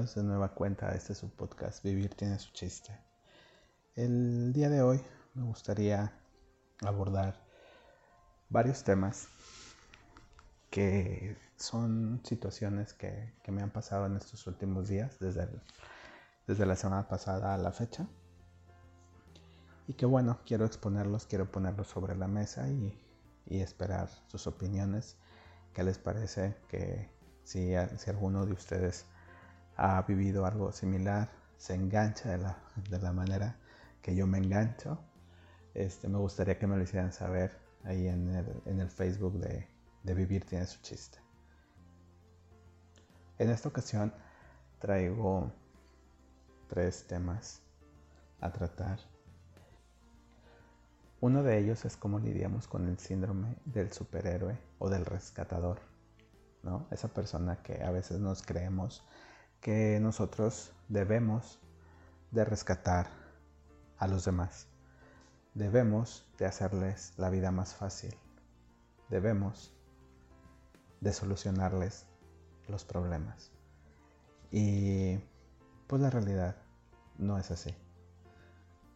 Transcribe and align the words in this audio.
De 0.00 0.22
nueva 0.22 0.54
cuenta 0.54 0.88
a 0.88 0.94
este 0.94 1.14
subpodcast 1.14 1.84
Vivir 1.84 2.14
tiene 2.14 2.38
su 2.38 2.50
chiste. 2.52 2.98
El 3.94 4.50
día 4.54 4.70
de 4.70 4.80
hoy 4.80 4.98
me 5.34 5.44
gustaría 5.44 6.10
abordar 6.80 7.38
varios 8.48 8.82
temas 8.82 9.28
que 10.70 11.36
son 11.56 12.22
situaciones 12.24 12.94
que, 12.94 13.34
me 13.48 13.60
han 13.60 13.68
pasado 13.68 14.06
en 14.06 14.16
estos 14.16 14.46
últimos 14.46 14.88
días, 14.88 15.18
desde, 15.20 15.46
desde 16.46 16.64
la 16.64 16.76
semana 16.76 17.06
pasada 17.06 17.52
a 17.52 17.58
la 17.58 17.70
fecha. 17.70 18.08
Y 19.86 19.92
que 19.92 20.06
bueno, 20.06 20.40
quiero 20.46 20.64
exponerlos, 20.64 21.26
quiero 21.26 21.52
ponerlos 21.52 21.88
sobre 21.88 22.16
la 22.16 22.26
mesa 22.26 22.70
y, 22.70 22.98
y 23.44 23.60
esperar 23.60 24.08
sus 24.28 24.46
opiniones. 24.46 25.18
¿Qué 25.74 25.82
les 25.82 25.98
parece 25.98 26.56
que 26.68 27.10
si, 27.44 27.74
si 27.98 28.10
alguno 28.10 28.46
de 28.46 28.54
ustedes 28.54 29.04
ha 29.80 30.02
vivido 30.02 30.44
algo 30.44 30.72
similar, 30.72 31.30
se 31.56 31.74
engancha 31.74 32.28
de 32.28 32.38
la, 32.38 32.58
de 32.90 32.98
la 32.98 33.12
manera 33.12 33.56
que 34.02 34.14
yo 34.14 34.26
me 34.26 34.36
engancho, 34.36 34.98
este, 35.72 36.06
me 36.06 36.18
gustaría 36.18 36.58
que 36.58 36.66
me 36.66 36.76
lo 36.76 36.82
hicieran 36.82 37.12
saber 37.12 37.56
ahí 37.84 38.06
en 38.06 38.28
el, 38.28 38.62
en 38.66 38.80
el 38.80 38.90
Facebook 38.90 39.38
de, 39.38 39.66
de 40.02 40.14
Vivir 40.14 40.44
tiene 40.44 40.66
su 40.66 40.82
chiste. 40.82 41.18
En 43.38 43.48
esta 43.48 43.70
ocasión 43.70 44.12
traigo 44.80 45.50
tres 46.68 47.06
temas 47.06 47.62
a 48.42 48.52
tratar. 48.52 49.00
Uno 51.22 51.42
de 51.42 51.58
ellos 51.58 51.86
es 51.86 51.96
cómo 51.96 52.18
lidiamos 52.18 52.68
con 52.68 52.86
el 52.86 52.98
síndrome 52.98 53.56
del 53.64 53.90
superhéroe 53.92 54.58
o 54.78 54.90
del 54.90 55.06
rescatador. 55.06 55.80
¿no? 56.62 56.86
Esa 56.90 57.08
persona 57.08 57.62
que 57.62 57.82
a 57.82 57.90
veces 57.90 58.20
nos 58.20 58.42
creemos 58.42 59.02
que 59.60 59.98
nosotros 60.00 60.72
debemos 60.88 61.60
de 62.30 62.44
rescatar 62.44 63.08
a 63.98 64.06
los 64.06 64.24
demás. 64.24 64.66
Debemos 65.54 66.26
de 66.38 66.46
hacerles 66.46 67.12
la 67.16 67.28
vida 67.30 67.50
más 67.50 67.74
fácil. 67.74 68.16
Debemos 69.08 69.74
de 71.00 71.12
solucionarles 71.12 72.06
los 72.68 72.84
problemas. 72.84 73.50
Y 74.50 75.18
pues 75.86 76.00
la 76.00 76.10
realidad 76.10 76.56
no 77.18 77.38
es 77.38 77.50
así. 77.50 77.74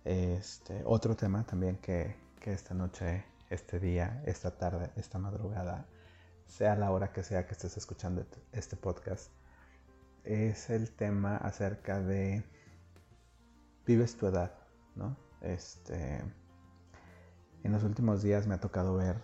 Este, 0.05 0.83
otro 0.85 1.17
tema 1.17 1.45
también 1.45 1.77
que, 1.79 2.17
que 2.41 2.53
esta 2.53 2.75
noche, 2.75 3.25
este 3.51 3.81
día, 3.81 4.23
esta 4.27 4.57
tarde, 4.57 4.91
esta 4.97 5.19
madrugada 5.19 5.87
sea 6.47 6.77
la 6.77 6.91
hora 6.91 7.13
que 7.13 7.23
sea 7.23 7.47
que 7.47 7.53
estés 7.53 7.77
escuchando 7.77 8.25
este 8.53 8.77
podcast, 8.77 9.31
es 10.25 10.71
el 10.71 10.91
tema 10.91 11.37
acerca 11.37 12.01
de 12.01 12.45
vives 13.87 14.17
tu 14.17 14.27
edad, 14.27 14.55
¿no? 14.95 15.17
Este, 15.41 16.23
en 17.63 17.73
los 17.73 17.85
últimos 17.85 18.23
días 18.23 18.47
me 18.47 18.55
ha 18.55 18.61
tocado 18.61 18.95
ver 18.95 19.21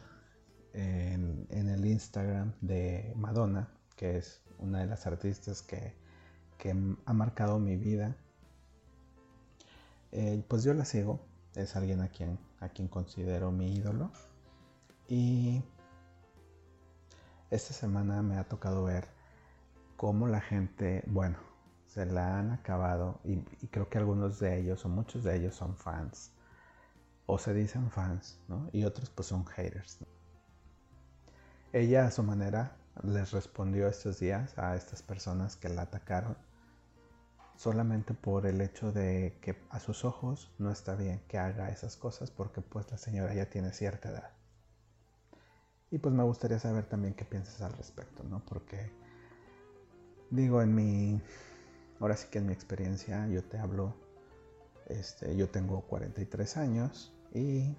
en, 0.74 1.46
el 1.50 1.84
Instagram 1.84 2.52
de 2.60 3.12
Madonna, 3.16 3.68
que 3.96 4.18
es 4.18 4.40
una 4.58 4.80
de 4.80 4.86
las 4.86 5.06
artistas 5.06 5.62
que, 5.62 5.98
ha 7.06 7.12
marcado 7.14 7.58
mi 7.58 7.76
vida. 7.76 8.14
Eh, 10.12 10.44
pues 10.46 10.62
yo 10.62 10.74
la 10.74 10.84
sigo, 10.84 11.20
es 11.54 11.74
alguien 11.74 12.02
a 12.02 12.08
quien, 12.08 12.38
a 12.60 12.68
quien 12.68 12.88
considero 12.88 13.50
mi 13.50 13.74
ídolo. 13.74 14.10
Y 15.08 15.62
esta 17.50 17.72
semana 17.72 18.20
me 18.22 18.36
ha 18.36 18.44
tocado 18.44 18.84
ver 18.84 19.08
cómo 20.00 20.28
la 20.28 20.40
gente, 20.40 21.04
bueno, 21.08 21.36
se 21.86 22.06
la 22.06 22.38
han 22.38 22.52
acabado 22.52 23.20
y, 23.22 23.36
creo 23.66 23.90
que 23.90 23.98
algunos 23.98 24.40
de 24.40 24.58
ellos 24.58 24.82
o 24.86 24.88
muchos 24.88 25.24
de 25.24 25.36
ellos 25.36 25.54
son 25.54 25.76
fans 25.76 26.32
o 27.26 27.36
se 27.36 27.52
dicen 27.52 27.90
fans, 27.90 28.40
¿no? 28.48 28.70
Y 28.72 28.84
otros 28.84 29.10
pues 29.10 29.28
son 29.28 29.44
haters. 29.44 29.98
Ella 31.74 32.06
a 32.06 32.10
su 32.10 32.22
manera 32.22 32.78
les 33.02 33.32
respondió 33.32 33.88
estos 33.88 34.18
días 34.20 34.56
a 34.58 34.74
estas 34.74 35.02
personas 35.02 35.56
que 35.56 35.68
la 35.68 35.82
atacaron 35.82 36.38
solamente 37.56 38.14
por 38.14 38.46
el 38.46 38.62
hecho 38.62 38.92
de 38.92 39.36
que 39.42 39.62
a 39.68 39.80
sus 39.80 40.06
ojos 40.06 40.50
no 40.56 40.70
está 40.70 40.94
bien 40.94 41.20
que 41.28 41.36
haga 41.36 41.68
esas 41.68 41.98
cosas 41.98 42.30
porque 42.30 42.62
pues 42.62 42.90
la 42.90 42.96
señora 42.96 43.34
ya 43.34 43.50
tiene 43.50 43.70
cierta 43.74 44.08
edad. 44.08 44.30
Y 45.90 45.98
pues 45.98 46.14
me 46.14 46.22
gustaría 46.22 46.58
saber 46.58 46.86
también 46.86 47.12
qué 47.12 47.26
piensas 47.26 47.60
al 47.60 47.74
respecto, 47.74 48.24
¿no? 48.24 48.42
Porque 48.46 48.98
digo, 50.30 50.62
en 50.62 50.74
mi, 50.74 51.20
ahora 51.98 52.16
sí 52.16 52.28
que 52.30 52.38
en 52.38 52.46
mi 52.46 52.52
experiencia, 52.52 53.26
yo 53.26 53.42
te 53.44 53.58
hablo, 53.58 53.94
este, 54.86 55.36
yo 55.36 55.48
tengo 55.48 55.82
43 55.82 56.56
años 56.56 57.12
y 57.32 57.76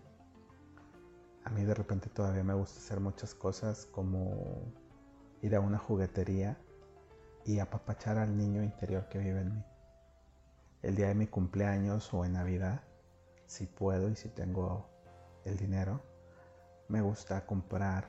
a 1.43 1.49
mí 1.49 1.63
de 1.63 1.73
repente 1.73 2.09
todavía 2.09 2.43
me 2.43 2.53
gusta 2.53 2.79
hacer 2.79 2.99
muchas 2.99 3.33
cosas 3.33 3.87
como 3.87 4.61
ir 5.41 5.55
a 5.55 5.59
una 5.59 5.77
juguetería 5.77 6.57
y 7.45 7.59
apapachar 7.59 8.17
al 8.17 8.37
niño 8.37 8.63
interior 8.63 9.07
que 9.09 9.17
vive 9.17 9.41
en 9.41 9.55
mí. 9.55 9.65
El 10.83 10.95
día 10.95 11.07
de 11.07 11.15
mi 11.15 11.27
cumpleaños 11.27 12.13
o 12.13 12.25
en 12.25 12.33
Navidad, 12.33 12.81
si 13.45 13.65
puedo 13.65 14.09
y 14.09 14.15
si 14.15 14.29
tengo 14.29 14.87
el 15.45 15.57
dinero, 15.57 16.01
me 16.87 17.01
gusta 17.01 17.45
comprar 17.45 18.07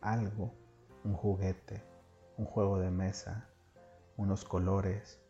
algo, 0.00 0.52
un 1.04 1.14
juguete, 1.14 1.82
un 2.36 2.46
juego 2.46 2.78
de 2.78 2.90
mesa, 2.90 3.48
unos 4.16 4.44
colores, 4.44 5.20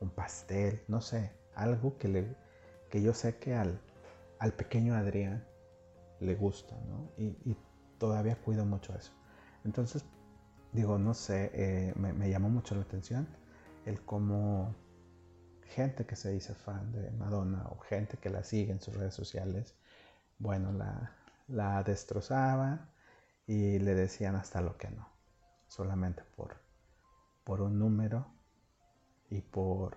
un 0.00 0.10
pastel, 0.10 0.82
no 0.88 1.00
sé, 1.00 1.32
algo 1.54 1.98
que, 1.98 2.08
le, 2.08 2.36
que 2.90 3.02
yo 3.02 3.14
sé 3.14 3.38
que 3.38 3.54
al, 3.54 3.80
al 4.38 4.52
pequeño 4.52 4.94
Adrián 4.94 5.44
le 6.20 6.34
gusta, 6.34 6.76
¿no? 6.88 7.10
Y, 7.16 7.56
todavía 7.98 8.36
cuido 8.36 8.64
mucho 8.64 8.94
eso. 8.94 9.12
Entonces, 9.64 10.04
digo, 10.72 10.98
no 10.98 11.14
sé, 11.14 11.50
eh, 11.52 11.92
me, 11.96 12.30
llamó 12.30 12.48
mucho 12.48 12.76
la 12.76 12.82
atención 12.82 13.26
el 13.86 14.00
cómo 14.02 14.76
gente 15.64 16.06
que 16.06 16.14
se 16.14 16.30
dice 16.30 16.54
fan 16.54 16.92
de 16.92 17.10
Madonna 17.10 17.66
o 17.70 17.78
gente 17.80 18.16
que 18.18 18.30
la 18.30 18.44
sigue 18.44 18.70
en 18.70 18.80
sus 18.80 18.94
redes 18.94 19.14
sociales, 19.14 19.74
bueno, 20.38 20.70
la, 20.72 21.16
la 21.48 21.82
destrozaban 21.82 22.88
y 23.48 23.80
le 23.80 23.94
decían 23.96 24.36
hasta 24.36 24.60
lo 24.60 24.76
que 24.76 24.90
no, 24.90 25.08
solamente 25.66 26.22
por, 26.36 26.56
por 27.48 27.62
un 27.62 27.78
número 27.78 28.26
y 29.30 29.40
por 29.40 29.96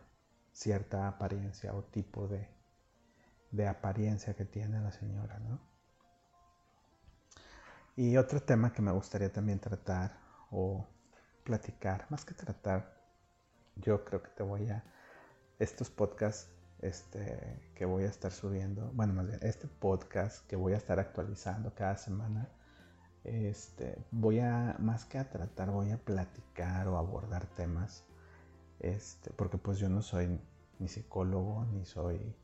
cierta 0.53 1.09
apariencia 1.09 1.73
o 1.75 1.83
tipo 1.83 2.29
de, 2.29 2.47
de 3.51 3.67
apariencia 3.67 4.33
que 4.33 4.45
tiene 4.45 4.79
la 4.79 4.93
señora, 4.93 5.37
¿no? 5.39 5.59
Y 7.97 8.15
otro 8.15 8.41
tema 8.41 8.71
que 8.71 8.81
me 8.81 8.93
gustaría 8.93 9.33
también 9.33 9.59
tratar 9.59 10.17
o 10.49 10.87
platicar, 11.43 12.05
más 12.09 12.23
que 12.23 12.33
tratar, 12.33 12.95
yo 13.75 14.05
creo 14.05 14.23
que 14.23 14.29
te 14.29 14.43
voy 14.43 14.69
a, 14.69 14.85
estos 15.59 15.89
podcasts 15.89 16.49
este, 16.79 17.69
que 17.75 17.83
voy 17.83 18.05
a 18.05 18.07
estar 18.07 18.31
subiendo, 18.31 18.91
bueno, 18.93 19.11
más 19.11 19.27
bien, 19.27 19.39
este 19.41 19.67
podcast 19.67 20.47
que 20.47 20.55
voy 20.55 20.71
a 20.71 20.77
estar 20.77 20.99
actualizando 20.99 21.75
cada 21.75 21.97
semana, 21.97 22.47
este, 23.23 24.03
voy 24.11 24.39
a, 24.39 24.75
más 24.79 25.05
que 25.05 25.17
a 25.17 25.29
tratar, 25.29 25.71
voy 25.71 25.91
a 25.91 25.97
platicar 25.97 26.87
o 26.87 26.97
abordar 26.97 27.45
temas, 27.47 28.03
este, 28.79 29.31
porque 29.31 29.57
pues 29.57 29.77
yo 29.79 29.89
no 29.89 30.01
soy 30.01 30.39
ni 30.79 30.87
psicólogo, 30.87 31.65
ni 31.65 31.85
soy, 31.85 32.35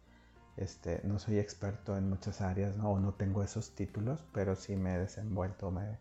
este, 0.56 1.02
no 1.04 1.20
soy 1.20 1.40
experto 1.40 1.98
en 1.98 2.10
muchas 2.10 2.42
áreas, 2.42 2.76
o 2.82 3.00
no 3.00 3.14
tengo 3.14 3.44
esos 3.44 3.76
títulos, 3.76 4.24
pero 4.34 4.56
sí 4.56 4.76
me 4.76 4.96
he 4.96 5.00
desenvuelto 5.00 5.72
me, 5.72 6.00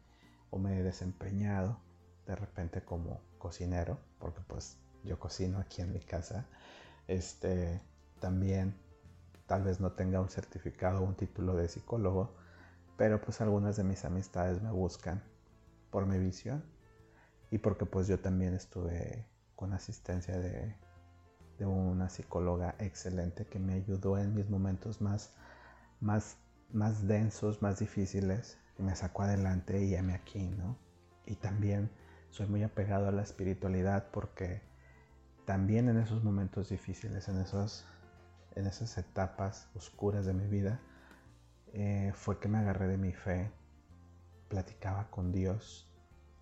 o 0.50 0.58
me 0.58 0.78
he 0.78 0.82
desempeñado 0.82 1.80
de 2.26 2.36
repente 2.36 2.82
como 2.82 3.20
cocinero, 3.38 3.98
porque 4.18 4.40
pues 4.46 4.78
yo 5.04 5.18
cocino 5.18 5.58
aquí 5.58 5.82
en 5.82 5.92
mi 5.92 6.00
casa, 6.00 6.46
este, 7.08 7.80
también 8.20 8.74
tal 9.46 9.62
vez 9.62 9.80
no 9.80 9.92
tenga 9.92 10.20
un 10.20 10.28
certificado 10.28 11.00
o 11.00 11.04
un 11.04 11.14
título 11.14 11.54
de 11.54 11.68
psicólogo, 11.68 12.34
pero 12.96 13.20
pues 13.20 13.40
algunas 13.40 13.76
de 13.76 13.84
mis 13.84 14.04
amistades 14.04 14.62
me 14.62 14.70
buscan 14.70 15.22
por 15.90 16.06
mi 16.06 16.18
visión 16.18 16.64
y 17.50 17.58
porque 17.58 17.86
pues 17.86 18.06
yo 18.08 18.18
también 18.18 18.54
estuve 18.54 19.26
con 19.54 19.72
asistencia 19.72 20.38
de, 20.38 20.74
de 21.58 21.66
una 21.66 22.08
psicóloga 22.08 22.74
excelente 22.78 23.46
que 23.46 23.58
me 23.58 23.74
ayudó 23.74 24.18
en 24.18 24.34
mis 24.34 24.48
momentos 24.50 25.00
más, 25.00 25.32
más, 26.00 26.36
más 26.72 27.06
densos, 27.06 27.62
más 27.62 27.78
difíciles 27.78 28.58
y 28.78 28.82
me 28.82 28.94
sacó 28.94 29.22
adelante 29.22 29.84
y 29.84 30.00
me 30.02 30.14
aquí, 30.14 30.48
¿no? 30.48 30.76
Y 31.24 31.36
también 31.36 31.90
soy 32.30 32.46
muy 32.46 32.62
apegado 32.62 33.08
a 33.08 33.12
la 33.12 33.22
espiritualidad 33.22 34.08
porque 34.12 34.60
también 35.44 35.88
en 35.88 35.98
esos 35.98 36.22
momentos 36.24 36.68
difíciles, 36.68 37.28
en 37.28 37.40
esos 37.40 37.86
en 38.56 38.66
esas 38.66 38.96
etapas 38.96 39.68
oscuras 39.74 40.24
de 40.24 40.32
mi 40.32 40.46
vida 40.46 40.80
eh, 41.78 42.10
fue 42.14 42.40
que 42.40 42.48
me 42.48 42.56
agarré 42.56 42.88
de 42.88 42.96
mi 42.96 43.12
fe, 43.12 43.50
platicaba 44.48 45.10
con 45.10 45.30
Dios, 45.30 45.86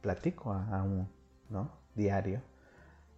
platico 0.01 0.53
aún, 0.53 1.09
¿no? 1.51 1.73
Diario. 1.97 2.41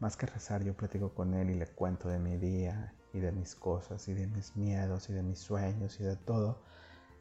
más 0.00 0.16
que 0.16 0.24
rezar, 0.24 0.64
yo 0.64 0.74
platico 0.74 1.12
con 1.14 1.34
él 1.34 1.50
y 1.50 1.54
le 1.54 1.66
cuento 1.66 2.08
de 2.08 2.18
mi 2.18 2.38
día 2.38 2.94
y 3.12 3.18
de 3.20 3.32
mis 3.32 3.54
cosas 3.54 4.08
y 4.08 4.14
de 4.14 4.26
mis 4.28 4.56
miedos 4.56 5.10
y 5.10 5.12
de 5.12 5.22
mis 5.22 5.38
sueños 5.38 6.00
y 6.00 6.04
de 6.04 6.16
todo. 6.16 6.62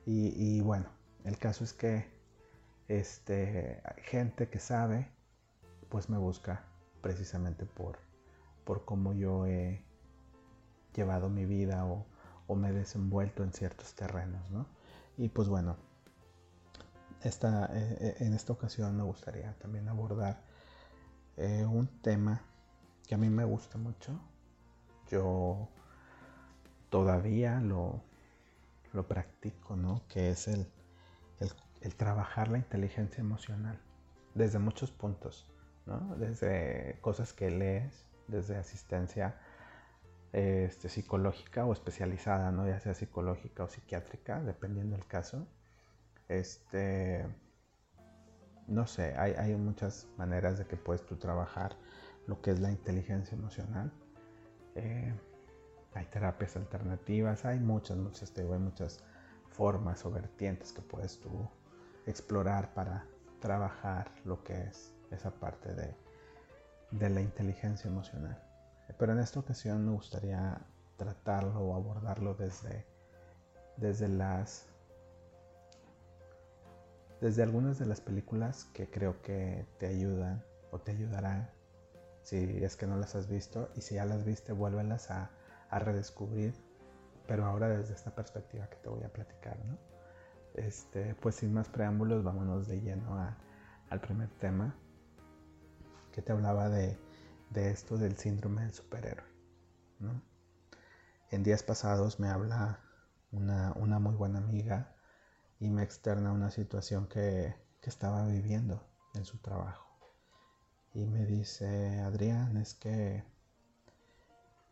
Y, 0.06 0.62
bueno, 0.62 0.86
el 1.26 1.38
caso 1.40 1.66
es 1.66 1.74
que 1.74 2.06
este, 2.88 3.82
gente 3.98 4.48
que 4.50 4.60
sabe, 4.60 5.10
pues 5.90 6.10
me 6.10 6.18
busca 6.18 6.64
precisamente 7.02 7.66
por, 7.66 8.00
por 8.64 8.86
cómo 8.86 9.14
yo 9.14 9.46
he 9.46 9.84
llevado 10.96 11.30
mi 11.30 11.46
vida 11.46 11.86
o, 11.86 12.06
me 12.56 12.70
he 12.70 12.74
desenvuelto 12.74 13.44
en 13.44 13.52
ciertos 13.52 13.94
terrenos, 13.96 14.50
¿no? 14.52 14.68
Y 15.18 15.30
pues 15.30 15.48
bueno, 15.48 15.78
esta, 17.22 17.66
eh, 17.74 17.98
eh, 18.00 18.16
en 18.20 18.34
esta 18.34 18.54
ocasión 18.54 18.96
me 18.96 19.04
gustaría 19.04 19.54
también 19.60 19.88
abordar 19.88 20.42
eh, 21.38 21.66
un 21.66 21.88
tema 22.02 22.42
que 23.08 23.16
a 23.16 23.18
mí 23.18 23.30
me 23.30 23.46
gusta 23.46 23.78
mucho. 23.78 24.20
Yo 25.10 25.70
todavía 26.90 27.60
lo, 27.62 28.02
lo 28.94 29.08
practico, 29.08 29.76
¿no? 29.76 30.02
Que 30.10 30.32
es 30.32 30.48
el, 30.48 30.68
el, 31.82 31.96
trabajar 31.96 32.48
la 32.48 32.58
inteligencia 32.58 33.22
emocional 33.22 33.80
desde 34.34 34.60
muchos 34.60 34.92
puntos, 34.92 35.46
¿no? 35.86 36.16
Desde 36.18 36.98
cosas 37.02 37.32
que 37.32 37.52
lees, 37.52 38.06
desde 38.28 38.58
asistencia 38.58 39.40
este, 40.36 40.90
psicológica 40.90 41.66
o 41.66 41.72
especializada, 41.72 42.52
¿no? 42.52 42.68
Ya 42.68 42.78
sea 42.82 42.94
psicológica 42.94 43.64
o 43.64 43.70
psiquiátrica, 43.70 44.44
dependiendo 44.44 44.98
del 44.98 45.08
caso. 45.08 45.48
Este, 46.28 47.26
no 48.68 48.86
sé, 48.86 49.16
hay, 49.18 49.56
muchas 49.56 50.08
maneras 50.18 50.58
de 50.58 50.66
que 50.66 50.76
puedes 50.76 51.06
tú 51.06 51.16
trabajar 51.16 51.78
lo 52.28 52.42
que 52.42 52.52
es 52.52 52.60
la 52.60 52.70
inteligencia 52.70 53.38
emocional. 53.38 53.94
Eh, 54.76 55.14
hay 55.94 56.06
terapias 56.08 56.58
alternativas, 56.58 57.46
hay 57.46 57.60
muchas, 57.60 57.96
muchas, 57.96 58.38
hay 58.38 58.44
muchas 58.44 59.02
formas 59.52 60.06
o 60.06 60.12
vertientes 60.12 60.74
que 60.74 60.82
puedes 60.82 61.18
tú 61.22 61.50
explorar 62.08 62.74
para 62.74 63.06
trabajar 63.40 64.12
lo 64.26 64.44
que 64.44 64.64
es 64.64 64.92
esa 65.12 65.32
parte 65.32 65.74
de, 65.74 65.96
de 66.92 67.10
la 67.10 67.22
inteligencia 67.22 67.90
emocional. 67.90 68.38
Pero 68.98 69.14
en 69.14 69.20
esta 69.20 69.40
ocasión 69.40 69.86
me 69.86 69.92
gustaría 69.92 70.62
tratarlo 70.98 71.60
o 71.60 71.76
abordarlo 71.76 72.34
desde, 72.36 72.86
desde 73.78 74.08
las 74.08 74.68
desde 77.22 77.44
algunas 77.44 77.80
de 77.80 77.86
las 77.86 78.02
películas 78.02 78.66
que 78.74 78.90
creo 78.90 79.22
que 79.22 79.66
te 79.80 79.88
ayudan 79.88 80.44
o 80.72 80.80
te 80.80 80.92
ayudarán 80.92 81.50
si 82.24 82.64
es 82.64 82.76
que 82.76 82.88
no 82.88 82.98
las 82.98 83.16
has 83.16 83.28
visto 83.30 83.70
y 83.76 83.82
si 83.82 83.96
ya 83.96 84.06
las 84.06 84.26
viste 84.26 84.52
vuélvelas 84.52 85.12
a, 85.12 85.32
a 85.70 85.80
redescubrir 85.80 86.54
pero 87.26 87.46
ahora 87.46 87.70
desde 87.70 87.94
esta 87.94 88.14
perspectiva 88.14 88.68
que 88.68 88.76
te 88.78 88.90
voy 88.90 89.04
a 89.04 89.10
platicar 89.12 89.58
¿no? 89.66 89.78
este, 90.56 91.16
pues 91.16 91.36
sin 91.36 91.54
más 91.54 91.70
preámbulos 91.70 92.24
vámonos 92.24 92.68
de 92.68 92.82
lleno 92.82 93.18
a, 93.18 93.38
al 93.90 94.02
primer 94.02 94.30
tema 94.38 94.76
que 96.12 96.22
te 96.22 96.32
hablaba 96.32 96.70
de, 96.70 96.98
de 97.50 97.72
esto 97.72 97.98
del 97.98 98.18
síndrome 98.18 98.62
del 98.64 98.74
superhéroe 98.74 99.26
¿no? 100.00 100.22
en 101.32 101.44
días 101.44 101.64
pasados 101.64 102.20
me 102.20 102.30
habla 102.30 102.80
una, 103.32 103.74
una 103.76 104.00
muy 104.00 104.16
buena 104.16 104.40
amiga 104.40 104.96
y 105.60 105.70
me 105.70 105.84
externa 105.84 106.32
una 106.32 106.52
situación 106.52 107.08
que, 107.08 107.64
estaba 107.86 108.26
viviendo 108.26 108.84
en 109.14 109.26
su 109.26 109.38
trabajo. 109.38 109.86
Y 110.96 111.06
me 111.06 111.28
dice, 111.28 112.00
Adrián, 112.00 112.58
es 112.58 112.74
que 112.74 113.24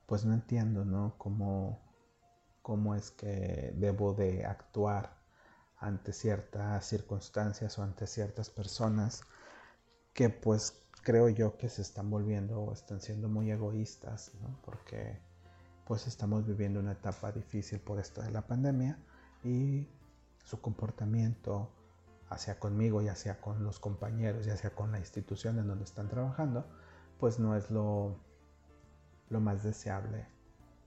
pues 0.07 0.25
no 0.25 0.33
entiendo, 0.33 0.83
¿no? 0.83 1.13
Cómo, 1.19 1.79
cómo 2.63 2.95
es 2.95 3.11
que 3.11 3.71
debo 3.75 4.15
de 4.15 4.47
actuar 4.47 5.15
ante 5.77 6.11
ciertas 6.11 6.87
circunstancias 6.87 7.77
o 7.77 7.83
ante 7.83 8.07
ciertas 8.07 8.49
personas 8.49 9.21
que 10.15 10.29
pues 10.29 10.82
creo 11.03 11.29
yo 11.29 11.57
que 11.57 11.69
se 11.69 11.81
están 11.81 12.09
volviendo 12.09 12.61
o 12.61 12.73
están 12.73 13.01
siendo 13.01 13.27
muy 13.27 13.51
egoístas, 13.51 14.31
¿no? 14.41 14.57
Porque 14.65 15.19
pues 15.85 16.07
estamos 16.07 16.47
viviendo 16.47 16.79
una 16.79 16.93
etapa 16.93 17.31
difícil 17.31 17.79
por 17.79 17.99
esto 17.99 18.21
de 18.21 18.31
la 18.31 18.41
pandemia 18.47 18.97
y 19.43 19.85
su 20.45 20.61
comportamiento 20.61 21.69
hacia 22.29 22.57
conmigo, 22.57 23.01
ya 23.01 23.15
sea 23.15 23.39
con 23.41 23.63
los 23.63 23.79
compañeros, 23.79 24.45
ya 24.45 24.57
sea 24.57 24.71
con 24.71 24.91
la 24.91 24.99
institución 24.99 25.59
en 25.59 25.67
donde 25.67 25.83
están 25.83 26.07
trabajando, 26.09 26.65
pues 27.19 27.37
no 27.37 27.55
es 27.55 27.69
lo, 27.69 28.15
lo 29.29 29.39
más 29.41 29.63
deseable. 29.63 30.25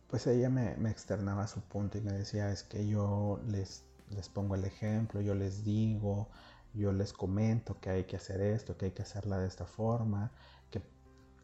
Pues 0.09 0.27
ella 0.27 0.49
me, 0.49 0.73
externaba 0.91 1.47
su 1.47 1.61
punto 1.61 1.99
y 1.99 2.01
me 2.01 2.13
decía, 2.13 2.51
es 2.51 2.63
que 2.63 2.87
yo 2.87 3.41
les, 3.49 3.85
les 4.11 4.29
pongo 4.29 4.55
el 4.55 4.65
ejemplo, 4.65 5.21
yo 5.21 5.35
les 5.35 5.65
digo, 5.65 6.29
yo 6.77 6.93
les 6.93 7.13
comento 7.13 7.81
que 7.81 7.91
hay 7.91 8.05
que 8.05 8.17
hacer 8.17 8.41
esto, 8.41 8.77
que 8.77 8.87
hay 8.87 8.91
que 8.93 9.03
hacerla 9.03 9.39
de 9.39 9.47
esta 9.47 9.67
forma, 9.67 10.31
que, 10.71 10.83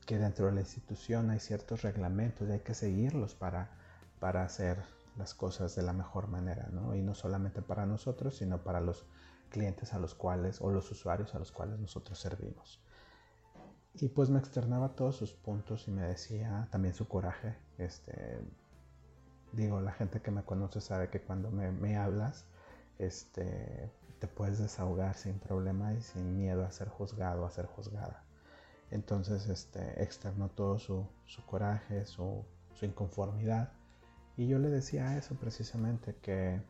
que 0.06 0.19
dentro 0.19 0.46
de 0.46 0.52
la 0.52 0.61
institución 0.61 1.31
hay 1.31 1.40
ciertos 1.40 1.82
reglamentos 1.82 2.49
y 2.49 2.52
hay 2.52 2.61
que 2.61 2.75
seguirlos 2.75 3.34
para, 3.34 3.70
para 4.20 4.44
hacer 4.44 4.82
las 5.17 5.34
cosas 5.34 5.75
de 5.75 5.82
la 5.82 5.93
mejor 5.93 6.29
manera, 6.29 6.69
¿no? 6.73 6.94
Y 6.94 7.02
no 7.02 7.14
solamente 7.14 7.62
para 7.62 7.87
nosotros, 7.87 8.37
sino 8.37 8.62
para 8.62 8.81
los 8.81 9.06
clientes 9.50 9.93
a 9.93 9.99
los 9.99 10.14
cuales, 10.14 10.61
o 10.61 10.70
los 10.70 10.90
usuarios 10.90 11.34
a 11.34 11.38
los 11.38 11.52
cuales 11.52 11.79
nosotros 11.79 12.19
servimos. 12.19 12.81
Y 13.94 14.08
pues 14.08 14.31
me 14.31 14.38
externaba 14.38 14.96
todos 14.96 15.17
sus 15.17 15.34
puntos 15.34 15.87
y 15.87 15.90
me 15.90 16.02
decía 16.02 16.67
también 16.70 16.94
su 16.94 17.06
coraje. 17.06 17.56
Este, 17.76 18.40
digo, 19.52 19.81
la 19.81 19.93
gente 19.93 20.22
que 20.22 20.31
me 20.31 20.43
conoce 20.44 20.81
sabe 20.81 21.10
que 21.10 21.20
cuando 21.20 21.51
me, 21.51 21.96
hablas, 21.96 22.46
este, 22.98 23.91
puedes 24.26 24.58
desahogar 24.58 25.17
sin 25.17 25.38
problema 25.38 25.94
y 25.94 26.02
sin 26.02 26.36
miedo 26.36 26.64
a 26.64 26.72
ser 26.72 26.88
juzgado, 26.88 27.44
a 27.46 27.50
ser 27.50 27.67
juzgada. 27.67 28.24
Entonces, 28.91 29.48
este, 29.48 30.02
externó 30.02 30.48
todo 30.50 30.79
su, 30.79 31.08
coraje, 31.46 32.05
su, 32.06 32.44
su 32.74 32.84
inconformidad 32.84 33.72
y 34.36 34.46
yo 34.48 34.58
le 34.58 34.70
decía 34.70 35.17
eso 35.19 35.34
precisamente, 35.34 36.17
que 36.22 36.62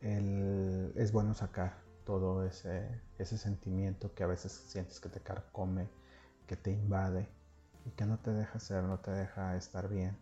es 0.00 1.12
bueno 1.12 1.34
sacar 1.34 1.78
todo 2.04 2.44
ese, 2.44 2.88
ese 3.18 3.38
sentimiento 3.38 4.14
que 4.14 4.22
a 4.22 4.28
veces 4.28 4.52
sientes 4.52 5.00
que 5.00 5.08
te 5.08 5.20
carcome, 5.20 5.88
que 6.46 6.56
te 6.56 6.70
invade 6.70 7.28
y 7.84 7.90
que 7.90 8.06
no 8.06 8.18
te 8.18 8.30
deja 8.32 8.60
ser, 8.60 8.84
no 8.84 9.00
te 9.00 9.10
deja 9.10 9.56
estar 9.56 9.88
bien, 9.88 10.16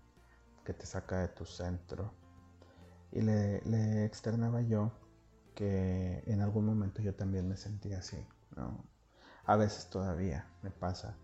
que 0.65 0.73
te 0.73 0.87
saca 0.87 1.21
de 1.21 1.29
tu 1.29 1.45
centro. 1.45 2.15
Y 3.13 3.21
le, 3.21 3.61
le 3.63 4.05
externaba 4.07 4.63
yo 4.63 4.91
que 5.55 6.23
en 6.27 6.41
algún 6.41 6.67
momento 6.67 7.03
yo 7.03 7.15
también 7.15 7.49
me 7.49 7.57
sentía 7.57 7.99
así, 7.99 8.27
A 9.47 9.57
veces 9.57 9.91
todavía 9.91 10.47
me 10.63 10.71
pasa 10.71 11.17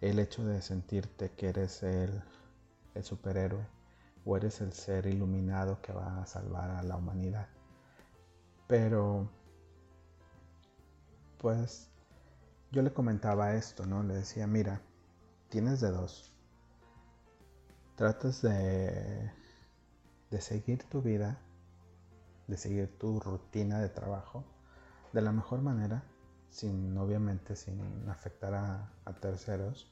el 0.00 0.18
hecho 0.18 0.44
de 0.44 0.60
sentirte 0.62 1.32
que 1.32 1.48
eres 1.48 1.82
el, 1.82 2.22
el 2.94 3.04
superhéroe 3.04 3.66
o 4.24 4.36
eres 4.36 4.60
el 4.60 4.72
ser 4.72 5.06
iluminado 5.06 5.80
que 5.80 5.92
va 5.92 6.22
a 6.22 6.26
salvar 6.26 6.70
a 6.70 6.82
la 6.82 6.96
humanidad. 6.96 7.48
Pero, 8.66 9.30
pues, 11.38 11.88
yo 12.72 12.82
le 12.82 12.92
comentaba 12.92 13.54
esto, 13.54 13.86
¿no? 13.86 14.02
Le 14.02 14.14
decía, 14.14 14.46
mira, 14.46 14.82
tienes 15.48 15.80
de 15.80 15.90
dos. 15.90 16.32
Tratas 17.94 18.42
de, 18.42 19.30
de 20.30 20.40
seguir 20.40 20.82
tu 20.84 21.00
vida, 21.00 21.38
de 22.46 22.56
seguir 22.56 22.98
tu 22.98 23.20
rutina 23.20 23.80
de 23.80 23.88
trabajo 23.88 24.44
de 25.12 25.22
la 25.22 25.32
mejor 25.32 25.62
manera, 25.62 26.02
sin 26.50 26.96
obviamente 26.98 27.56
sin 27.56 28.08
afectar 28.08 28.54
a, 28.54 28.92
terceros, 29.20 29.90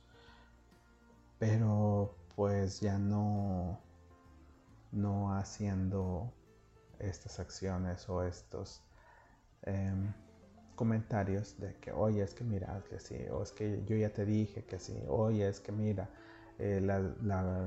pero 1.39 2.17
pues 2.37 2.81
ya 2.81 2.99
no 2.99 3.81
no 4.93 5.35
haciendo 5.35 6.33
estas 6.99 7.41
acciones 7.41 8.09
o 8.09 8.23
estos 8.23 8.83
em, 9.63 10.13
comentarios 10.75 11.59
de 11.59 11.75
que, 11.77 11.93
oye, 11.93 12.23
es 12.23 12.35
que 12.35 12.45
mira, 12.45 12.83
que 12.89 12.99
sí, 12.99 13.17
o 13.31 13.43
es 13.43 13.53
que 13.53 13.83
yo 13.87 13.97
ya 13.97 14.11
te 14.11 14.25
dije 14.25 14.65
que 14.65 14.79
sí, 14.79 15.03
oye, 15.09 15.49
es 15.49 15.61
que 15.61 15.73
mira, 15.73 16.09
eh, 16.59 16.81
la, 16.81 17.01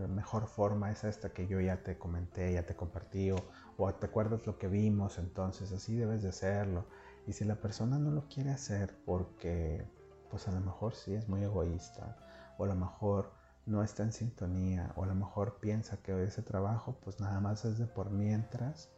mejor 0.07 0.47
forma 0.47 0.91
es 0.91 1.03
esta 1.03 1.29
que 1.29 1.47
yo 1.47 1.59
ya 1.59 1.83
te 1.83 1.97
comenté, 1.97 2.53
ya 2.53 2.65
te 2.65 2.75
compartí, 2.75 3.31
o, 3.31 3.37
o, 3.77 3.93
te 3.93 4.05
acuerdas 4.05 4.45
lo 4.47 4.57
que 4.57 4.67
vimos, 4.67 5.17
entonces 5.17 5.71
así 5.71 5.95
debes 5.95 6.23
de 6.23 6.29
hacerlo. 6.29 6.85
Y 7.27 7.33
si 7.33 7.45
la 7.45 7.55
persona 7.55 7.99
no 7.99 8.11
lo 8.11 8.27
quiere 8.27 8.51
hacer 8.51 8.95
porque, 9.05 9.85
pues 10.29 10.47
a 10.47 10.51
lo 10.51 10.61
mejor 10.61 10.95
sí 10.95 11.13
es 11.13 11.27
muy 11.27 11.43
egoísta, 11.43 12.17
o 12.57 12.63
a 12.65 12.67
lo 12.67 12.75
mejor 12.75 13.31
no 13.67 13.83
está 13.83 14.03
en 14.03 14.13
sintonía 14.13 14.93
o 14.95 15.03
a 15.03 15.07
lo 15.07 15.13
mejor 15.13 15.59
piensa 15.59 15.97
que 15.97 16.23
ese 16.23 16.41
trabajo 16.41 16.97
pues 17.03 17.19
nada 17.19 17.39
más 17.41 17.65
es 17.65 17.77
de 17.77 17.85
por 17.85 18.09
mientras, 18.09 18.89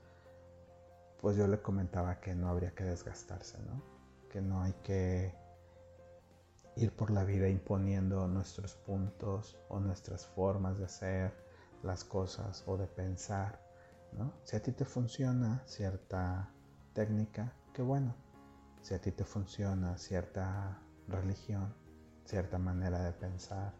pues 1.19 1.35
yo 1.35 1.47
le 1.47 1.61
comentaba 1.61 2.19
que 2.21 2.35
no 2.35 2.49
habría 2.49 2.71
que 2.71 2.83
desgastarse, 2.83 3.57
¿no? 3.63 3.81
Que 4.29 4.41
no 4.41 4.61
hay 4.61 4.73
que 4.83 5.33
ir 6.79 6.93
por 6.93 7.11
la 7.11 7.25
vida 7.25 7.49
imponiendo 7.49 8.25
nuestros 8.29 8.75
puntos 8.75 9.59
o 9.67 9.81
nuestras 9.81 10.25
formas 10.25 10.77
de 10.77 10.85
hacer 10.85 11.33
las 11.83 12.05
cosas 12.05 12.63
o 12.67 12.77
de 12.77 12.87
pensar. 12.87 13.61
¿no? 14.13 14.33
Si 14.45 14.55
a 14.55 14.63
ti 14.63 14.71
te 14.71 14.85
funciona 14.85 15.61
cierta 15.65 16.49
técnica, 16.93 17.53
qué 17.73 17.81
bueno. 17.81 18.15
Si 18.81 18.93
a 18.93 19.01
ti 19.01 19.11
te 19.11 19.25
funciona 19.25 19.97
cierta 19.97 20.81
religión, 21.09 21.75
cierta 22.23 22.57
manera 22.57 23.03
de 23.03 23.11
pensar, 23.11 23.73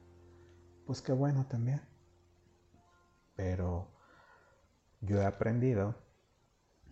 pues 0.86 1.02
qué 1.02 1.14
bueno 1.14 1.46
también. 1.46 1.82
Pero 3.38 3.88
yo 5.00 5.22
he 5.22 5.26
aprendido 5.26 5.96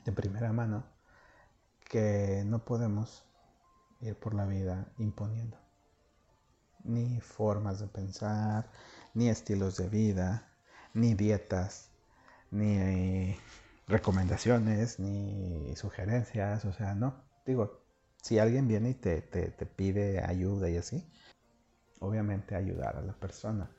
de 0.06 0.14
primera 0.14 0.54
mano 0.54 0.86
que 1.90 2.44
no 2.46 2.64
podemos 2.64 3.26
ir 4.00 4.18
por 4.18 4.34
la 4.34 4.46
vida 4.46 4.94
imponiendo 4.98 5.67
ni 6.84 7.20
formas 7.22 7.80
de 7.80 7.88
pensar, 7.88 8.70
ni 9.14 9.30
estilos 9.30 9.78
de 9.78 9.90
vida, 9.90 10.48
ni 10.94 11.14
dietas, 11.14 11.90
ni 12.52 13.36
recomendaciones, 13.88 15.00
ni 15.00 15.76
sugerencias, 15.76 16.66
o 16.66 16.74
sea, 16.74 16.96
no. 16.96 17.24
Digo, 17.46 17.82
si 18.22 18.40
alguien 18.40 18.68
viene 18.68 18.90
y 18.90 18.94
te, 18.94 19.22
pide 19.76 20.24
ayuda 20.24 20.70
y 20.70 20.78
así, 20.78 21.08
obviamente 22.00 22.56
ayudar 22.56 22.98
a 22.98 23.02
la 23.02 23.14
persona, 23.14 23.70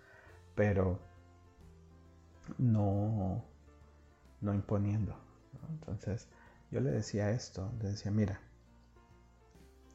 pero 0.55 0.99
no, 2.59 3.45
no 4.41 4.55
imponiendo. 4.55 5.17
Entonces, 5.69 6.29
yo 6.71 6.81
le 6.81 6.91
decía 6.91 7.31
esto, 7.31 7.73
le 7.83 7.91
decía, 7.91 8.11
mira, 8.11 8.41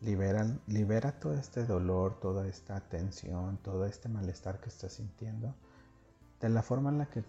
libera, 0.04 1.20
todo 1.20 1.34
este 1.34 1.66
dolor, 1.66 2.20
toda 2.20 2.48
esta 2.48 2.82
tensión, 2.82 3.58
todo 3.58 3.86
este 3.86 4.10
malestar 4.10 4.60
que 4.60 4.70
estás 4.70 4.94
sintiendo, 4.94 5.56
de 6.42 6.50
la 6.50 6.62
forma 6.62 6.90
en 6.90 6.98
la 7.00 7.06
que 7.08 7.24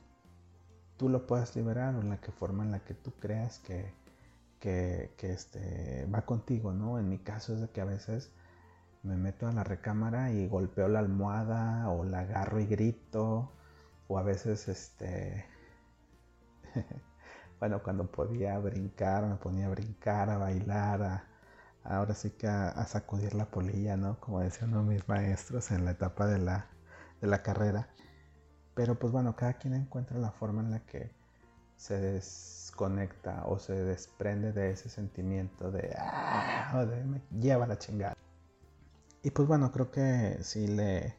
tú 0.97 1.09
lo 1.09 1.26
puedas 1.26 1.54
liberar 1.57 1.95
o 1.95 2.00
en 2.00 2.11
la 2.11 2.21
que 2.21 2.33
forma 2.33 2.64
en 2.64 2.73
la 2.73 2.81
que 2.81 2.95
tú 2.95 3.12
creas 3.21 3.59
que, 3.61 3.93
que, 4.61 5.11
este, 5.21 6.07
va 6.07 6.23
contigo, 6.23 6.73
¿no? 6.73 6.99
En 6.99 7.09
mi 7.09 7.19
caso 7.19 7.54
es 7.54 7.61
de 7.61 7.69
que 7.69 7.81
a 7.81 7.85
veces 7.85 8.33
me 9.02 9.16
meto 9.16 9.47
a 9.47 9.52
la 9.52 9.64
recámara 9.64 10.33
y 10.33 10.49
golpeo 10.49 10.88
la 10.88 11.00
almohada 11.00 11.88
o 11.90 12.04
la 12.04 12.21
agarro 12.21 12.61
y 12.61 12.66
grito, 12.66 13.52
o 14.09 14.19
a 14.19 14.23
veces 14.23 14.69
este 14.69 15.47
bueno, 17.61 17.83
cuando 17.83 18.07
podía 18.11 18.59
brincar, 18.59 19.26
me 19.26 19.37
ponía 19.37 19.66
a 19.66 19.71
brincar, 19.71 20.31
a 20.31 20.38
bailar, 20.38 21.25
ahora 21.84 22.14
sí 22.14 22.30
que 22.30 22.48
a, 22.48 22.84
sacudir 22.86 23.34
la 23.34 23.46
polilla, 23.46 23.96
¿no? 23.96 24.18
Como 24.20 24.40
decían 24.40 24.86
mis 24.88 25.08
maestros 25.08 25.70
en 25.70 25.84
la 25.84 25.92
etapa 25.92 26.26
de 26.26 26.38
la, 26.38 26.66
de 27.20 27.26
la 27.28 27.42
carrera. 27.42 27.88
Pero 28.74 28.98
pues 28.98 29.12
bueno, 29.12 29.36
cada 29.36 29.54
quien 29.54 29.74
encuentra 29.74 30.18
la 30.18 30.32
forma 30.32 30.62
en 30.62 30.70
la 30.70 30.80
que 30.80 31.12
se 31.76 32.00
desconecta 32.00 33.44
o 33.46 33.58
se 33.58 33.74
desprende 33.74 34.52
de 34.52 34.70
ese 34.70 34.88
sentimiento 34.88 35.70
de, 35.70 35.94
ah, 35.98 36.84
de 36.88 37.04
me 37.04 37.22
lleva 37.30 37.66
la 37.66 37.78
chingada. 37.78 38.16
Y 39.22 39.30
pues 39.30 39.46
bueno, 39.46 39.70
creo 39.72 39.90
que 39.90 40.38
sí 40.42 40.66
le, 40.66 41.14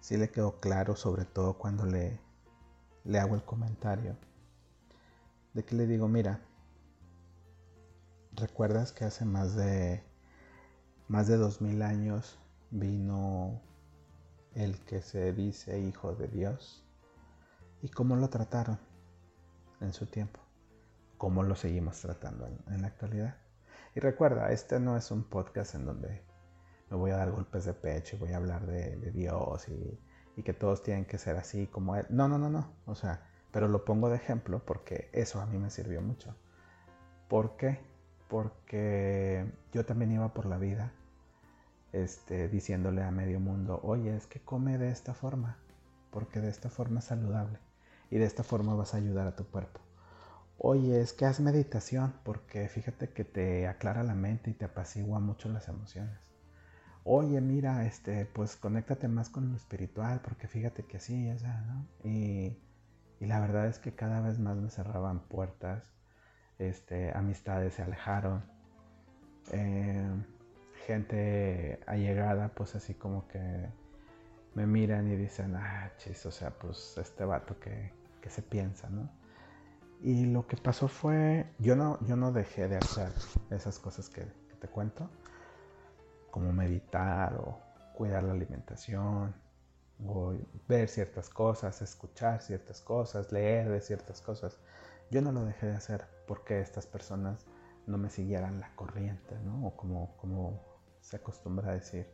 sí 0.00 0.16
le 0.16 0.30
quedó 0.30 0.60
claro, 0.60 0.96
sobre 0.96 1.24
todo 1.24 1.58
cuando 1.58 1.86
le, 1.86 2.20
le 3.04 3.18
hago 3.18 3.34
el 3.34 3.44
comentario 3.44 4.16
de 5.54 5.64
que 5.64 5.76
le 5.76 5.86
digo, 5.86 6.08
mira, 6.08 6.40
¿recuerdas 8.36 8.92
que 8.92 9.04
hace 9.04 9.24
más 9.24 9.54
de 9.54 10.02
más 11.08 11.28
de 11.28 11.36
dos 11.36 11.60
mil 11.60 11.82
años 11.82 12.38
vino 12.70 13.60
el 14.54 14.78
que 14.84 15.02
se 15.02 15.32
dice 15.32 15.78
hijo 15.78 16.14
de 16.14 16.28
Dios? 16.28 16.84
¿Y 17.82 17.88
cómo 17.88 18.16
lo 18.16 18.28
trataron 18.30 18.78
en 19.80 19.92
su 19.92 20.06
tiempo? 20.06 20.40
¿Cómo 21.18 21.42
lo 21.42 21.54
seguimos 21.54 22.00
tratando 22.00 22.46
en, 22.46 22.82
la 22.82 22.88
actualidad? 22.88 23.36
Y 23.94 24.00
recuerda, 24.00 24.50
este 24.50 24.80
no 24.80 24.96
es 24.96 25.10
un 25.10 25.24
podcast 25.24 25.74
en 25.74 25.84
donde 25.84 26.22
me 26.90 26.96
voy 26.96 27.10
a 27.10 27.16
dar 27.16 27.30
golpes 27.30 27.64
de 27.64 27.74
pecho 27.74 28.16
y 28.16 28.18
voy 28.18 28.32
a 28.32 28.38
hablar 28.38 28.66
de, 28.66 28.96
Dios 29.12 29.68
y, 29.68 30.00
y 30.36 30.42
que 30.42 30.54
todos 30.54 30.82
tienen 30.82 31.04
que 31.04 31.18
ser 31.18 31.36
así 31.36 31.66
como 31.66 31.94
Él. 31.96 32.06
No, 32.08 32.28
no, 32.28 32.38
no, 32.38 32.48
no. 32.48 32.72
O 32.86 32.94
sea, 32.94 33.28
pero 33.52 33.68
lo 33.68 33.84
pongo 33.84 34.08
de 34.08 34.16
ejemplo 34.16 34.64
porque 34.64 35.10
eso 35.12 35.40
a 35.40 35.46
mí 35.46 35.58
me 35.58 35.70
sirvió 35.70 36.00
mucho. 36.00 36.34
¿Por 37.28 37.56
qué? 37.56 37.93
Porque 38.28 39.46
yo 39.72 39.84
también 39.84 40.12
iba 40.12 40.32
por 40.34 40.46
la 40.46 40.58
vida 40.58 40.92
este, 41.92 42.48
diciéndole 42.48 43.02
a 43.02 43.10
medio 43.10 43.38
mundo, 43.38 43.80
oye, 43.84 44.16
es 44.16 44.26
que 44.26 44.40
come 44.40 44.78
de 44.78 44.90
esta 44.90 45.14
forma, 45.14 45.58
porque 46.10 46.40
de 46.40 46.48
esta 46.48 46.68
forma 46.68 46.98
es 46.98 47.06
saludable 47.06 47.58
y 48.10 48.18
de 48.18 48.24
esta 48.24 48.42
forma 48.42 48.74
vas 48.74 48.94
a 48.94 48.96
ayudar 48.96 49.28
a 49.28 49.36
tu 49.36 49.46
cuerpo. 49.46 49.80
Oye, 50.58 51.00
es 51.00 51.12
que 51.12 51.24
haz 51.24 51.40
meditación, 51.40 52.14
porque 52.24 52.68
fíjate 52.68 53.10
que 53.10 53.24
te 53.24 53.68
aclara 53.68 54.02
la 54.02 54.14
mente 54.14 54.50
y 54.50 54.54
te 54.54 54.64
apacigua 54.64 55.20
mucho 55.20 55.48
las 55.48 55.68
emociones. 55.68 56.18
Oye, 57.04 57.40
mira, 57.40 57.84
este, 57.86 58.24
pues 58.26 58.56
conéctate 58.56 59.08
más 59.08 59.28
con 59.28 59.50
lo 59.50 59.56
espiritual, 59.56 60.20
porque 60.22 60.48
fíjate 60.48 60.84
que 60.84 60.96
así, 60.96 61.30
o 61.30 61.38
sea, 61.38 61.60
¿no? 61.62 61.86
Y 62.08 62.56
la 63.20 63.40
verdad 63.40 63.66
es 63.66 63.78
que 63.78 63.94
cada 63.94 64.20
vez 64.20 64.38
más 64.38 64.56
me 64.56 64.70
cerraban 64.70 65.20
puertas, 65.20 65.93
este, 66.58 67.10
amistades 67.16 67.74
se 67.74 67.82
alejaron, 67.82 68.44
eh, 69.52 70.08
gente 70.86 71.80
allegada 71.86 72.48
pues 72.54 72.74
así 72.74 72.94
como 72.94 73.26
que 73.28 73.68
me 74.54 74.66
miran 74.66 75.10
y 75.10 75.16
dicen, 75.16 75.56
ah, 75.56 75.90
chis, 75.98 76.24
o 76.26 76.30
sea, 76.30 76.50
pues 76.50 76.96
este 76.98 77.24
vato 77.24 77.58
que, 77.58 77.92
se 78.28 78.40
piensa, 78.40 78.88
¿no? 78.88 79.10
Y 80.00 80.26
lo 80.26 80.46
que 80.46 80.56
pasó 80.56 80.88
fue, 80.88 81.46
yo 81.58 81.76
no, 81.76 81.98
yo 82.06 82.16
no 82.16 82.32
dejé 82.32 82.68
de 82.68 82.76
hacer 82.78 83.10
esas 83.50 83.78
cosas 83.78 84.08
que, 84.08 84.22
que 84.22 84.54
te 84.58 84.66
cuento, 84.66 85.10
como 86.30 86.50
meditar 86.50 87.34
o 87.34 87.58
cuidar 87.94 88.22
la 88.22 88.32
alimentación, 88.32 89.34
o 90.06 90.34
ver 90.68 90.88
ciertas 90.88 91.28
cosas, 91.28 91.80
escuchar 91.82 92.42
ciertas 92.42 92.80
cosas, 92.80 93.30
leer 93.32 93.68
de 93.68 93.80
ciertas 93.80 94.20
cosas. 94.20 94.58
Yo 95.10 95.22
no 95.22 95.32
lo 95.32 95.44
dejé 95.44 95.66
de 95.66 95.74
hacer 95.74 96.06
porque 96.26 96.60
estas 96.60 96.86
personas 96.86 97.46
no 97.86 97.98
me 97.98 98.10
siguieran 98.10 98.60
la 98.60 98.74
corriente, 98.74 99.38
¿no? 99.44 99.66
O 99.66 99.76
como, 99.76 100.16
como 100.16 100.60
se 101.00 101.16
acostumbra 101.16 101.70
a 101.70 101.74
decir, 101.74 102.06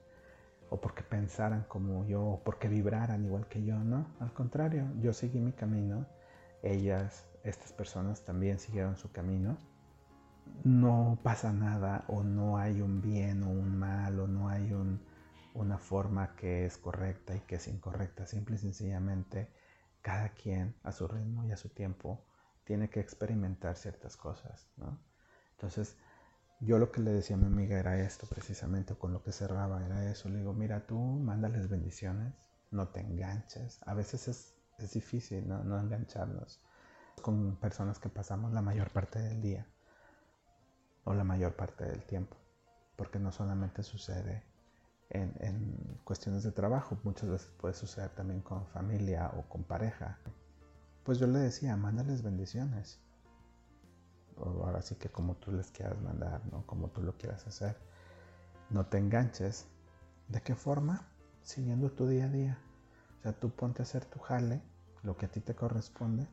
o 0.68 0.80
porque 0.80 1.02
pensaran 1.02 1.64
como 1.68 2.04
yo, 2.06 2.22
o 2.24 2.42
porque 2.42 2.68
vibraran 2.68 3.24
igual 3.24 3.46
que 3.48 3.64
yo, 3.64 3.78
¿no? 3.78 4.06
Al 4.20 4.32
contrario, 4.32 4.86
yo 5.00 5.12
seguí 5.12 5.40
mi 5.40 5.52
camino, 5.52 6.06
ellas, 6.62 7.26
estas 7.44 7.72
personas 7.72 8.24
también 8.24 8.58
siguieron 8.58 8.96
su 8.96 9.10
camino. 9.12 9.58
No 10.64 11.18
pasa 11.22 11.52
nada, 11.52 12.04
o 12.08 12.22
no 12.22 12.58
hay 12.58 12.80
un 12.80 13.00
bien 13.00 13.42
o 13.44 13.50
un 13.50 13.78
mal, 13.78 14.18
o 14.20 14.26
no 14.26 14.48
hay 14.48 14.72
un, 14.72 15.00
una 15.54 15.78
forma 15.78 16.34
que 16.36 16.66
es 16.66 16.76
correcta 16.78 17.34
y 17.34 17.40
que 17.40 17.56
es 17.56 17.68
incorrecta. 17.68 18.26
Simple 18.26 18.56
y 18.56 18.58
sencillamente, 18.58 19.48
cada 20.02 20.30
quien 20.30 20.74
a 20.82 20.92
su 20.92 21.06
ritmo 21.08 21.44
y 21.44 21.52
a 21.52 21.56
su 21.56 21.68
tiempo 21.68 22.24
tiene 22.70 22.88
que 22.88 23.00
experimentar 23.00 23.74
ciertas 23.74 24.16
cosas, 24.16 24.68
¿no? 24.76 24.96
Entonces, 25.56 25.96
yo 26.60 26.78
lo 26.78 26.92
que 26.92 27.00
le 27.00 27.10
decía 27.10 27.34
a 27.34 27.38
mi 27.40 27.46
amiga 27.46 27.76
era 27.80 27.98
esto 27.98 28.28
precisamente, 28.28 28.94
con 28.94 29.12
lo 29.12 29.24
que 29.24 29.32
cerraba 29.32 29.84
era 29.84 30.08
eso. 30.08 30.28
Le 30.28 30.38
digo, 30.38 30.52
mira, 30.52 30.86
tú 30.86 30.96
mándales 30.96 31.68
bendiciones, 31.68 32.32
no 32.70 32.86
te 32.86 33.00
enganches. 33.00 33.80
A 33.86 33.94
veces 33.94 34.28
es, 34.28 34.54
es 34.78 34.92
difícil 34.92 35.48
¿no? 35.48 35.64
no 35.64 35.80
engancharnos 35.80 36.60
con 37.20 37.56
personas 37.56 37.98
que 37.98 38.08
pasamos 38.08 38.52
la 38.52 38.62
mayor 38.62 38.90
parte 38.90 39.18
del 39.18 39.42
día 39.42 39.66
o 41.02 41.12
la 41.12 41.24
mayor 41.24 41.56
parte 41.56 41.84
del 41.86 42.04
tiempo, 42.04 42.36
porque 42.94 43.18
no 43.18 43.32
solamente 43.32 43.82
sucede 43.82 44.44
en, 45.08 45.98
cuestiones 46.04 46.44
de 46.44 46.52
trabajo, 46.52 46.96
muchas 47.02 47.30
veces 47.30 47.50
puede 47.58 47.74
suceder 47.74 48.10
también 48.10 48.42
con 48.42 48.64
familia 48.68 49.32
o 49.36 49.42
con 49.48 49.64
pareja. 49.64 50.20
Pues 51.04 51.18
yo 51.18 51.26
le 51.26 51.38
decía, 51.38 51.76
mándales 51.76 52.22
bendiciones. 52.22 53.00
Ahora 54.36 54.80
sí 54.82 54.94
que 54.94 55.10
como 55.10 55.34
tú 55.36 55.52
les 55.52 55.70
quieras 55.70 56.00
mandar, 56.00 56.40
¿no? 56.50 56.66
Como 56.66 56.88
tú 56.88 57.02
lo 57.02 57.16
quieras 57.16 57.46
hacer. 57.46 57.76
No 58.70 58.86
te 58.86 58.98
enganches. 58.98 59.66
¿De 60.28 60.40
qué 60.40 60.54
forma? 60.54 61.08
Siguiendo 61.42 61.90
tu 61.90 62.06
día 62.06 62.26
a 62.26 62.28
día. 62.28 62.58
O 63.18 63.22
sea, 63.22 63.32
tú 63.32 63.50
ponte 63.50 63.82
a 63.82 63.84
hacer 63.84 64.04
tu 64.04 64.18
jale, 64.18 64.62
lo 65.02 65.16
que 65.16 65.26
a 65.26 65.30
ti 65.30 65.40
te 65.40 65.54
corresponde. 65.54 66.26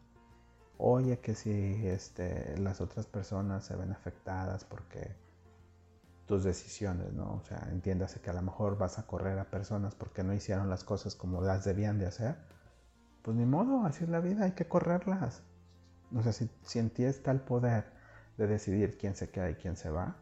Oye 0.77 1.19
que 1.19 1.33
si 1.33 1.51
este, 1.87 2.57
las 2.59 2.81
otras 2.81 3.07
personas 3.07 3.65
se 3.65 3.75
ven 3.75 3.91
afectadas 3.91 4.63
porque 4.63 5.15
tus 6.27 6.43
decisiones, 6.43 7.13
¿no? 7.13 7.35
O 7.35 7.41
sea, 7.43 7.67
entiéndase 7.71 8.19
que 8.19 8.29
a 8.29 8.33
lo 8.33 8.41
mejor 8.41 8.77
vas 8.77 8.99
a 8.99 9.07
correr 9.07 9.39
a 9.39 9.49
personas 9.49 9.95
porque 9.95 10.23
no 10.23 10.33
hicieron 10.33 10.69
las 10.69 10.83
cosas 10.83 11.15
como 11.15 11.41
las 11.41 11.63
debían 11.65 11.97
de 11.97 12.05
hacer. 12.05 12.37
Pues 13.27 13.35
ni 13.35 13.45
modo, 13.45 13.85
así 13.85 14.05
es 14.05 14.09
la 14.09 14.21
vida, 14.21 14.45
hay 14.45 14.53
que 14.53 14.69
correrlas. 14.69 15.43
O 16.15 16.21
sea, 16.21 16.31
si, 16.31 16.49
si 16.61 16.79
en 16.79 16.89
ti 16.89 17.03
está 17.03 17.31
el 17.31 17.41
poder 17.41 17.91
de 18.37 18.47
decidir 18.47 18.97
quién 18.97 19.17
se 19.17 19.29
queda 19.29 19.49
y 19.49 19.55
quién 19.55 19.75
se 19.75 19.89
va, 19.89 20.15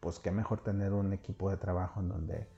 pues 0.00 0.18
qué 0.18 0.32
mejor 0.32 0.60
tener 0.60 0.92
un 0.94 1.12
equipo 1.12 1.48
de 1.48 1.58
trabajo 1.58 2.00
en 2.00 2.08
donde 2.08 2.48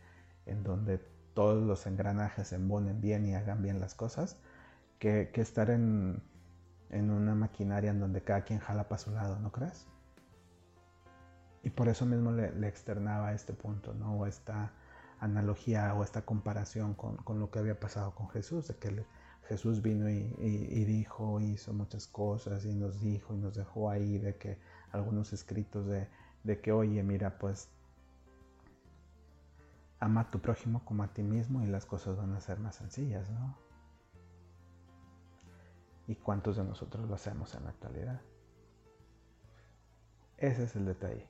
en 0.46 0.62
donde 0.62 0.96
todos 1.34 1.62
los 1.62 1.86
engranajes 1.86 2.48
se 2.48 2.54
embonen 2.54 3.02
bien 3.02 3.26
y 3.26 3.34
hagan 3.34 3.60
bien 3.60 3.78
las 3.78 3.94
cosas, 3.94 4.38
que, 4.98 5.30
estar 5.34 5.68
en, 5.68 6.22
una 6.90 7.34
maquinaria 7.34 7.90
en 7.90 8.00
donde 8.00 8.22
cada 8.22 8.44
quien 8.44 8.60
jala 8.60 8.88
para 8.88 8.98
su 8.98 9.10
lado, 9.10 9.38
¿no 9.40 9.52
crees? 9.52 9.86
Y 11.62 11.68
por 11.68 11.88
eso 11.88 12.06
mismo 12.06 12.32
le, 12.32 12.66
externaba 12.66 13.34
este 13.34 13.52
punto, 13.52 13.92
¿no? 13.92 14.20
O 14.20 14.26
esta 14.26 14.72
analogía 15.20 15.92
o 15.92 16.02
esta 16.02 16.22
comparación 16.22 16.94
con, 16.94 17.18
lo 17.38 17.50
que 17.50 17.58
había 17.58 17.78
pasado 17.78 18.14
con 18.14 18.30
Jesús, 18.30 18.68
de 18.68 18.76
que 18.76 19.04
Jesús 19.48 19.80
vino 19.80 20.10
y, 20.10 20.84
dijo, 20.84 21.40
hizo 21.40 21.72
muchas 21.72 22.06
cosas 22.06 22.64
y 22.64 22.74
nos 22.74 23.00
dijo 23.00 23.34
y 23.34 23.38
nos 23.38 23.54
dejó 23.54 23.90
ahí 23.90 24.18
de 24.18 24.36
que 24.36 24.58
algunos 24.90 25.32
escritos 25.32 25.86
de, 25.86 26.08
de 26.42 26.60
que, 26.60 26.72
oye, 26.72 27.02
mira, 27.02 27.38
pues 27.38 27.68
ama 30.00 30.22
a 30.22 30.30
tu 30.30 30.40
prójimo 30.40 30.84
como 30.84 31.04
a 31.04 31.12
ti 31.12 31.22
mismo 31.22 31.62
y 31.62 31.66
las 31.66 31.86
cosas 31.86 32.16
van 32.16 32.32
a 32.34 32.40
ser 32.40 32.58
más 32.58 32.76
sencillas, 32.76 33.30
¿no? 33.30 33.56
¿Y 36.08 36.16
cuántos 36.16 36.56
de 36.56 36.64
nosotros 36.64 37.08
lo 37.08 37.14
hacemos 37.14 37.54
en 37.54 37.64
la 37.64 37.70
actualidad? 37.70 38.20
Ese 40.38 40.64
es 40.64 40.76
el 40.76 40.86
detalle. 40.86 41.28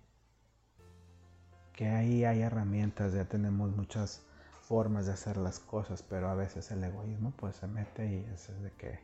Que 1.73 1.89
ahí 1.89 2.25
hay 2.25 2.41
herramientas, 2.41 3.13
ya 3.13 3.27
tenemos 3.27 3.75
muchas 3.77 4.27
formas 4.67 5.07
de 5.07 5.13
hacer 5.13 5.37
las 5.37 5.61
cosas, 5.61 6.03
pero 6.03 6.29
a 6.29 6.35
veces 6.35 6.71
el 6.73 6.83
egoísmo 6.83 7.33
pues 7.37 7.57
se 7.57 7.69
mete 7.69 8.07
y 8.07 8.27
es 8.35 8.49
de 8.63 8.73
que, 8.73 8.99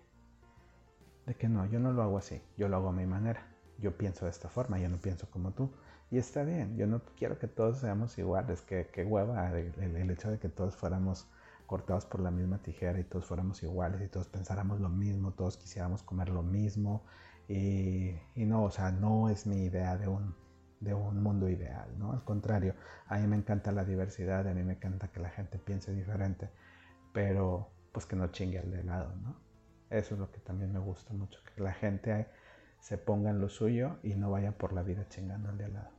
de 1.27 1.35
que 1.35 1.49
no, 1.49 1.67
yo 1.67 1.79
no 1.79 1.93
lo 1.93 2.03
hago 2.03 2.19
así, 2.19 2.43
yo 2.57 2.69
lo 2.69 2.77
hago 2.77 2.89
a 2.89 2.93
mi 2.93 3.07
manera, 3.07 3.47
yo 3.79 3.97
pienso 3.97 4.25
de 4.25 4.33
esta 4.33 4.49
forma, 4.49 4.79
yo 4.81 4.89
no 4.89 4.99
pienso 4.99 5.31
como 5.31 5.53
tú. 5.53 5.71
Y 6.11 6.19
está 6.19 6.43
bien, 6.43 6.77
yo 6.77 6.87
no 6.87 7.01
quiero 7.17 7.39
que 7.39 7.47
todos 7.47 7.79
seamos 7.79 8.19
iguales, 8.19 8.61
que, 8.61 8.89
que 8.89 9.05
hueva 9.05 9.51
el, 9.57 10.11
hecho 10.11 10.31
de 10.31 10.39
que 10.39 10.49
todos 10.49 10.77
fuéramos 10.77 11.27
cortados 11.67 12.05
por 12.05 12.21
la 12.21 12.31
misma 12.31 12.59
tijera 12.59 13.01
y 13.01 13.05
todos 13.05 13.25
fuéramos 13.25 13.63
iguales 13.63 14.03
y 14.03 14.09
todos 14.09 14.29
pensáramos 14.29 14.81
lo 14.81 14.91
mismo, 14.91 15.33
todos 15.33 15.57
quisiéramos 15.57 16.03
comer 16.03 16.29
lo 16.29 16.43
mismo. 16.43 17.03
Y, 17.49 18.15
no, 18.37 18.65
o 18.65 18.71
sea, 18.71 18.91
no 18.91 19.29
es 19.31 19.47
mi 19.47 19.65
idea 19.65 19.97
de 19.97 20.09
un, 20.09 20.35
de 20.83 20.95
un 20.95 21.23
mundo 21.23 21.49
ideal, 21.49 21.89
¿no? 21.99 22.13
Al 22.13 22.25
contrario, 22.25 22.75
a 23.07 23.19
mí 23.19 23.27
me 23.27 23.37
encanta 23.37 23.71
la 23.73 23.85
diversidad, 23.85 24.47
a 24.49 24.55
mí 24.55 24.63
me 24.63 24.75
encanta 24.75 25.09
que 25.09 25.21
la 25.21 25.31
gente 25.31 25.59
piense 25.59 25.93
diferente, 25.93 26.51
pero 27.13 27.71
pues 27.93 28.05
que 28.07 28.17
no 28.17 28.29
chingue 28.29 28.59
al 28.59 28.71
de 28.71 28.83
lado, 28.83 29.15
¿no? 29.17 29.37
Eso 29.91 30.15
es 30.15 30.21
lo 30.21 30.31
que 30.33 30.41
también 30.41 30.73
me 30.73 30.81
gusta 30.81 31.15
mucho, 31.15 31.39
que 31.55 31.63
la 31.63 31.73
gente 31.73 32.27
se 32.81 32.99
ponga 32.99 33.31
en 33.31 33.41
lo 33.41 33.49
suyo 33.49 33.99
y 34.03 34.15
no 34.15 34.31
vaya 34.31 34.59
por 34.59 34.73
la 34.73 34.83
vida 34.83 35.09
chingando 35.09 35.51
al 35.51 35.59
de 35.59 35.67
al 35.67 35.75
lado. 35.75 35.91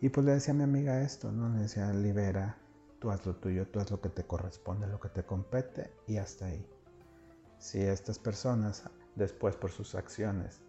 Y 0.00 0.10
pues 0.10 0.24
le 0.24 0.32
decía 0.32 0.54
a 0.54 0.56
mi 0.56 0.62
amiga 0.62 1.00
esto, 1.02 1.32
¿no? 1.32 1.48
Le 1.48 1.62
decía, 1.62 1.92
libera, 1.92 2.56
tú 3.00 3.10
haz 3.10 3.26
lo 3.26 3.34
tuyo, 3.34 3.66
tú 3.66 3.80
haz 3.80 3.90
lo 3.90 4.00
que 4.00 4.08
te 4.08 4.24
corresponde, 4.24 4.86
lo 4.86 5.00
que 5.00 5.08
te 5.08 5.24
compete 5.24 5.92
y 6.06 6.18
hasta 6.18 6.46
ahí. 6.46 6.64
Si 7.58 7.80
estas 7.80 8.20
personas 8.20 8.84
después 9.16 9.56
por 9.56 9.72
sus 9.72 9.96
acciones 9.96 10.62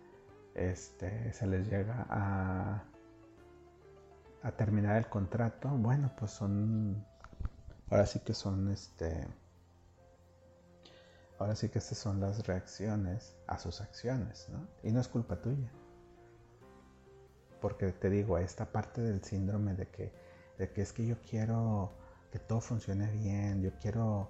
este, 0.56 1.34
se 1.34 1.48
les 1.48 1.68
llega 1.68 2.06
a, 2.10 2.84
terminar 4.58 4.98
el 4.98 5.08
contrato, 5.08 5.70
bueno, 5.70 6.12
pues 6.18 6.32
son, 6.32 7.06
ahora 7.90 8.06
sí 8.06 8.20
que 8.20 8.34
son 8.34 8.72
este, 8.72 9.28
ahora 11.38 11.56
sí 11.56 11.70
que 11.70 11.80
estas 11.80 11.98
son 11.98 12.20
las 12.20 12.46
reacciones 12.48 13.36
a 13.48 13.60
sus 13.60 13.82
acciones. 13.82 14.48
Y 14.84 14.92
no 14.92 15.00
es 15.00 15.08
culpa 15.08 15.36
tuya 15.42 15.70
porque 17.62 17.92
te 17.92 18.10
digo, 18.10 18.38
esta 18.38 18.72
parte 18.72 19.02
del 19.02 19.24
síndrome 19.24 19.74
de 19.74 19.88
que, 19.88 20.12
de 20.58 20.72
que 20.72 20.82
es 20.82 20.94
que 20.94 21.06
yo 21.06 21.16
quiero 21.22 21.92
que 22.32 22.40
todo 22.40 22.62
funcione 22.62 23.10
bien, 23.12 23.62
yo 23.62 23.72
quiero 23.82 24.30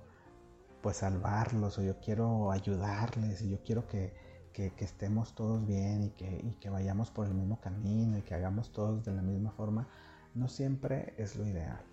pues 0.82 0.98
salvarlos 0.98 1.78
o 1.78 1.82
yo 1.82 2.00
quiero 2.00 2.52
ayudarles 2.52 3.42
y 3.42 3.50
yo 3.50 3.62
quiero 3.64 3.88
que, 3.88 4.14
que, 4.54 4.74
estemos 4.80 5.36
todos 5.36 5.66
bien 5.66 6.04
y 6.04 6.10
que, 6.12 6.70
vayamos 6.70 7.12
por 7.12 7.28
el 7.28 7.34
mismo 7.34 7.60
camino 7.60 8.18
y 8.18 8.22
que 8.22 8.34
hagamos 8.34 8.72
todos 8.72 9.06
de 9.06 9.14
la 9.14 9.22
misma 9.22 9.52
forma, 9.52 9.88
no 10.36 10.48
siempre 10.48 11.14
es 11.18 11.36
lo 11.36 11.46
ideal. 11.46 11.84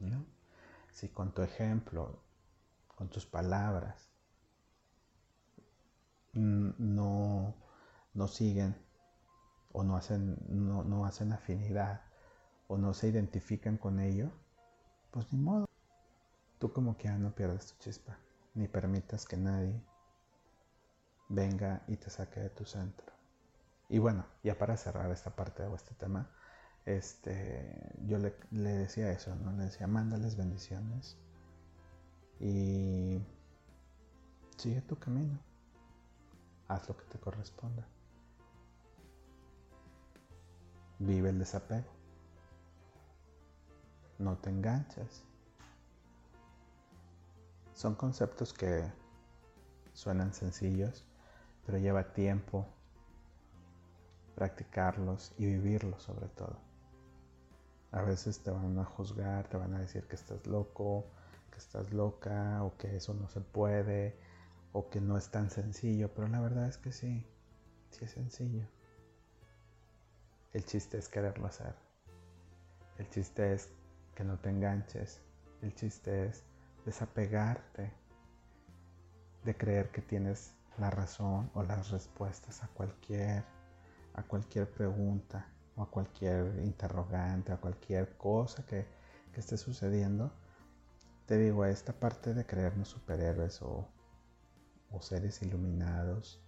¿no? 0.00 0.24
Si 0.92 1.08
con 1.08 1.32
tu 1.32 1.42
ejemplo, 1.42 2.22
con 2.96 3.08
tus 3.08 3.26
palabras, 3.26 4.10
no, 6.32 7.54
no 8.14 8.28
siguen 8.28 8.76
o 9.72 9.82
no 9.82 9.96
hacen, 9.96 10.36
no, 10.48 11.04
hacen 11.04 11.32
afinidad 11.32 12.02
o 12.66 12.76
no 12.76 12.94
se 12.94 13.08
identifican 13.08 13.76
con 13.76 14.00
ello, 14.00 14.30
pues 15.10 15.32
ni 15.32 15.38
modo. 15.38 15.66
Tú 16.58 16.72
como 16.72 16.96
que 16.96 17.04
ya 17.04 17.18
no 17.18 17.34
pierdes 17.34 17.72
tu 17.72 17.78
chispa, 17.78 18.18
ni 18.54 18.66
permitas 18.66 19.24
que 19.26 19.36
nadie 19.36 19.80
venga 21.28 21.82
y 21.86 21.96
te 21.96 22.10
saque 22.10 22.40
de 22.40 22.50
tu 22.50 22.64
centro. 22.64 23.12
Y 23.88 23.98
bueno, 23.98 24.26
ya 24.42 24.58
para 24.58 24.76
cerrar 24.76 25.10
esta 25.10 25.30
parte 25.34 25.62
de 25.62 25.74
este 25.74 25.94
tema, 25.94 26.30
este, 26.84 27.92
yo 28.06 28.18
le, 28.18 28.34
le 28.50 28.70
decía 28.70 29.10
eso, 29.10 29.34
¿no? 29.36 29.52
Le 29.52 29.64
decía, 29.64 29.86
mándales 29.86 30.36
bendiciones 30.36 31.16
y 32.40 33.20
sigue 34.56 34.82
tu 34.82 34.98
camino. 34.98 35.38
Haz 36.68 36.88
lo 36.88 36.96
que 36.96 37.04
te 37.06 37.18
corresponda. 37.18 37.86
Vive 40.98 41.30
el 41.30 41.38
desapego. 41.38 41.88
No 44.18 44.36
te 44.38 44.50
enganches. 44.50 45.24
Son 47.74 47.94
conceptos 47.94 48.52
que 48.52 48.90
suenan 49.92 50.34
sencillos, 50.34 51.07
pero 51.68 51.76
lleva 51.76 52.14
tiempo 52.14 52.66
practicarlos 54.34 55.34
y 55.36 55.44
vivirlos 55.44 56.02
sobre 56.02 56.28
todo. 56.28 56.56
A 57.92 58.00
veces 58.00 58.42
te 58.42 58.50
van 58.50 58.78
a 58.78 58.86
juzgar, 58.86 59.48
te 59.48 59.58
van 59.58 59.74
a 59.74 59.78
decir 59.78 60.08
que 60.08 60.16
estás 60.16 60.46
loco, 60.46 61.04
que 61.50 61.58
estás 61.58 61.92
loca 61.92 62.64
o 62.64 62.74
que 62.78 62.96
eso 62.96 63.12
no 63.12 63.28
se 63.28 63.42
puede 63.42 64.16
o 64.72 64.88
que 64.88 65.02
no 65.02 65.18
es 65.18 65.30
tan 65.30 65.50
sencillo, 65.50 66.10
pero 66.14 66.28
la 66.28 66.40
verdad 66.40 66.66
es 66.68 66.78
que 66.78 66.90
sí, 66.90 67.26
sí 67.90 68.06
es 68.06 68.12
sencillo. 68.12 68.66
El 70.54 70.64
chiste 70.64 70.96
es 70.96 71.10
quererlo 71.10 71.48
hacer. 71.48 71.74
El 72.96 73.10
chiste 73.10 73.52
es 73.52 73.68
que 74.14 74.24
no 74.24 74.38
te 74.38 74.48
enganches. 74.48 75.20
El 75.60 75.74
chiste 75.74 76.28
es 76.28 76.44
desapegarte 76.86 77.92
de 79.44 79.54
creer 79.54 79.90
que 79.90 80.00
tienes 80.00 80.54
la 80.78 80.90
razón 80.90 81.50
o 81.54 81.62
las 81.62 81.90
respuestas 81.90 82.62
a 82.62 82.68
cualquier, 82.68 83.44
a 84.14 84.22
cualquier 84.22 84.70
pregunta 84.70 85.46
o 85.76 85.82
a 85.82 85.90
cualquier 85.90 86.60
interrogante, 86.64 87.52
a 87.52 87.56
cualquier 87.58 88.16
cosa 88.16 88.64
que, 88.66 88.86
que 89.32 89.40
esté 89.40 89.56
sucediendo. 89.56 90.32
Te 91.26 91.36
digo, 91.36 91.64
esta 91.64 91.92
parte 91.92 92.34
de 92.34 92.46
creernos 92.46 92.88
superhéroes 92.88 93.60
o, 93.62 93.86
o 94.90 95.02
seres 95.02 95.42
iluminados, 95.42 96.40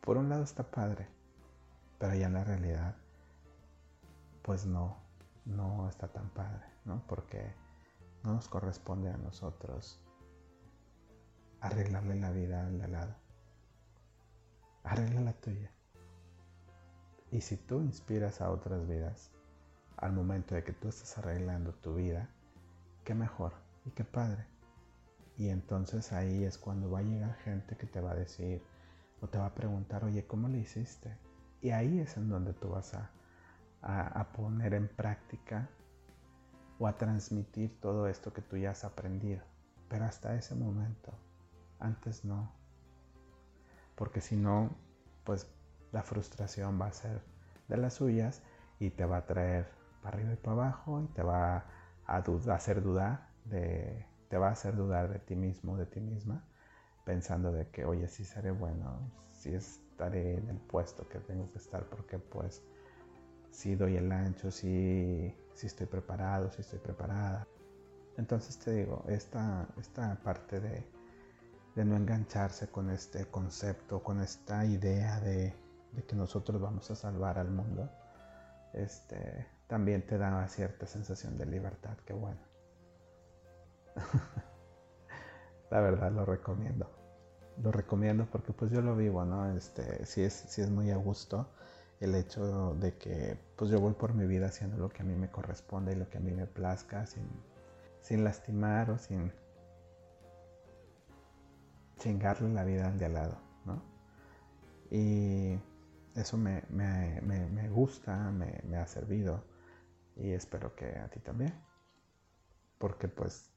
por 0.00 0.16
un 0.16 0.28
lado 0.28 0.44
está 0.44 0.70
padre, 0.70 1.06
pero 1.98 2.14
ya 2.14 2.26
en 2.26 2.34
la 2.34 2.44
realidad, 2.44 2.96
pues 4.42 4.64
no, 4.64 4.96
no 5.44 5.88
está 5.88 6.08
tan 6.08 6.30
padre, 6.30 6.64
¿no? 6.84 7.02
Porque 7.06 7.54
no 8.24 8.32
nos 8.32 8.48
corresponde 8.48 9.10
a 9.10 9.16
nosotros 9.18 10.00
arreglarle 11.60 12.14
la 12.16 12.30
vida 12.30 12.66
al 12.66 12.92
lado. 12.92 13.14
Arregla 14.84 15.20
la 15.20 15.32
tuya. 15.34 15.70
Y 17.30 17.40
si 17.42 17.56
tú 17.56 17.80
inspiras 17.80 18.40
a 18.40 18.50
otras 18.50 18.88
vidas 18.88 19.30
al 19.96 20.12
momento 20.12 20.54
de 20.54 20.64
que 20.64 20.72
tú 20.72 20.88
estás 20.88 21.18
arreglando 21.18 21.72
tu 21.74 21.94
vida, 21.94 22.28
qué 23.04 23.14
mejor 23.14 23.52
y 23.84 23.90
qué 23.90 24.04
padre. 24.04 24.46
Y 25.36 25.48
entonces 25.48 26.12
ahí 26.12 26.44
es 26.44 26.58
cuando 26.58 26.90
va 26.90 26.98
a 26.98 27.02
llegar 27.02 27.34
gente 27.36 27.76
que 27.76 27.86
te 27.86 28.00
va 28.00 28.12
a 28.12 28.16
decir 28.16 28.62
o 29.20 29.28
te 29.28 29.38
va 29.38 29.46
a 29.46 29.54
preguntar, 29.54 30.04
oye, 30.04 30.26
¿cómo 30.26 30.48
le 30.48 30.58
hiciste? 30.58 31.16
Y 31.62 31.70
ahí 31.70 32.00
es 32.00 32.16
en 32.16 32.28
donde 32.28 32.52
tú 32.54 32.70
vas 32.70 32.94
a, 32.94 33.10
poner 34.34 34.74
en 34.74 34.88
práctica 34.88 35.68
o 36.78 36.86
a 36.86 36.96
transmitir 36.96 37.78
todo 37.80 38.06
esto 38.06 38.32
que 38.32 38.42
tú 38.42 38.56
ya 38.56 38.70
has 38.70 38.84
aprendido. 38.84 39.42
Pero 39.88 40.04
hasta 40.04 40.34
ese 40.34 40.54
momento, 40.54 41.12
antes 41.80 42.24
no. 42.24 42.52
Porque 43.96 44.20
si 44.20 44.36
no, 44.36 44.70
pues 45.24 45.46
la 45.92 46.02
frustración 46.02 46.80
va 46.80 46.86
a 46.86 46.92
ser 46.92 47.22
de 47.68 47.76
las 47.76 47.94
suyas 47.94 48.42
y 48.78 48.90
te 48.90 49.04
va 49.04 49.18
a 49.18 49.26
traer 49.26 49.68
para 50.02 50.16
arriba 50.16 50.32
y 50.32 50.36
para 50.36 50.52
abajo 50.52 51.02
y 51.02 51.06
te 51.08 51.22
va 51.22 51.64
a, 52.06 52.16
hacer 52.54 52.82
dudar 52.82 53.28
de, 53.44 54.06
te 54.28 54.38
va 54.38 54.48
a 54.48 54.52
hacer 54.52 54.76
dudar 54.76 55.08
de 55.08 55.18
ti 55.18 55.36
mismo, 55.36 55.76
de 55.76 55.86
ti 55.86 56.00
misma, 56.00 56.44
pensando 57.04 57.52
de 57.52 57.68
que, 57.68 57.84
oye, 57.84 58.08
sí 58.08 58.24
seré 58.24 58.50
bueno, 58.50 59.10
es 59.44 59.80
estaré 60.00 60.38
en 60.38 60.48
el 60.48 60.56
puesto 60.56 61.06
que 61.08 61.18
tengo 61.18 61.46
que 61.52 61.58
estar 61.58 61.84
porque 61.84 62.18
pues 62.18 62.62
si 63.50 63.74
doy 63.74 63.96
el 63.96 64.10
ancho, 64.10 64.50
si, 64.50 65.34
si 65.52 65.66
estoy 65.66 65.86
preparado, 65.86 66.50
si 66.50 66.62
estoy 66.62 66.78
preparada. 66.78 67.46
Entonces 68.16 68.58
te 68.58 68.72
digo, 68.72 69.04
esta, 69.08 69.68
esta 69.78 70.14
parte 70.22 70.58
de, 70.58 70.86
de 71.74 71.84
no 71.84 71.96
engancharse 71.96 72.68
con 72.68 72.90
este 72.90 73.26
concepto, 73.26 74.02
con 74.02 74.20
esta 74.20 74.64
idea 74.64 75.20
de, 75.20 75.54
que 76.06 76.16
nosotros 76.16 76.60
vamos 76.60 76.90
a 76.90 76.96
salvar 76.96 77.38
al 77.38 77.50
mundo, 77.50 77.88
este, 78.72 79.46
también 79.66 80.06
te 80.06 80.18
da 80.18 80.46
cierta 80.48 80.86
sensación 80.86 81.38
de 81.38 81.46
libertad, 81.46 81.96
que 82.04 82.12
bueno. 82.12 82.40
La 85.70 85.80
verdad 85.80 86.10
lo 86.10 86.24
recomiendo. 86.24 86.90
Lo 87.62 87.70
recomiendo 87.70 88.26
porque 88.26 88.52
pues 88.52 88.70
yo 88.70 88.80
lo 88.80 88.96
vivo, 88.96 89.24
¿no? 89.24 89.54
Este, 89.54 90.04
sí 90.06 90.22
es, 90.22 90.58
es 90.58 90.70
muy 90.70 90.90
a 90.90 90.96
gusto 90.96 91.48
el 92.00 92.14
hecho 92.14 92.74
de 92.74 92.96
que 92.96 93.38
pues 93.56 93.70
yo 93.70 93.78
voy 93.78 93.92
por 93.92 94.14
mi 94.14 94.26
vida 94.26 94.46
haciendo 94.46 94.78
lo 94.78 94.88
que 94.88 95.02
a 95.02 95.04
mí 95.04 95.14
me 95.14 95.30
corresponde 95.30 95.92
y 95.92 95.96
lo 95.96 96.08
que 96.08 96.16
a 96.16 96.20
mí 96.20 96.32
me 96.32 96.46
plazca 96.46 97.06
sin, 97.06 97.28
sin 98.00 98.24
lastimar 98.24 98.90
o 98.90 98.98
sin 98.98 99.32
chingarle 102.00 102.48
la 102.48 102.64
vida 102.64 102.88
al 102.88 102.98
de 102.98 103.06
al 103.06 103.14
lado, 103.14 103.38
¿no? 103.64 103.82
Y 104.90 105.60
eso 106.16 106.36
me, 106.36 107.68
gusta, 107.68 108.16
me, 108.32 108.76
ha 108.76 108.86
servido 108.86 109.44
y 110.16 110.32
espero 110.32 110.74
que 110.74 110.98
a 110.98 111.08
ti 111.08 111.20
también. 111.20 111.54
Porque 112.78 113.06
pues, 113.08 113.50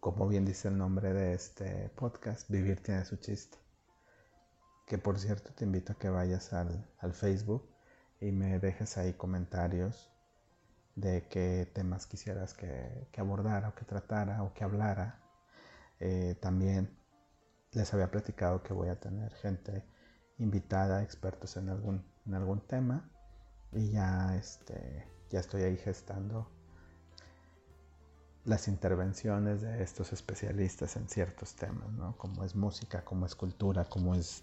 como 0.00 0.28
bien 0.28 0.44
dice 0.44 0.68
el 0.68 0.76
nombre 0.76 1.12
de 1.12 1.32
este 1.32 1.88
podcast, 1.90 2.50
vivir 2.50 2.82
tiene 2.82 3.04
su 3.04 3.16
chiste. 3.16 3.56
Que 4.86 4.98
por 4.98 5.18
cierto 5.18 5.52
te 5.54 5.64
invito 5.64 5.92
a 5.92 5.98
que 5.98 6.10
vayas 6.10 6.52
al, 6.52 6.84
Facebook 7.12 7.70
y 8.20 8.32
me 8.32 8.58
dejes 8.58 8.98
ahí 8.98 9.14
comentarios 9.14 10.10
de 10.96 11.28
qué 11.28 11.70
temas 11.72 12.06
quisieras 12.06 12.54
que, 12.54 13.08
abordara 13.16 13.68
o 13.68 13.74
que 13.74 13.84
tratara 13.84 14.42
o 14.42 14.52
que 14.52 14.64
hablara. 14.64 15.20
Eh, 16.00 16.36
también 16.40 16.99
les 17.72 17.92
había 17.94 18.10
platicado 18.10 18.62
que 18.62 18.72
voy 18.72 18.88
a 18.88 18.98
tener 18.98 19.32
gente 19.34 19.84
invitada, 20.38 21.02
expertos 21.02 21.56
en 21.56 21.68
algún, 21.68 22.04
en 22.26 22.34
algún 22.34 22.60
tema 22.60 23.08
y 23.72 23.90
ya, 23.90 24.36
este, 24.36 25.06
ya 25.30 25.40
estoy 25.40 25.62
ahí 25.62 25.76
gestando 25.76 26.50
las 28.44 28.68
intervenciones 28.68 29.60
de 29.60 29.82
estos 29.82 30.12
especialistas 30.12 30.96
en 30.96 31.08
ciertos 31.08 31.54
temas, 31.54 31.92
¿no? 31.92 32.16
como 32.16 32.42
es 32.44 32.56
música, 32.56 33.04
como 33.04 33.26
es 33.26 33.34
cultura, 33.34 33.84
como 33.84 34.14
es 34.14 34.42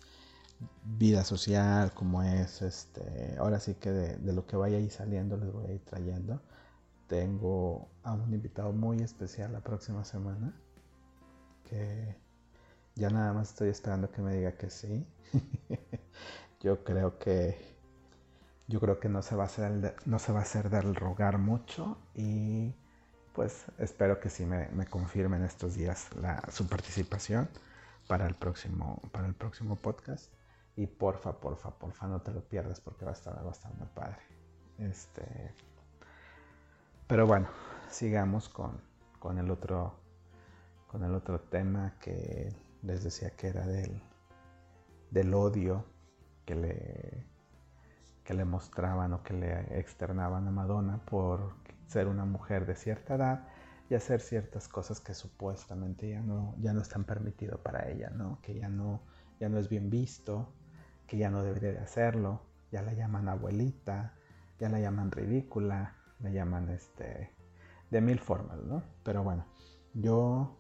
vida 0.84 1.24
social, 1.24 1.94
como 1.94 2.24
es, 2.24 2.62
este, 2.62 3.36
ahora 3.38 3.60
sí 3.60 3.76
que 3.76 3.92
de, 3.92 4.34
lo 4.34 4.46
que 4.46 4.56
vaya 4.56 4.78
ahí 4.78 4.90
saliendo 4.90 5.38
les 5.38 5.52
voy 5.52 5.66
a 5.66 5.74
ir 5.74 5.84
trayendo. 5.84 6.42
Tengo 7.08 7.90
a 8.04 8.14
un 8.14 8.34
invitado 8.34 8.72
muy 8.74 9.00
especial 9.02 9.54
la 9.54 9.62
próxima 9.62 10.04
semana 10.04 10.54
que 11.64 12.16
ya 12.98 13.10
nada 13.10 13.32
más 13.34 13.50
estoy 13.50 13.70
esperando 13.70 14.12
que 14.12 14.22
me 14.22 14.34
diga 14.34 14.54
que 14.54 14.70
sí. 14.70 15.06
yo 16.60 16.84
creo 16.84 17.20
que 17.20 17.78
yo 18.68 18.80
creo 18.80 19.00
que 19.00 19.08
no 19.08 19.22
se 19.22 19.36
va 19.36 19.44
a 19.44 19.46
hacer 19.46 19.96
no 20.06 20.20
se 20.20 20.32
va 20.34 20.42
a 20.42 20.64
del 20.64 20.96
rogar 20.96 21.38
mucho 21.38 21.98
y 22.16 22.74
pues 23.34 23.66
espero 23.78 24.20
que 24.20 24.30
sí 24.30 24.46
me, 24.46 24.68
me 24.70 24.88
confirmen 24.88 25.44
estos 25.44 25.76
días 25.76 26.10
la, 26.16 26.44
su 26.52 26.68
participación 26.68 27.48
para 28.08 28.28
el 28.28 28.36
próximo 28.36 29.02
para 29.12 29.28
el 29.28 29.36
próximo 29.36 29.76
podcast 29.76 30.34
y 30.76 30.88
porfa 30.88 31.40
porfa 31.40 31.72
porfa 31.72 32.08
no 32.08 32.22
te 32.22 32.32
lo 32.32 32.42
pierdas 32.42 32.82
porque 32.82 33.06
va 33.06 33.12
a 33.12 33.14
estar 33.14 33.36
va 33.46 33.50
a 33.50 33.54
estar 33.54 33.74
muy 33.76 33.88
padre 33.94 34.18
este 34.80 35.54
pero 37.08 37.28
bueno 37.28 37.48
sigamos 37.90 38.50
con, 38.50 38.82
con 39.20 39.38
el 39.38 39.50
otro 39.52 39.96
con 40.88 41.04
el 41.04 41.14
otro 41.14 41.40
tema 41.40 41.94
que 42.02 42.67
les 42.88 43.04
decía 43.04 43.30
que 43.32 43.48
era 43.48 43.68
del, 43.68 44.02
del 45.12 45.34
odio 45.34 45.86
que 46.46 46.56
le, 46.56 47.28
que 48.24 48.34
le 48.34 48.46
mostraban 48.46 49.14
o 49.14 49.24
que 49.24 49.34
le 49.34 49.78
externaban 49.78 50.48
a 50.48 50.52
Madonna 50.52 51.00
por 51.06 51.54
ser 51.88 52.08
una 52.08 52.26
mujer 52.26 52.66
de 52.66 52.76
cierta 52.76 53.16
edad 53.16 53.48
y 53.90 53.96
hacer 53.96 54.22
ciertas 54.22 54.68
cosas 54.70 55.02
que 55.02 55.14
supuestamente 55.14 56.10
ya 56.10 56.22
no, 56.22 56.56
ya 56.60 56.74
no 56.74 56.82
están 56.82 57.04
permitidas 57.04 57.60
para 57.60 57.90
ella, 57.90 58.10
¿no? 58.10 58.40
que 58.42 58.56
ya 58.56 58.70
no, 58.70 59.02
ya 59.40 59.50
no 59.50 59.60
es 59.60 59.68
bien 59.68 59.90
visto, 59.90 60.54
que 61.08 61.18
ya 61.18 61.30
no 61.30 61.44
debería 61.44 61.72
de 61.72 61.80
hacerlo, 61.80 62.42
ya 62.72 62.82
la 62.82 62.94
llaman 62.94 63.28
abuelita, 63.28 64.14
ya 64.60 64.70
la 64.70 64.80
llaman 64.80 65.12
ridícula, 65.12 65.96
la 66.20 66.30
llaman 66.30 66.70
este, 66.70 67.32
de 67.90 68.02
mil 68.02 68.20
formas, 68.20 68.58
¿no? 68.64 68.84
Pero 69.04 69.24
bueno, 69.24 69.46
yo 69.94 70.58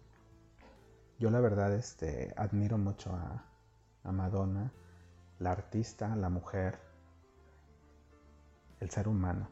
yo 1.19 1.32
la 1.32 1.39
verdad 1.39 1.73
este, 1.73 2.34
admiro 2.38 2.77
mucho 2.77 3.12
a, 3.13 3.43
Madonna, 4.12 4.71
la 5.39 5.51
artista, 5.51 6.15
la 6.15 6.30
mujer, 6.30 6.80
el 8.80 8.89
ser 8.89 9.10
humano. 9.10 9.49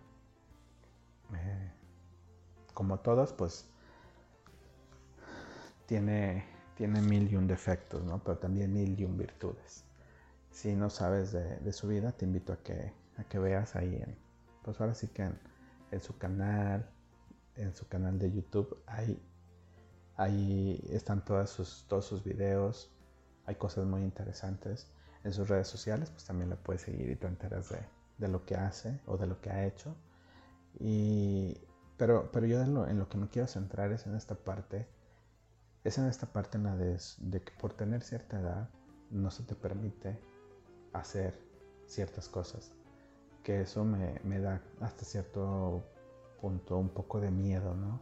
Eh, 1.36 1.72
como 2.74 3.00
todos, 3.00 3.34
pues 3.34 3.70
tiene, 5.88 6.46
tiene 6.78 7.02
mil 7.02 7.30
y 7.30 7.36
un 7.36 7.48
defectos, 7.48 8.04
¿no? 8.06 8.20
Pero 8.24 8.38
también 8.38 8.72
mil 8.72 8.98
y 8.98 9.04
un 9.04 9.18
virtudes. 9.18 9.84
Si 10.52 10.74
no 10.74 10.90
sabes 10.90 11.34
de, 11.34 11.74
su 11.74 11.88
vida, 11.90 12.14
te 12.14 12.24
invito 12.24 12.54
a 12.54 12.58
que, 12.64 12.94
a 13.18 13.26
que 13.26 13.40
veas 13.40 13.76
ahí 13.76 13.96
en, 13.96 14.16
pues 14.64 14.80
ahora 14.80 14.94
sí 14.94 15.10
que 15.10 15.30
en 15.92 16.02
su 16.02 16.18
canal, 16.18 16.90
en 17.58 17.76
su 17.76 17.88
canal 17.90 18.18
de 18.20 18.32
YouTube 18.32 18.82
hay 18.88 19.22
Ahí 20.18 20.82
están 20.90 21.26
todos 21.26 21.50
sus, 21.50 21.86
todos 21.88 22.06
sus 22.06 22.24
videos, 22.24 22.90
hay 23.46 23.56
cosas 23.56 23.86
muy 23.86 24.02
interesantes. 24.02 24.88
En 25.24 25.34
sus 25.34 25.50
redes 25.50 25.68
sociales, 25.68 26.10
pues 26.10 26.24
también 26.26 26.50
la 26.50 26.56
puedes 26.56 26.84
seguir 26.84 27.10
y 27.10 27.16
te 27.16 27.28
enteras 27.28 27.70
de, 28.18 28.28
lo 28.28 28.46
que 28.46 28.56
hace 28.56 29.02
o 29.08 29.18
de 29.18 29.28
lo 29.28 29.42
que 29.42 29.50
ha 29.50 29.66
hecho. 29.66 29.96
Y, 30.80 31.58
pero, 31.98 32.32
pero 32.32 32.46
yo 32.46 32.62
en 32.62 33.00
lo, 33.00 33.10
que 33.10 33.18
me 33.18 33.28
quiero 33.28 33.48
centrar 33.48 33.92
es 33.92 34.06
en 34.06 34.16
esta 34.16 34.36
parte, 34.36 34.88
es 35.84 35.98
en 35.98 36.06
esta 36.06 36.28
parte 36.28 36.58
en 36.58 36.64
la 36.66 36.76
de, 36.76 36.98
que 37.42 37.52
por 37.60 37.74
tener 37.74 38.04
cierta 38.04 38.40
edad 38.40 38.70
no 39.10 39.32
se 39.32 39.44
te 39.44 39.56
permite 39.56 40.20
hacer 40.94 41.40
ciertas 41.88 42.30
cosas. 42.30 42.72
Que 43.44 43.62
eso 43.62 43.84
me, 43.84 44.40
da 44.40 44.62
hasta 44.80 45.06
cierto 45.06 45.84
punto 46.40 46.78
un 46.78 46.90
poco 46.90 47.20
de 47.20 47.32
miedo, 47.32 47.76
¿no? 47.76 48.02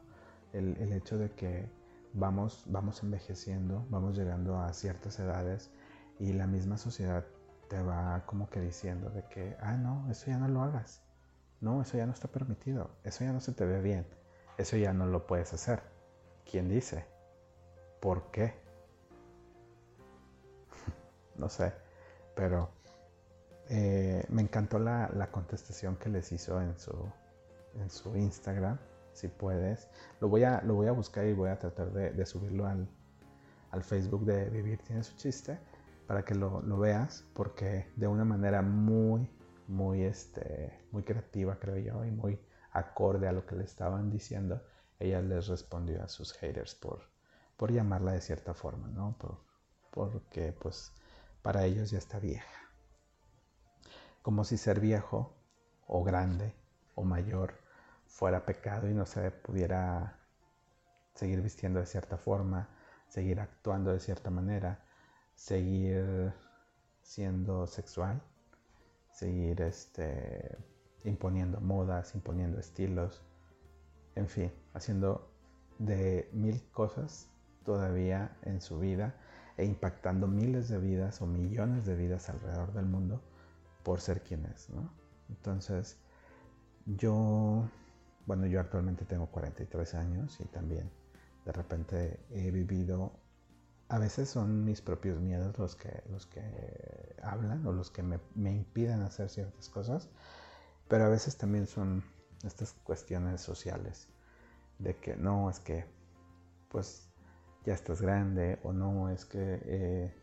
El, 0.52 0.78
el 0.78 0.94
hecho 0.94 1.18
de 1.18 1.32
que 1.32 1.70
vamos, 2.14 2.64
vamos 2.68 3.04
envejeciendo, 3.04 3.86
vamos 3.90 4.16
llegando 4.18 4.60
a 4.60 4.72
ciertas 4.74 5.20
edades 5.20 5.72
y 6.20 6.34
la 6.34 6.48
misma 6.48 6.78
sociedad 6.78 7.26
te 7.70 7.82
va 7.82 8.24
como 8.26 8.50
que 8.50 8.62
diciendo 8.62 9.10
de 9.10 9.24
que, 9.24 9.58
ah, 9.60 9.76
no, 9.78 10.10
eso 10.10 10.28
ya 10.28 10.38
no 10.38 10.48
lo 10.48 10.62
hagas. 10.62 11.02
No, 11.60 11.82
eso 11.82 11.98
ya 11.98 12.06
no 12.06 12.14
está 12.14 12.28
permitido. 12.28 12.92
Eso 13.04 13.24
ya 13.24 13.32
no 13.32 13.40
se 13.40 13.54
te 13.54 13.66
ve 13.66 13.82
bien. 13.82 14.06
Eso 14.58 14.78
ya 14.78 14.94
no 14.94 15.06
lo 15.06 15.26
puedes 15.26 15.54
hacer. 15.54 15.82
¿Quién 16.50 16.70
dice? 16.70 17.06
¿Por 18.00 18.30
qué? 18.32 18.54
no 21.38 21.50
sé, 21.50 21.74
pero 22.36 22.70
eh, 23.70 24.26
me 24.30 24.42
encantó 24.42 24.78
la, 24.78 25.10
la, 25.14 25.32
contestación 25.32 25.96
que 25.96 26.10
les 26.10 26.32
hizo 26.32 26.62
en 26.62 26.78
su, 26.78 26.92
en 27.80 27.90
su 27.90 28.16
Instagram 28.18 28.78
si 29.14 29.28
puedes. 29.28 29.88
Lo 30.20 30.30
voy 30.30 30.44
a, 30.44 30.62
lo 30.62 30.76
voy 30.76 30.88
a 30.88 30.92
buscar 30.92 31.26
y 31.26 31.34
voy 31.34 31.50
a 31.50 31.60
tratar 31.60 31.92
de, 31.92 32.26
subirlo 32.26 32.68
al, 32.68 32.88
Facebook 33.82 34.26
de 34.26 34.50
Vivir 34.50 34.80
tiene 34.84 35.04
su 35.04 35.16
chiste 35.16 35.60
para 36.06 36.24
que 36.24 36.36
lo, 36.36 36.62
veas 36.78 37.26
porque 37.34 37.88
de 37.96 38.08
una 38.08 38.24
manera 38.24 38.62
muy, 38.62 39.30
muy, 39.68 40.04
este, 40.04 40.80
muy 40.92 41.04
creativa 41.04 41.58
creo 41.60 41.78
yo 41.78 42.06
y 42.06 42.12
muy 42.12 42.40
acorde 42.72 43.28
a 43.28 43.32
lo 43.32 43.46
que 43.46 43.56
le 43.56 43.64
estaban 43.64 44.10
diciendo, 44.12 44.62
ella 45.00 45.22
les 45.22 45.48
respondió 45.48 46.04
a 46.04 46.08
sus 46.08 46.34
haters 46.34 46.76
por, 46.76 47.02
por 47.58 47.72
llamarla 47.72 48.12
de 48.12 48.22
cierta 48.22 48.54
forma, 48.54 48.88
¿no? 48.88 49.16
Por, 49.18 49.38
porque 49.92 50.54
pues 50.54 50.92
para 51.42 51.66
ellos 51.66 51.92
ya 51.92 51.98
está 51.98 52.20
vieja. 52.20 52.70
Como 54.22 54.44
si 54.44 54.58
ser 54.58 54.80
viejo 54.80 55.36
o 55.88 56.04
grande 56.04 56.56
o 56.96 57.04
mayor 57.04 57.63
fuera 58.14 58.46
pecado 58.46 58.88
y 58.88 58.94
no 58.94 59.08
se 59.08 59.32
pudiera 59.32 60.20
seguir 61.16 61.42
vistiendo 61.42 61.80
de 61.80 61.88
cierta 61.88 62.16
forma, 62.16 62.70
seguir 63.08 63.40
actuando 63.40 63.92
de 63.92 64.00
cierta 64.00 64.30
manera, 64.30 64.86
seguir 65.34 66.32
siendo 67.02 67.66
sexual, 67.66 68.22
seguir 69.12 69.62
este, 69.62 70.56
imponiendo 71.04 71.60
modas, 71.60 72.14
imponiendo 72.14 72.60
estilos, 72.60 73.24
en 74.16 74.30
fin, 74.30 74.52
haciendo 74.76 75.34
de 75.80 76.30
mil 76.34 76.64
cosas 76.72 77.30
todavía 77.66 78.38
en 78.44 78.62
su 78.62 78.80
vida 78.80 79.16
e 79.58 79.66
impactando 79.66 80.28
miles 80.28 80.70
de 80.70 80.78
vidas 80.78 81.20
o 81.24 81.26
millones 81.26 81.88
de 81.88 81.96
vidas 81.96 82.30
alrededor 82.30 82.74
del 82.74 82.86
mundo 82.86 83.24
por 83.82 84.02
ser 84.02 84.22
quien 84.22 84.46
es, 84.46 84.70
¿no? 84.70 84.94
Entonces, 85.30 85.98
yo 86.86 87.68
bueno, 88.26 88.46
yo 88.48 88.60
actualmente 88.60 89.06
tengo 89.06 89.28
43 89.28 89.94
años 89.96 90.40
y 90.40 90.46
también 90.46 90.90
de 91.46 91.52
repente 91.52 92.20
he 92.32 92.52
vivido, 92.52 93.12
a 93.90 94.00
veces 94.00 94.30
son 94.30 94.64
mis 94.64 94.82
propios 94.82 95.20
miedos 95.20 95.58
los 95.60 95.76
que, 95.76 96.04
los 96.10 96.26
que 96.26 97.16
hablan 97.22 97.66
o 97.66 97.74
los 97.74 97.92
que 97.92 98.04
me, 98.04 98.20
me 98.36 98.52
impiden 98.52 99.02
hacer 99.02 99.30
ciertas 99.30 99.70
cosas, 99.70 100.10
pero 100.88 101.06
a 101.06 101.10
veces 101.10 101.38
también 101.38 101.68
son 101.68 102.04
estas 102.44 102.74
cuestiones 102.84 103.42
sociales 103.42 104.10
de 104.80 104.96
que 104.98 105.16
no, 105.16 105.50
es 105.50 105.60
que 105.60 105.86
pues 106.70 107.10
ya 107.66 107.74
estás 107.74 108.02
grande 108.02 108.60
o 108.64 108.74
no, 108.74 109.10
es 109.10 109.26
que 109.26 109.62
eh, 109.64 110.14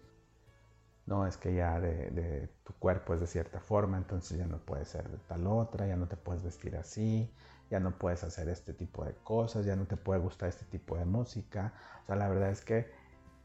no, 1.06 1.26
es 1.26 1.36
que 1.36 1.54
ya 1.54 1.80
de, 1.80 2.48
tu 2.64 2.72
cuerpo 2.74 3.14
es 3.14 3.20
de 3.20 3.26
cierta 3.26 3.60
forma, 3.60 3.96
entonces 3.98 4.38
ya 4.38 4.46
no 4.46 4.58
puedes 4.58 4.88
ser 4.88 5.08
de 5.08 5.18
tal 5.28 5.46
otra, 5.46 5.86
ya 5.86 5.96
no 5.96 6.06
te 6.06 6.16
puedes 6.16 6.42
vestir 6.42 6.76
así, 6.76 7.32
ya 7.70 7.80
no 7.80 7.92
puedes 7.98 8.24
hacer 8.24 8.48
este 8.48 8.74
tipo 8.74 9.04
de 9.04 9.14
cosas, 9.24 9.64
ya 9.64 9.76
no 9.76 9.86
te 9.86 9.96
puede 9.96 10.20
gustar 10.20 10.48
este 10.48 10.64
tipo 10.66 10.96
de 10.96 11.04
música. 11.04 11.72
O 12.02 12.06
sea, 12.06 12.16
la 12.16 12.28
verdad 12.28 12.50
es 12.50 12.64
que 12.64 12.90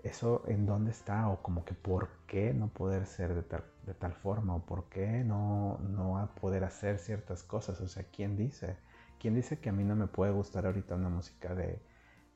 eso 0.03 0.43
en 0.47 0.65
dónde 0.65 0.91
está 0.91 1.29
o 1.29 1.41
como 1.41 1.65
que 1.65 1.73
por 1.73 2.09
qué 2.27 2.53
no 2.53 2.67
poder 2.69 3.05
ser 3.05 3.33
de 3.33 3.43
tal, 3.43 3.63
de 3.85 3.93
tal 3.93 4.13
forma 4.13 4.55
o 4.55 4.65
por 4.65 4.89
qué 4.89 5.23
no, 5.23 5.79
no 5.79 6.29
poder 6.39 6.63
hacer 6.63 6.99
ciertas 6.99 7.43
cosas. 7.43 7.79
O 7.81 7.87
sea, 7.87 8.03
¿quién 8.11 8.35
dice? 8.35 8.77
¿Quién 9.19 9.35
dice 9.35 9.59
que 9.59 9.69
a 9.69 9.73
mí 9.73 9.83
no 9.83 9.95
me 9.95 10.07
puede 10.07 10.31
gustar 10.31 10.65
ahorita 10.65 10.95
una 10.95 11.09
música 11.09 11.55
de, 11.55 11.79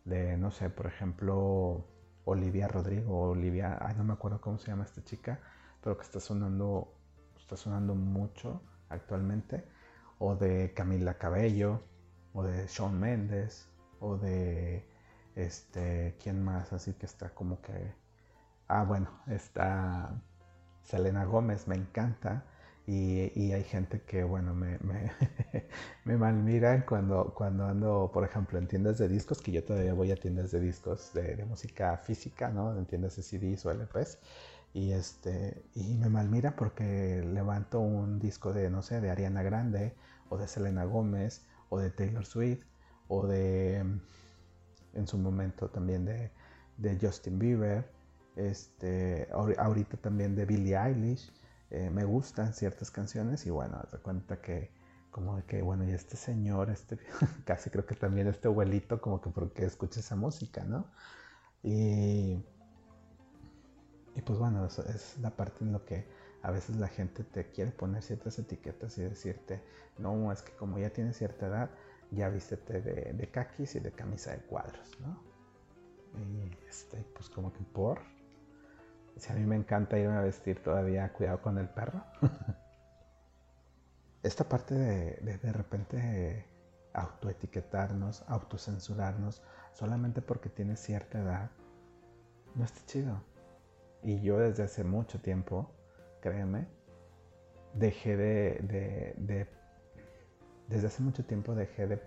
de 0.06 0.38
no 0.38 0.52
sé, 0.52 0.70
por 0.70 0.86
ejemplo, 0.88 1.86
Olivia 2.26 2.68
Rodrigo, 2.68 3.30
Olivia, 3.30 3.78
ay, 3.82 3.96
no 3.98 4.04
me 4.04 4.14
acuerdo 4.14 4.40
cómo 4.42 4.58
se 4.60 4.68
llama 4.68 4.84
esta 4.84 5.04
chica, 5.04 5.40
pero 5.82 5.98
que 5.98 6.04
está 6.04 6.20
sonando, 6.20 6.94
está 7.38 7.58
sonando 7.58 7.96
mucho 7.96 8.62
actualmente, 8.90 9.66
o 10.20 10.36
de 10.36 10.74
Camila 10.74 11.16
Cabello, 11.16 11.82
o 12.34 12.44
de 12.44 12.68
Shawn 12.68 13.00
Mendes, 13.00 13.68
o 14.00 14.18
de, 14.18 14.86
este, 15.36 16.16
¿quién 16.22 16.44
más? 16.44 16.74
Así 16.74 16.94
que 16.94 17.06
está 17.06 17.30
como 17.30 17.62
que, 17.62 17.94
ah, 18.68 18.84
bueno, 18.84 19.10
está 19.28 20.22
Selena 20.84 21.26
Gómez, 21.26 21.68
me 21.68 21.76
encanta, 21.76 22.46
y, 22.92 23.52
hay 23.52 23.64
gente 23.66 24.02
que, 24.02 24.24
bueno, 24.24 24.56
me, 24.56 24.80
me, 24.80 25.12
me 26.06 26.18
malmiran 26.18 26.84
cuando, 26.88 27.36
cuando 27.36 27.68
ando, 27.68 28.10
por 28.12 28.24
ejemplo, 28.24 28.58
en 28.58 28.68
tiendas 28.68 28.98
de 28.98 29.08
discos, 29.08 29.42
que 29.42 29.52
yo 29.52 29.64
todavía 29.64 29.94
voy 29.94 30.12
a 30.12 30.16
tiendas 30.16 30.50
de 30.50 30.60
discos 30.60 31.14
de, 31.14 31.46
música 31.46 31.98
física, 31.98 32.50
¿no? 32.50 32.76
En 32.76 32.88
tiendas 32.88 33.16
de 33.16 33.22
CDs 33.22 33.64
o 33.68 33.72
LPs. 33.72 34.18
Y, 34.74 34.92
este, 34.94 35.64
y 35.76 35.98
me 35.98 36.10
malmira 36.10 36.56
porque 36.56 37.22
levanto 37.24 37.80
un 37.80 38.18
disco 38.20 38.54
de, 38.54 38.72
no 38.72 38.82
sé, 38.82 39.02
de 39.02 39.12
Ariana 39.12 39.44
Grande, 39.44 39.94
o 40.30 40.38
de 40.38 40.48
Selena 40.48 40.86
Gómez, 40.86 41.46
o 41.70 41.80
de 41.80 41.90
Taylor 41.92 42.26
Swift, 42.26 42.66
o 43.08 43.28
de, 43.28 43.78
en 43.78 45.08
su 45.08 45.18
momento 45.18 45.70
también 45.70 46.06
de, 46.06 46.32
Justin 47.02 47.38
Bieber, 47.40 47.92
este, 48.36 49.28
ahorita 49.32 49.98
también 49.98 50.36
de 50.36 50.46
Billie 50.46 50.78
Eilish. 50.78 51.32
Eh, 51.72 51.90
me 51.90 52.04
gustan 52.04 52.54
ciertas 52.54 52.90
canciones 52.90 53.46
y 53.46 53.50
bueno, 53.50 53.80
te 53.92 53.98
cuenta 53.98 54.42
que 54.42 54.72
como 55.12 55.36
de 55.36 55.44
que, 55.44 55.62
bueno, 55.62 55.84
y 55.84 55.92
este 55.92 56.16
señor, 56.16 56.70
este, 56.70 56.98
casi 57.46 57.70
creo 57.70 57.86
que 57.86 57.96
también 57.96 58.28
este 58.28 58.48
abuelito, 58.48 59.02
como 59.02 59.22
que 59.22 59.30
porque 59.30 59.66
escucha 59.66 60.00
esa 60.00 60.16
música, 60.16 60.64
¿no? 60.64 60.86
Y, 61.64 62.44
y 64.16 64.22
pues 64.24 64.40
bueno, 64.40 64.66
eso 64.66 64.84
es 64.88 65.18
la 65.20 65.32
parte 65.32 65.64
en 65.64 65.74
lo 65.74 65.86
que 65.86 66.06
a 66.42 66.52
veces 66.52 66.78
la 66.78 66.88
gente 66.88 67.24
te 67.24 67.52
quiere 67.52 67.72
poner 67.72 68.02
ciertas 68.02 68.40
etiquetas 68.40 68.98
y 68.98 69.04
decirte, 69.04 69.62
no, 69.98 70.32
es 70.32 70.42
que 70.42 70.54
como 70.54 70.80
ya 70.80 70.90
tienes 70.90 71.18
cierta 71.18 71.48
edad, 71.48 71.70
ya 72.12 72.30
vístete 72.30 72.82
de, 72.82 73.14
de 73.14 73.28
caquis 73.30 73.76
y 73.76 73.80
de 73.80 73.92
camisa 73.92 74.32
de 74.32 74.40
cuadros, 74.40 75.00
¿no? 75.00 75.22
Y 76.18 76.58
este, 76.68 77.06
pues 77.14 77.30
como 77.30 77.54
que 77.54 77.64
por, 77.64 78.00
si 79.20 79.32
a 79.32 79.36
mí 79.36 79.46
me 79.46 79.56
encanta 79.56 79.98
irme 79.98 80.16
a 80.16 80.22
vestir 80.22 80.64
todavía, 80.64 81.12
cuidado 81.12 81.42
con 81.42 81.58
el 81.58 81.70
perro. 81.70 82.04
Esta 84.24 84.48
parte 84.48 84.76
de, 84.76 85.38
de 85.38 85.54
repente 85.54 86.46
autoetiquetarnos, 86.94 88.24
autocensurarnos, 88.28 89.42
solamente 89.74 90.22
porque 90.22 90.50
tienes 90.50 90.80
cierta 90.80 91.20
edad, 91.20 91.52
no 92.56 92.64
está 92.64 92.86
chido. 92.86 93.22
Y 94.04 94.22
yo 94.22 94.40
desde 94.40 94.64
hace 94.64 94.84
mucho 94.84 95.22
tiempo, 95.22 95.72
créeme, 96.20 96.68
dejé 97.74 98.18
de, 98.18 99.16
de, 99.18 99.48
desde 100.68 100.88
hace 100.88 101.02
mucho 101.04 101.26
tiempo 101.26 101.56
dejé 101.56 101.88
de, 101.88 102.02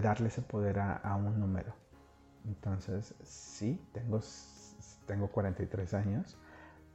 darle 0.00 0.28
ese 0.28 0.42
poder 0.42 0.78
a, 0.78 0.96
a, 0.96 1.16
un 1.16 1.38
número. 1.40 1.74
Entonces, 2.44 3.14
sí, 3.22 3.80
tengo 3.92 4.20
tengo 5.06 5.28
43 5.28 5.94
años, 5.94 6.38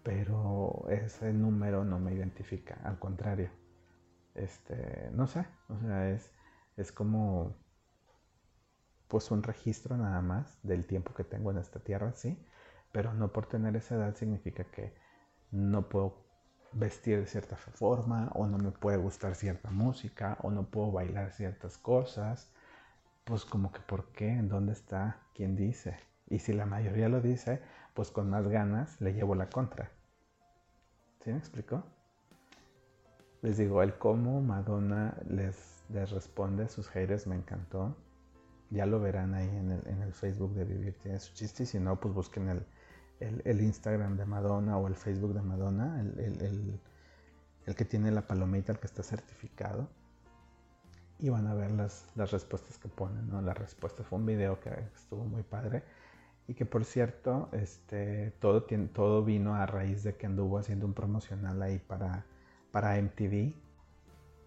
pero 0.03 0.85
ese 0.89 1.33
número 1.33 1.83
no 1.83 1.99
me 1.99 2.13
identifica, 2.13 2.79
al 2.83 2.97
contrario. 2.97 3.49
Este, 4.35 5.09
no 5.11 5.27
sé, 5.27 5.45
o 5.69 5.77
sea, 5.79 6.09
es, 6.11 6.31
es 6.77 6.91
como 6.91 7.55
pues 9.07 9.31
un 9.31 9.43
registro 9.43 9.97
nada 9.97 10.21
más 10.21 10.59
del 10.63 10.85
tiempo 10.85 11.13
que 11.13 11.23
tengo 11.23 11.51
en 11.51 11.57
esta 11.57 11.79
tierra, 11.79 12.13
sí, 12.13 12.37
pero 12.91 13.13
no 13.13 13.31
por 13.31 13.47
tener 13.47 13.75
esa 13.75 13.95
edad 13.95 14.15
significa 14.15 14.63
que 14.65 14.95
no 15.51 15.89
puedo 15.89 16.24
vestir 16.75 17.19
de 17.19 17.25
cierta 17.25 17.55
forma 17.55 18.29
o 18.35 18.45
no 18.45 18.57
me 18.57 18.71
puede 18.71 18.97
gustar 18.97 19.35
cierta 19.35 19.71
música 19.71 20.37
o 20.41 20.51
no 20.51 20.63
puedo 20.63 20.91
bailar 20.91 21.31
ciertas 21.31 21.77
cosas. 21.77 22.51
Pues 23.23 23.43
como 23.45 23.71
que 23.71 23.79
por 23.79 24.11
qué, 24.11 24.29
en 24.29 24.49
dónde 24.49 24.73
está, 24.73 25.17
quién 25.33 25.55
dice. 25.55 25.97
Y 26.29 26.39
si 26.39 26.53
la 26.53 26.65
mayoría 26.65 27.09
lo 27.09 27.21
dice, 27.21 27.61
pues 27.93 28.11
con 28.11 28.29
más 28.29 28.47
ganas 28.47 28.99
le 29.01 29.13
llevo 29.13 29.35
la 29.35 29.49
contra. 29.49 29.89
¿Sí 31.21 31.31
me 31.31 31.37
explico? 31.37 31.83
Les 33.41 33.57
digo, 33.57 33.81
el 33.81 33.97
cómo 33.97 34.41
Madonna 34.41 35.17
les, 35.27 35.83
responde 35.89 36.65
a 36.65 36.69
sus 36.69 36.87
haters 36.89 37.25
me 37.25 37.35
encantó. 37.35 37.95
Ya 38.69 38.85
lo 38.85 38.99
verán 38.99 39.33
ahí 39.33 39.47
en 39.47 40.01
el, 40.01 40.13
Facebook 40.13 40.53
de 40.55 40.65
Vivir 40.65 40.97
tiene 41.01 41.19
su 41.19 41.33
chiste. 41.33 41.63
Y 41.63 41.65
si 41.65 41.79
no, 41.79 41.99
pues 41.99 42.13
busquen 42.13 42.49
el, 42.49 42.65
el, 43.19 43.61
Instagram 43.61 44.17
de 44.17 44.25
Madonna 44.25 44.77
o 44.77 44.87
el 44.87 44.95
Facebook 44.95 45.33
de 45.33 45.41
Madonna, 45.41 46.01
el, 46.01 46.79
el, 47.65 47.75
que 47.75 47.85
tiene 47.85 48.11
la 48.11 48.27
palomita, 48.27 48.71
el 48.71 48.79
que 48.79 48.87
está 48.87 49.03
certificado. 49.03 49.87
Y 51.19 51.29
van 51.29 51.47
a 51.47 51.53
ver 51.53 51.71
las, 51.71 52.05
las 52.15 52.31
respuestas 52.31 52.77
que 52.77 52.89
ponen. 52.89 53.29
¿no? 53.29 53.41
La 53.41 53.53
respuesta 53.53 54.03
fue 54.03 54.19
un 54.19 54.25
video 54.25 54.59
que 54.59 54.69
estuvo 54.95 55.23
muy 55.23 55.43
padre 55.43 55.83
y 56.47 56.53
que 56.53 56.65
por 56.65 56.85
cierto, 56.85 57.49
este, 57.53 58.31
todo, 58.39 58.63
tiene, 58.63 58.87
todo 58.87 59.23
vino 59.23 59.55
a 59.55 59.65
raíz 59.65 60.03
de 60.03 60.15
que 60.15 60.25
anduvo 60.25 60.59
haciendo 60.59 60.85
un 60.85 60.93
promocional 60.93 61.61
ahí 61.61 61.79
para, 61.79 62.25
para 62.71 63.01
MTV. 63.01 63.53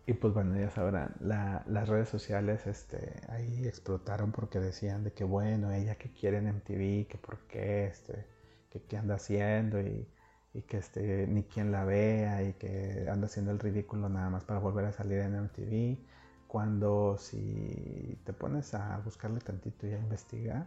Y 0.07 0.12
pues 0.14 0.33
bueno, 0.33 0.59
ya 0.59 0.70
sabrán, 0.70 1.14
las 1.20 1.88
redes 1.88 2.09
sociales 2.09 2.66
este, 2.66 3.20
ahí 3.28 3.66
explotaron 3.66 4.33
porque 4.33 4.59
decían 4.59 5.04
de 5.04 5.12
que 5.12 5.24
bueno, 5.24 5.70
ella 5.72 5.96
que 5.96 6.11
quiere 6.11 6.40
MTV, 6.40 7.09
que 7.09 7.18
por 7.20 7.38
qué, 7.40 7.87
este, 7.87 8.24
que 8.70 8.96
anda 8.96 9.16
haciendo 9.16 9.81
y, 9.81 10.09
y, 10.54 10.62
que 10.62 10.78
este, 10.78 11.26
ni 11.26 11.44
quien 11.44 11.72
la 11.72 11.85
vea 11.85 12.42
y 12.42 12.54
que 12.54 13.09
anda 13.11 13.26
haciendo 13.26 13.50
el 13.52 13.59
ridículo 13.59 14.09
nada 14.09 14.31
más 14.31 14.44
para 14.44 14.61
volver 14.61 14.87
a 14.87 14.92
salir 14.92 15.18
en 15.20 15.35
MTV. 15.35 15.98
Cuando 16.46 17.16
si 17.18 18.18
te 18.24 18.33
pones 18.33 18.74
a 18.74 18.98
buscarle 19.04 19.40
tantito 19.40 19.87
y 19.87 19.92
a 19.92 19.98
investigar, 19.98 20.66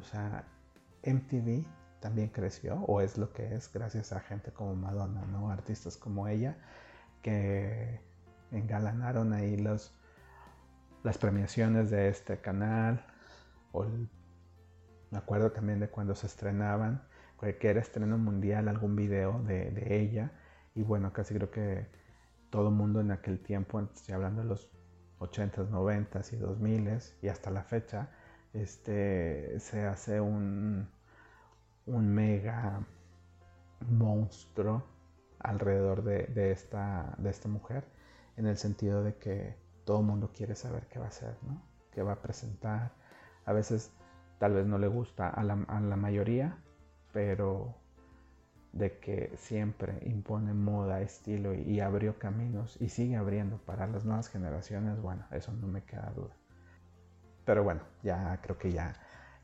o 0.00 0.04
sea, 0.04 0.44
MTV 1.04 1.64
también 2.00 2.28
creció 2.28 2.76
o 2.86 3.00
es 3.00 3.18
lo 3.18 3.32
que 3.32 3.54
es 3.54 3.72
gracias 3.72 4.12
a 4.12 4.20
gente 4.20 4.52
como 4.52 4.74
Madonna, 4.74 5.22
¿no? 5.26 5.50
Artistas 5.50 5.96
como 5.96 6.28
ella 6.28 6.56
que 7.22 8.00
engalanaron 8.50 9.32
ahí 9.32 9.56
los, 9.56 9.92
las 11.02 11.18
premiaciones 11.18 11.90
de 11.90 12.08
este 12.08 12.38
canal. 12.40 13.04
O 13.72 13.84
me 15.10 15.18
acuerdo 15.18 15.52
también 15.52 15.80
de 15.80 15.88
cuando 15.88 16.14
se 16.14 16.26
estrenaban, 16.26 17.02
que 17.38 17.68
era 17.68 17.80
estreno 17.80 18.18
mundial, 18.18 18.68
algún 18.68 18.96
video 18.96 19.42
de, 19.42 19.70
de 19.70 20.00
ella. 20.00 20.32
Y 20.74 20.82
bueno, 20.82 21.12
casi 21.12 21.34
creo 21.34 21.50
que 21.50 21.86
todo 22.50 22.70
mundo 22.70 23.00
en 23.00 23.10
aquel 23.10 23.40
tiempo, 23.40 23.80
estoy 23.80 24.14
hablando 24.14 24.42
de 24.42 24.48
los 24.48 24.70
80s, 25.20 25.68
90s 25.70 26.32
y 26.32 26.36
2000s 26.36 27.14
y 27.22 27.28
hasta 27.28 27.50
la 27.50 27.62
fecha, 27.62 28.10
este, 28.52 29.58
se 29.60 29.86
hace 29.86 30.20
un, 30.20 30.88
un 31.86 32.08
mega 32.14 32.86
monstruo 33.90 34.84
alrededor 35.40 36.02
de, 36.02 36.50
esta, 36.50 37.14
de 37.18 37.30
esta 37.30 37.48
mujer, 37.48 37.84
en 38.36 38.46
el 38.46 38.56
sentido 38.56 39.02
de 39.02 39.16
que 39.16 39.56
todo 39.84 40.02
mundo 40.02 40.30
quiere 40.34 40.54
saber 40.54 40.86
qué 40.88 40.98
va 40.98 41.06
a 41.06 41.08
hacer, 41.08 41.36
¿no? 41.42 41.62
qué 41.92 42.02
va 42.02 42.14
a 42.14 42.22
presentar. 42.22 42.92
A 43.44 43.52
veces 43.52 43.92
tal 44.38 44.54
vez 44.54 44.66
no 44.66 44.78
le 44.78 44.88
gusta 44.88 45.28
a 45.28 45.42
la, 45.42 45.64
a 45.68 45.80
la 45.80 45.96
mayoría, 45.96 46.58
pero 47.18 47.74
de 48.72 49.00
que 49.00 49.32
siempre 49.38 49.98
impone 50.06 50.54
moda, 50.54 51.00
estilo 51.00 51.52
y, 51.52 51.80
abrió 51.80 52.16
caminos 52.16 52.76
y 52.80 52.90
sigue 52.90 53.16
abriendo 53.16 53.58
para 53.58 53.88
las 53.88 54.04
nuevas 54.04 54.28
generaciones, 54.28 55.00
bueno, 55.02 55.26
eso 55.32 55.50
no 55.52 55.66
me 55.66 55.82
queda 55.82 56.12
duda. 56.14 56.36
pero 57.44 57.64
bueno, 57.64 57.80
ya 58.04 58.40
creo 58.40 58.56
que 58.56 58.70
ya, 58.70 58.92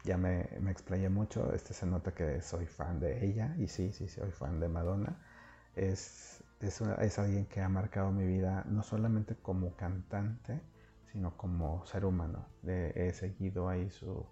ya 0.04 0.16
me, 0.16 0.48
me 0.60 0.70
explayé 0.70 1.08
mucho. 1.08 1.52
Este 1.52 1.74
se 1.74 1.84
nota 1.84 2.12
que 2.14 2.40
soy 2.42 2.66
fan 2.66 3.00
de 3.00 3.26
ella 3.26 3.56
y 3.58 3.66
sí, 3.66 3.92
sí, 3.92 4.06
soy 4.06 4.30
fan 4.30 4.60
de 4.60 4.68
Madonna. 4.68 5.18
Es, 5.74 6.44
es, 6.60 6.80
es 6.80 7.18
alguien 7.18 7.46
que 7.46 7.60
ha 7.60 7.68
marcado 7.68 8.12
mi 8.12 8.24
vida 8.24 8.62
no 8.68 8.84
solamente 8.84 9.34
como 9.34 9.74
cantante, 9.74 10.60
sino 11.10 11.36
como 11.36 11.84
ser 11.86 12.04
humano. 12.04 12.46
he 12.64 13.12
seguido 13.14 13.68
ahí 13.68 13.90
su, 13.90 14.24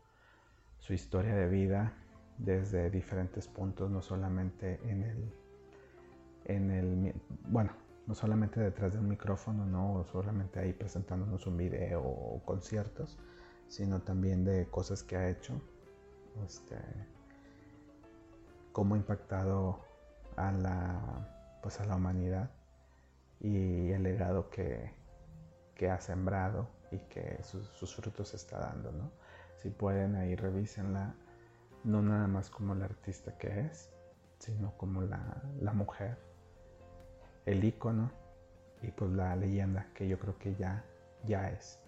su 0.79 0.93
historia 0.95 1.35
de 1.35 1.49
vida 1.49 1.93
desde 2.39 2.91
diferentes 2.91 3.47
puntos, 3.49 3.91
no 3.91 4.03
solamente 4.03 4.81
en 4.85 5.03
el, 5.03 5.35
en 6.45 6.71
el, 6.71 7.15
bueno, 7.47 7.73
no 8.07 8.15
solamente 8.15 8.61
detrás 8.61 8.93
de 8.93 8.99
un 8.99 9.09
micrófono, 9.09 9.65
no 9.65 10.05
solamente 10.05 10.61
ahí 10.61 10.73
presentándonos 10.73 11.47
un 11.47 11.57
video 11.57 12.03
o 12.03 12.43
conciertos, 12.45 13.19
sino 13.69 14.01
también 14.03 14.45
de 14.45 14.67
cosas 14.67 15.03
que 15.03 15.17
ha 15.17 15.29
hecho, 15.29 15.61
este, 16.45 16.77
cómo 18.73 18.95
ha 18.95 18.99
impactado 18.99 19.81
a 20.37 20.53
la, 20.53 21.59
pues 21.63 21.81
a 21.81 21.87
la 21.87 21.97
humanidad 21.97 22.51
y 23.41 23.91
el 23.91 24.03
legado 24.03 24.51
que, 24.51 24.93
que 25.75 25.91
ha 25.91 26.01
sembrado 26.01 26.69
y 26.91 26.99
que 26.99 27.43
sus, 27.43 27.67
sus 27.69 27.95
frutos 27.95 28.35
está 28.35 28.59
dando, 28.59 28.93
¿no? 28.93 29.11
Si 29.63 29.71
pueden 29.71 30.17
ahí 30.17 30.35
revísenla, 30.35 31.15
no 31.85 32.03
nada 32.03 32.27
más 32.27 32.51
como 32.51 32.75
la 32.75 32.87
artista 32.87 33.37
que 33.39 33.61
es, 33.61 33.91
sino 34.39 34.77
como 34.77 35.03
la, 35.03 35.43
la 35.61 35.73
mujer 35.73 36.19
el 37.47 37.65
icono 37.65 38.11
y 38.83 38.91
pues 38.91 39.11
la 39.13 39.37
leyenda 39.37 39.89
que 39.95 40.09
yo 40.09 40.19
creo 40.19 40.39
que 40.39 40.55
ya, 40.55 40.85
ya 41.25 41.51
es. 41.51 41.79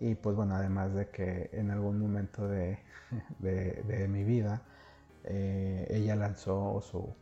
Y 0.00 0.14
pues 0.14 0.34
bueno, 0.34 0.54
además 0.56 0.94
de 0.94 1.08
que 1.10 1.50
en 1.52 1.70
algún 1.70 2.00
momento 2.00 2.48
de, 2.48 2.78
de, 3.38 4.08
mi 4.08 4.24
vida 4.24 4.62
eh, 5.24 5.86
ella 5.90 6.16
lanzó 6.16 6.80
su, 6.80 7.14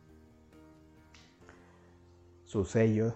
su 2.45 2.65
sello, 2.65 3.15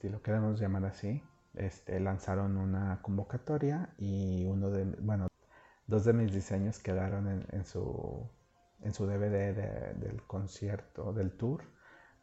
si 0.00 0.08
lo 0.08 0.22
queremos 0.22 0.60
llamar 0.60 0.84
así, 0.84 1.22
este, 1.54 1.98
lanzaron 2.00 2.56
una 2.56 3.00
convocatoria 3.02 3.94
y 3.98 4.44
uno 4.44 4.70
de, 4.70 4.84
bueno, 5.00 5.28
dos 5.88 6.04
de 6.04 6.12
mis 6.12 6.32
diseños 6.32 6.78
quedaron 6.78 7.46
en, 7.50 7.64
su, 7.64 8.30
en 8.82 8.92
su 8.94 9.06
DVD 9.06 9.96
del 9.96 10.22
concierto, 10.26 11.12
del 11.12 11.32
tour, 11.32 11.64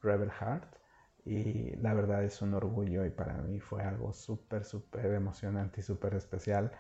Rebel 0.02 0.32
Heart 0.32 0.76
y 1.26 1.76
la 1.78 1.94
verdad 1.96 2.24
es 2.24 2.42
un 2.44 2.54
orgullo 2.54 3.06
y 3.06 3.10
para 3.10 3.34
mí 3.34 3.60
fue 3.60 3.84
algo 3.84 4.14
súper, 4.14 4.64
súper 4.64 5.08
emocionante 5.08 5.82
y 5.82 5.84
súper 5.84 6.14
especial 6.14 6.72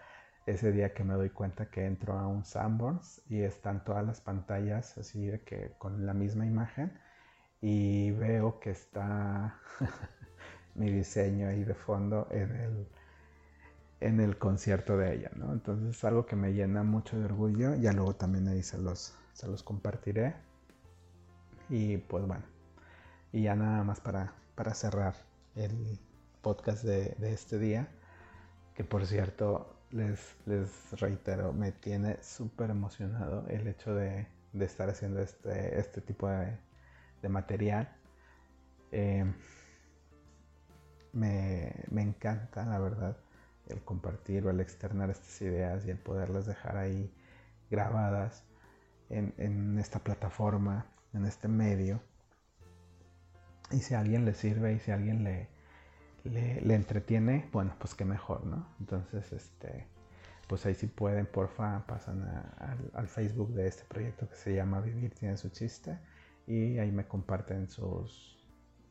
ese 0.45 0.71
día 0.71 0.93
que 0.93 1.03
me 1.03 1.15
doy 1.15 1.31
cuenta 1.31 1.71
que 1.71 1.85
entro 1.85 2.13
a 2.19 2.27
un 2.27 2.45
Sanborns 2.45 3.23
y 3.27 3.41
están 3.41 3.83
todas 3.83 4.05
las 4.05 4.21
pantallas 4.21 4.95
así 4.99 5.25
de 5.25 5.41
que 5.41 5.73
con 5.79 6.05
la 6.05 6.13
misma 6.13 6.45
imagen 6.45 6.99
y 7.61 8.11
veo 8.11 8.59
que 8.59 8.69
está 8.69 9.59
mi 10.75 10.91
diseño 10.91 11.47
ahí 11.49 11.63
de 11.63 11.73
fondo 11.73 12.27
en 12.29 12.55
el, 12.55 12.87
en 13.99 14.19
el 14.19 14.37
concierto 14.37 14.97
de 14.97 15.15
ella, 15.15 15.31
¿no? 15.35 15.53
Entonces 15.53 15.95
es 15.95 16.03
algo 16.03 16.25
que 16.25 16.35
me 16.35 16.53
llena 16.53 16.83
mucho 16.83 17.17
de 17.17 17.25
orgullo, 17.25 17.75
ya 17.75 17.93
luego 17.93 18.15
también 18.15 18.47
ahí 18.47 18.63
se 18.63 18.77
los, 18.77 19.15
se 19.33 19.47
los 19.47 19.63
compartiré 19.63 20.35
y 21.69 21.97
pues 21.97 22.25
bueno, 22.25 22.43
y 23.31 23.43
ya 23.43 23.55
nada 23.55 23.83
más 23.83 23.99
para, 24.01 24.33
para 24.55 24.73
cerrar 24.73 25.15
el 25.55 25.99
podcast 26.41 26.83
de, 26.83 27.15
este 27.21 27.57
día, 27.57 27.87
que 28.75 28.83
por 28.83 29.05
cierto 29.05 29.75
les, 29.91 30.35
les 30.45 30.91
reitero, 30.99 31.53
me 31.53 31.71
tiene 31.71 32.21
súper 32.21 32.69
emocionado 32.69 33.45
el 33.47 33.67
hecho 33.67 33.95
de, 33.95 34.27
estar 34.59 34.89
haciendo 34.89 35.21
este, 35.21 35.79
este 35.79 36.01
tipo 36.01 36.29
de, 36.29 36.57
material. 37.27 37.89
Eh, 38.91 39.25
me, 41.13 41.73
encanta, 41.95 42.65
la 42.65 42.77
verdad, 42.77 43.17
el 43.67 43.83
compartir 43.83 44.45
o 44.45 44.49
el 44.49 44.59
externar 44.59 45.09
estas 45.09 45.41
ideas 45.41 45.85
y 45.85 45.91
el 45.91 45.97
poderlas 45.97 46.45
dejar 46.45 46.77
ahí 46.77 47.13
grabadas 47.69 48.43
en, 49.09 49.77
esta 49.79 49.99
plataforma, 49.99 50.87
en 51.13 51.25
este 51.25 51.47
medio 51.47 52.01
y 53.71 53.79
si 53.79 53.93
a 53.93 53.99
alguien 53.99 54.25
le 54.25 54.33
sirve 54.33 54.73
y 54.73 54.79
si 54.79 54.91
a 54.91 54.95
alguien 54.95 55.23
le, 55.23 55.49
le, 56.23 56.75
entretiene, 56.75 57.49
bueno, 57.51 57.75
pues 57.79 57.95
qué 57.95 58.05
mejor, 58.05 58.45
¿no? 58.45 58.67
Entonces, 58.79 59.31
este, 59.31 59.87
pues 60.47 60.65
ahí 60.65 60.75
si 60.75 60.87
pueden, 60.87 61.25
porfa, 61.25 61.85
pasan 61.87 62.23
al 62.93 63.07
Facebook 63.07 63.53
de 63.53 63.67
este 63.67 63.83
proyecto 63.85 64.29
que 64.29 64.35
se 64.35 64.53
llama 64.53 64.81
Vivir 64.81 65.13
tiene 65.15 65.37
su 65.37 65.49
chiste 65.49 65.97
y 66.47 66.77
ahí 66.77 66.91
me 66.91 67.07
comparten 67.07 67.67
sus 67.67 68.37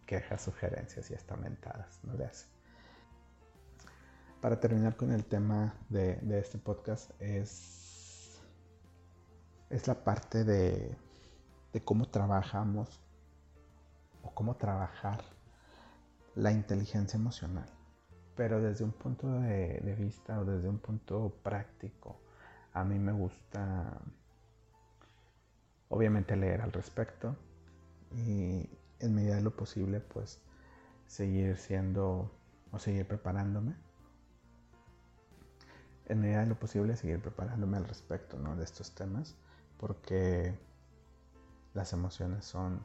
quejas, 0.07 0.43
sugerencias 0.43 1.11
y 1.11 1.15
hasta 1.15 1.37
mentadas, 1.37 2.01
¿no? 2.03 2.15
De 2.17 2.27
Para 4.45 4.61
terminar 4.61 4.95
con 4.95 5.11
el 5.11 5.25
tema 5.25 5.73
de, 5.89 6.19
este 6.39 6.59
podcast 6.59 7.11
es, 7.19 8.43
es 9.71 9.89
la 9.89 10.05
parte 10.05 10.45
de, 10.45 10.95
de 11.73 11.81
cómo 11.83 12.11
trabajamos 12.11 13.01
o 14.23 14.35
cómo 14.35 14.57
trabajar 14.57 15.25
la 16.35 16.53
inteligencia 16.53 17.17
emocional, 17.17 17.65
pero 18.37 18.61
desde 18.61 18.85
un 18.85 18.93
punto 18.93 19.41
de, 19.41 19.97
vista 19.99 20.39
o 20.39 20.45
desde 20.45 20.69
un 20.69 20.79
punto 20.79 21.35
práctico. 21.43 22.21
A 22.75 22.85
mí 22.85 22.99
me 22.99 23.13
gusta, 23.13 23.99
obviamente, 25.89 26.37
leer 26.37 26.61
al 26.61 26.73
respecto 26.73 27.35
y 28.15 28.69
en 28.99 29.15
medida 29.15 29.37
de 29.37 29.41
lo 29.41 29.57
posible, 29.57 30.01
pues, 30.01 30.39
seguir 31.07 31.57
siendo 31.57 32.31
o 32.73 32.79
seguir 32.79 33.09
preparándome. 33.09 33.75
En 36.07 36.21
medida 36.21 36.41
de 36.41 36.47
lo 36.47 36.55
posible, 36.57 36.97
seguir 36.97 37.21
preparándome 37.21 37.79
al 37.79 37.87
respecto 37.87 38.39
¿no? 38.39 38.57
de 38.57 38.65
estos 38.65 38.95
temas, 38.95 39.35
porque 39.79 40.55
las 41.73 41.93
emociones 41.93 42.45
son, 42.45 42.81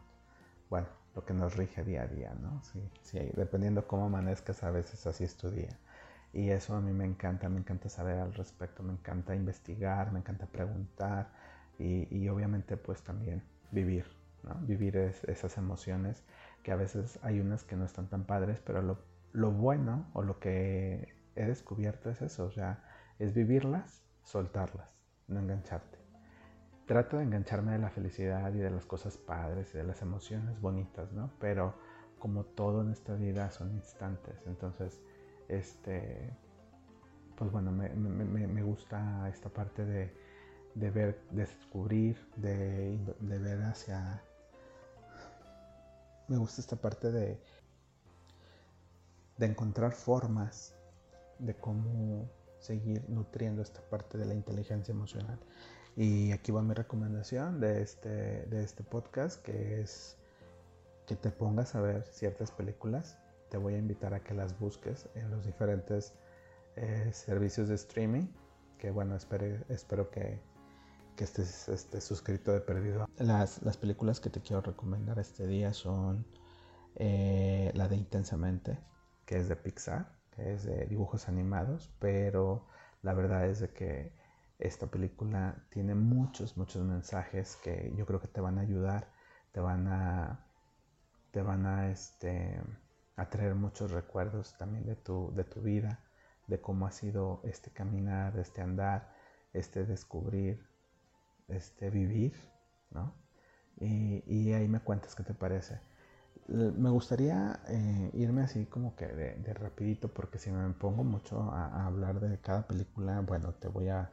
bueno, 0.69 0.87
lo 1.15 1.25
que 1.25 1.33
nos 1.33 1.55
rige 1.55 1.83
día 1.83 2.03
a 2.03 2.07
día, 2.07 2.33
¿no? 2.39 2.61
Sí, 2.63 2.81
sí, 3.01 3.19
dependiendo 3.35 3.87
cómo 3.87 4.05
amanezcas, 4.05 4.63
a 4.63 4.71
veces 4.71 5.05
así 5.05 5.23
es 5.23 5.35
tu 5.35 5.49
día. 5.49 5.77
Y 6.33 6.49
eso 6.49 6.75
a 6.75 6.81
mí 6.81 6.93
me 6.93 7.05
encanta, 7.05 7.49
me 7.49 7.59
encanta 7.59 7.89
saber 7.89 8.19
al 8.19 8.33
respecto, 8.33 8.83
me 8.83 8.93
encanta 8.93 9.35
investigar, 9.35 10.11
me 10.11 10.19
encanta 10.19 10.45
preguntar 10.45 11.29
y, 11.79 12.27
obviamente 12.29 12.77
pues 12.77 13.01
también 13.01 13.41
vivir, 13.71 14.05
¿no? 14.43 14.55
Vivir 14.61 14.97
esas 14.97 15.57
emociones 15.57 16.23
que 16.63 16.71
a 16.71 16.75
veces 16.75 17.19
hay 17.23 17.39
unas 17.39 17.63
que 17.63 17.75
no 17.75 17.85
están 17.85 18.07
tan 18.07 18.25
padres, 18.25 18.59
pero 18.63 18.81
lo, 18.81 18.99
lo 19.33 19.51
bueno 19.51 20.05
o 20.13 20.21
lo 20.21 20.39
que 20.39 21.15
he 21.35 21.45
descubierto 21.45 22.09
es 22.09 22.21
eso, 22.21 22.45
o 22.45 22.51
sea, 22.51 22.83
es 23.19 23.33
vivirlas, 23.33 24.03
soltarlas, 24.23 24.89
no 25.27 25.39
engancharte 25.39 25.99
trato 26.89 27.17
de 27.17 27.23
engancharme 27.23 27.73
de 27.73 27.77
la 27.77 27.91
felicidad 27.91 28.51
y 28.51 28.57
de 28.57 28.71
las 28.71 28.83
cosas 28.83 29.15
padres 29.15 29.75
y 29.75 29.77
de 29.77 29.83
las 29.83 30.01
emociones 30.01 30.59
bonitas, 30.59 31.11
¿no? 31.11 31.29
Pero 31.39 31.75
como 32.17 32.45
todo 32.45 32.81
en 32.81 32.89
esta 32.89 33.13
vida 33.13 33.51
son 33.51 33.75
instantes, 33.75 34.41
entonces, 34.47 34.99
este, 35.49 36.35
pues 37.35 37.51
bueno, 37.51 37.71
me, 37.71 38.63
gusta 38.63 39.29
esta 39.29 39.49
parte 39.49 39.85
de, 39.85 40.11
de 40.73 40.89
ver, 40.89 41.21
de 41.29 41.43
descubrir, 41.43 42.17
de, 42.37 42.97
de 43.19 43.37
ver 43.37 43.61
hacia... 43.61 44.23
Me 46.27 46.37
gusta 46.37 46.59
esta 46.59 46.75
parte 46.75 47.11
de, 47.11 47.39
de 49.37 49.45
encontrar 49.45 49.91
formas 49.91 50.73
de 51.37 51.53
cómo 51.53 52.27
seguir 52.59 53.03
nutriendo 53.09 53.61
esta 53.61 53.81
parte 53.81 54.17
de 54.17 54.25
la 54.25 54.33
inteligencia 54.33 54.91
emocional. 54.91 55.39
Y 55.95 56.31
aquí 56.31 56.51
va 56.51 56.61
mi 56.61 56.73
recomendación 56.73 57.59
de 57.59 57.81
este, 57.81 58.45
de 58.45 58.63
este 58.63 58.83
podcast, 58.83 59.41
que 59.41 59.81
es 59.81 60.17
que 61.05 61.15
te 61.15 61.31
pongas 61.31 61.75
a 61.75 61.81
ver 61.81 62.05
ciertas 62.05 62.51
películas. 62.51 63.17
Te 63.49 63.57
voy 63.57 63.73
a 63.73 63.77
invitar 63.77 64.13
a 64.13 64.19
que 64.19 64.33
las 64.33 64.57
busques 64.59 65.09
en 65.15 65.31
los 65.31 65.45
diferentes 65.45 66.13
eh, 66.75 67.09
servicios 67.11 67.67
de 67.67 67.75
streaming, 67.75 68.27
que 68.77 68.91
bueno, 68.91 69.15
espero, 69.15 69.45
espero 69.69 70.11
que, 70.11 70.39
que 71.15 71.23
estés, 71.23 71.67
estés, 71.67 72.03
suscrito 72.03 72.53
de 72.53 72.61
perdido. 72.61 73.07
Las, 73.17 73.61
las, 73.63 73.75
películas 73.75 74.19
que 74.19 74.29
te 74.29 74.39
quiero 74.39 74.61
recomendar 74.61 75.17
este 75.19 75.47
día 75.47 75.73
son 75.73 76.25
eh, 76.95 77.71
la 77.73 77.87
de 77.87 77.97
Intensamente, 77.97 78.79
que 79.25 79.37
es 79.37 79.49
de 79.49 79.55
Pixar, 79.55 80.18
es 80.39 80.63
de 80.63 80.85
dibujos 80.87 81.27
animados, 81.27 81.93
pero 81.99 82.67
la 83.01 83.13
verdad 83.13 83.45
es 83.45 83.59
de 83.59 83.69
que 83.69 84.13
esta 84.59 84.87
película 84.87 85.63
tiene 85.69 85.95
muchos, 85.95 86.57
muchos 86.57 86.83
mensajes 86.85 87.55
que 87.57 87.93
yo 87.95 88.05
creo 88.05 88.19
que 88.19 88.27
te 88.27 88.41
van 88.41 88.57
a 88.57 88.61
ayudar, 88.61 89.07
te 89.51 89.59
van 89.59 89.87
a, 89.87 90.45
te 91.31 91.41
van 91.41 91.65
a, 91.65 91.89
este, 91.91 92.61
traer 93.29 93.55
muchos 93.55 93.91
recuerdos 93.91 94.57
también 94.57 94.85
de 94.85 94.95
tu, 94.95 95.33
de 95.35 95.43
tu 95.43 95.61
vida, 95.61 95.99
de 96.47 96.59
cómo 96.61 96.87
ha 96.87 96.91
sido 96.91 97.41
este 97.43 97.71
caminar, 97.71 98.37
este 98.37 98.61
andar, 98.61 99.13
este 99.53 99.85
descubrir, 99.85 100.65
este 101.47 101.89
vivir, 101.89 102.33
¿no? 102.91 103.13
Y, 103.79 104.51
ahí 104.53 104.67
me 104.67 104.81
cuentas 104.81 105.15
qué 105.15 105.23
te 105.23 105.33
parece. 105.33 105.79
Me 106.49 106.89
gustaría 106.89 107.59
eh, 107.67 108.09
irme 108.13 108.41
así 108.41 108.65
como 108.65 108.95
que 108.95 109.05
de, 109.05 109.53
rapidito 109.53 110.07
porque 110.07 110.39
si 110.39 110.49
me 110.49 110.73
pongo 110.73 111.03
mucho 111.03 111.41
a, 111.51 111.85
hablar 111.85 112.19
de 112.19 112.39
cada 112.39 112.65
película, 112.67 113.21
bueno, 113.21 113.53
te 113.53 113.67
voy 113.67 113.89
a, 113.89 114.09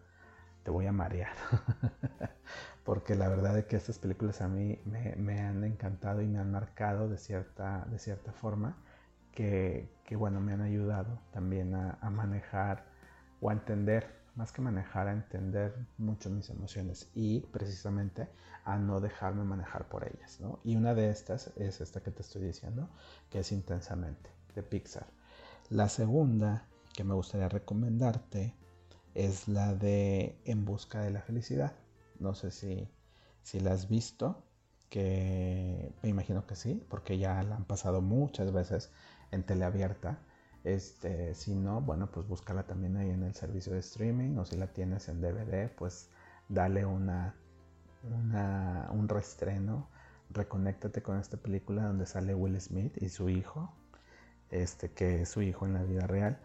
te 0.62 0.70
voy 0.70 0.86
a 0.86 0.92
marear. 0.92 1.32
porque 2.84 3.14
la 3.14 3.28
verdad 3.28 3.58
es 3.58 3.64
que 3.64 3.76
estas 3.76 3.98
películas 3.98 4.42
a 4.42 4.48
mí 4.48 4.78
me, 4.84 5.40
han 5.40 5.64
encantado 5.64 6.20
y 6.20 6.26
me 6.26 6.38
han 6.38 6.52
marcado 6.52 7.08
de 7.08 7.16
cierta, 7.16 7.86
de 7.90 7.98
cierta 7.98 8.32
forma 8.32 8.76
que, 9.32 9.88
bueno, 10.16 10.40
me 10.40 10.52
han 10.52 10.62
ayudado 10.62 11.18
también 11.32 11.74
a, 11.74 11.98
manejar 12.10 12.84
o 13.40 13.50
a 13.50 13.54
entender, 13.54 14.15
más 14.36 14.52
que 14.52 14.62
manejar, 14.62 15.08
a 15.08 15.12
entender 15.12 15.74
mucho 15.98 16.30
mis 16.30 16.50
emociones 16.50 17.08
y 17.14 17.40
precisamente 17.40 18.28
a 18.64 18.76
no 18.78 19.00
dejarme 19.00 19.44
manejar 19.44 19.88
por 19.88 20.04
ellas. 20.04 20.38
Y 20.64 20.76
una 20.76 20.94
de 20.94 21.10
estas 21.10 21.50
es 21.56 21.80
esta 21.80 22.00
que 22.02 22.10
te 22.10 22.22
estoy 22.22 22.42
diciendo, 22.42 22.88
que 23.30 23.40
es 23.40 23.52
Intensamente, 23.52 24.30
de 24.54 24.62
Pixar. 24.62 25.06
La 25.70 25.88
segunda 25.88 26.66
que 26.94 27.04
me 27.04 27.14
gustaría 27.14 27.48
recomendarte 27.48 28.54
es 29.14 29.48
la 29.48 29.74
de 29.74 30.38
En 30.44 30.64
Busca 30.64 31.00
de 31.00 31.10
la 31.10 31.22
Felicidad. 31.22 31.72
No 32.18 32.34
sé 32.34 32.50
si, 32.50 32.88
si 33.42 33.60
la 33.60 33.72
has 33.72 33.88
visto, 33.88 34.44
que 34.90 35.92
me 36.02 36.08
imagino 36.08 36.46
que 36.46 36.56
sí, 36.56 36.84
porque 36.88 37.18
ya 37.18 37.42
la 37.42 37.56
han 37.56 37.64
pasado 37.64 38.00
muchas 38.00 38.52
veces 38.52 38.92
en 39.30 39.42
teleabierta. 39.44 40.18
Este, 40.66 41.32
si 41.36 41.54
no, 41.54 41.80
bueno, 41.80 42.10
pues 42.10 42.26
búscala 42.26 42.64
también 42.64 42.96
ahí 42.96 43.10
en 43.10 43.22
el 43.22 43.34
servicio 43.34 43.72
de 43.72 43.78
streaming 43.78 44.36
o 44.36 44.44
si 44.44 44.56
la 44.56 44.66
tienes 44.66 45.08
en 45.08 45.20
DVD, 45.20 45.70
pues 45.70 46.10
dale 46.48 46.84
una, 46.84 47.36
un 48.02 49.08
reestreno. 49.08 49.88
Reconéctate 50.30 51.02
con 51.02 51.20
esta 51.20 51.36
película 51.36 51.84
donde 51.84 52.04
sale 52.04 52.34
Will 52.34 52.60
Smith 52.60 53.00
y 53.00 53.10
su 53.10 53.28
hijo, 53.28 53.72
este, 54.50 54.90
que 54.90 55.22
es 55.22 55.28
su 55.28 55.40
hijo 55.40 55.66
en 55.66 55.74
la 55.74 55.84
vida 55.84 56.08
real. 56.08 56.36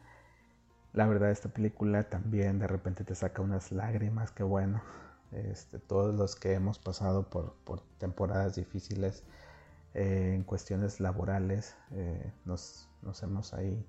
La 0.93 1.07
verdad, 1.07 1.31
esta 1.31 1.49
película 1.49 2.03
también 2.03 2.59
de 2.59 2.67
repente 2.67 3.03
te 3.03 3.15
saca 3.15 3.41
unas 3.41 3.71
lágrimas, 3.71 4.29
que 4.29 4.43
bueno, 4.43 4.83
este, 5.31 5.79
todos 5.79 6.13
los 6.13 6.35
que 6.35 6.53
hemos 6.53 6.77
pasado 6.77 7.27
por, 7.27 7.55
temporadas 7.97 8.53
difíciles 8.53 9.23
eh, 9.95 10.33
en 10.35 10.43
cuestiones 10.43 10.99
laborales 10.99 11.75
eh, 11.89 12.31
nos, 12.45 12.87
hemos 13.23 13.55
ahí 13.55 13.83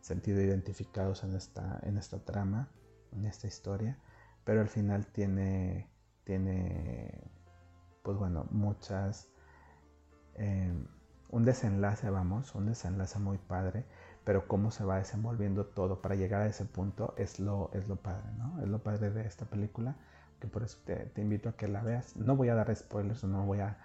sentido 0.00 0.40
identificados 0.40 1.24
en 1.24 1.34
esta, 1.34 1.80
en 1.82 1.98
esta 1.98 2.24
trama, 2.24 2.68
en 3.12 3.26
esta 3.26 3.46
historia, 3.46 3.98
pero 4.44 4.60
al 4.60 4.68
final 4.68 5.06
tiene, 5.06 5.88
tiene 6.24 7.30
pues 8.02 8.16
bueno, 8.16 8.46
muchas, 8.50 9.28
eh, 10.34 10.72
un 11.30 11.44
desenlace, 11.44 12.10
vamos, 12.10 12.54
un 12.54 12.66
desenlace 12.66 13.18
muy 13.18 13.38
padre, 13.38 13.84
pero 14.24 14.48
cómo 14.48 14.70
se 14.70 14.84
va 14.84 14.98
desenvolviendo 14.98 15.66
todo 15.66 16.02
para 16.02 16.14
llegar 16.14 16.42
a 16.42 16.46
ese 16.46 16.64
punto 16.64 17.14
es 17.16 17.40
lo, 17.40 17.70
es 17.72 17.88
lo 17.88 17.96
padre, 17.96 18.30
¿no? 18.36 18.60
Es 18.62 18.68
lo 18.68 18.82
padre 18.82 19.10
de 19.10 19.26
esta 19.26 19.46
película 19.46 19.96
que 20.40 20.48
por 20.48 20.62
eso 20.62 20.78
te, 20.84 21.12
invito 21.20 21.50
a 21.50 21.52
que 21.52 21.68
la 21.68 21.82
veas. 21.82 22.16
No 22.16 22.34
voy 22.34 22.48
a 22.48 22.54
dar 22.54 22.74
spoilers, 22.74 23.22
no 23.24 23.44
voy 23.44 23.60
a, 23.60 23.78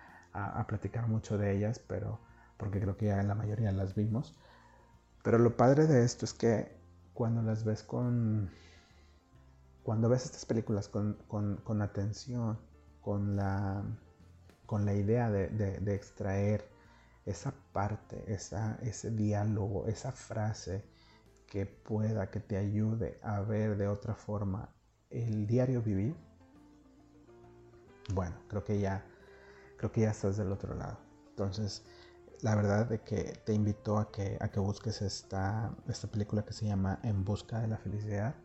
platicar 0.67 1.07
mucho 1.07 1.37
de 1.37 1.55
ellas, 1.55 1.79
pero 1.79 2.19
porque 2.57 2.79
creo 2.81 2.97
que 2.97 3.05
ya 3.07 3.21
la 3.23 3.35
mayoría 3.35 3.71
las 3.71 3.95
vimos. 3.95 4.37
Pero 5.25 5.39
lo 5.39 5.57
padre 5.57 5.87
de 5.87 6.03
esto 6.03 6.23
es 6.23 6.35
que 6.35 6.71
cuando 7.15 7.41
las 7.41 7.63
ves 7.63 7.81
con... 7.81 8.51
Cuando 9.81 10.07
ves 10.07 10.25
estas 10.25 10.45
películas 10.45 10.87
con, 10.87 11.81
atención, 11.81 12.59
con 13.01 13.35
la, 13.35 13.83
con 14.67 14.85
la 14.85 14.93
idea 14.93 15.31
de, 15.31 15.95
extraer 15.95 16.69
esa 17.25 17.53
parte, 17.73 18.23
esa, 18.27 18.77
ese 18.83 19.09
diálogo, 19.09 19.87
esa 19.87 20.11
frase 20.11 20.83
que 21.47 21.65
pueda, 21.65 22.29
que 22.29 22.39
te 22.39 22.57
ayude 22.57 23.19
a 23.23 23.41
ver 23.41 23.77
de 23.77 23.87
otra 23.87 24.13
forma 24.13 24.69
el 25.09 25.47
diario 25.47 25.81
vivir, 25.81 26.15
bueno, 28.13 28.35
creo 28.47 28.63
que 28.63 28.79
ya, 28.79 29.03
creo 29.77 29.91
que 29.91 30.01
ya 30.01 30.11
estás 30.11 30.37
del 30.37 30.51
otro 30.51 30.75
lado. 30.75 30.99
Entonces, 31.29 31.83
la 32.41 32.55
verdad 32.55 32.87
de 32.87 32.99
que 33.01 33.33
te 33.45 33.53
invito 33.53 33.97
a 33.97 34.11
que, 34.11 34.37
a 34.39 34.49
que 34.49 34.59
busques 34.59 35.01
esta, 35.01 35.75
esta 35.87 36.07
película 36.07 36.43
que 36.43 36.53
se 36.53 36.65
llama 36.65 36.99
En 37.03 37.23
Busca 37.23 37.59
de 37.59 37.67
la 37.67 37.77
Felicidad 37.77 38.35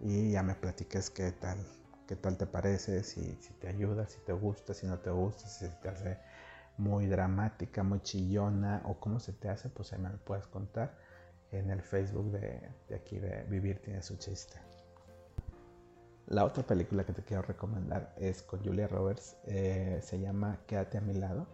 y 0.00 0.32
ya 0.32 0.42
me 0.42 0.54
platiques 0.54 1.10
qué 1.10 1.32
tal, 1.32 1.58
qué 2.06 2.16
tal 2.16 2.36
te 2.36 2.46
parece, 2.46 3.02
si, 3.02 3.36
si 3.40 3.52
te 3.54 3.68
ayuda, 3.68 4.06
si 4.06 4.18
te 4.20 4.32
gusta, 4.32 4.74
si 4.74 4.86
no 4.86 4.98
te 4.98 5.10
gusta, 5.10 5.48
si 5.48 5.66
te 5.82 5.88
hace 5.88 6.18
muy 6.76 7.06
dramática, 7.06 7.82
muy 7.82 8.00
chillona 8.00 8.82
o 8.84 9.00
cómo 9.00 9.18
se 9.18 9.32
te 9.32 9.48
hace, 9.48 9.68
pues 9.68 9.92
ahí 9.92 9.98
me 9.98 10.10
lo 10.10 10.18
puedes 10.18 10.46
contar 10.46 10.96
en 11.50 11.70
el 11.70 11.82
Facebook 11.82 12.30
de, 12.30 12.70
de 12.88 12.94
aquí 12.94 13.18
de 13.18 13.44
Vivir 13.44 13.80
tiene 13.80 14.02
su 14.02 14.16
chiste. 14.16 14.60
La 16.28 16.44
otra 16.44 16.62
película 16.62 17.06
que 17.06 17.14
te 17.14 17.22
quiero 17.22 17.42
recomendar 17.42 18.14
es 18.18 18.42
con 18.42 18.62
Julia 18.62 18.86
Roberts, 18.86 19.36
eh, 19.46 19.98
se 20.02 20.20
llama 20.20 20.60
Quédate 20.66 20.98
a 20.98 21.00
mi 21.00 21.14
lado. 21.14 21.46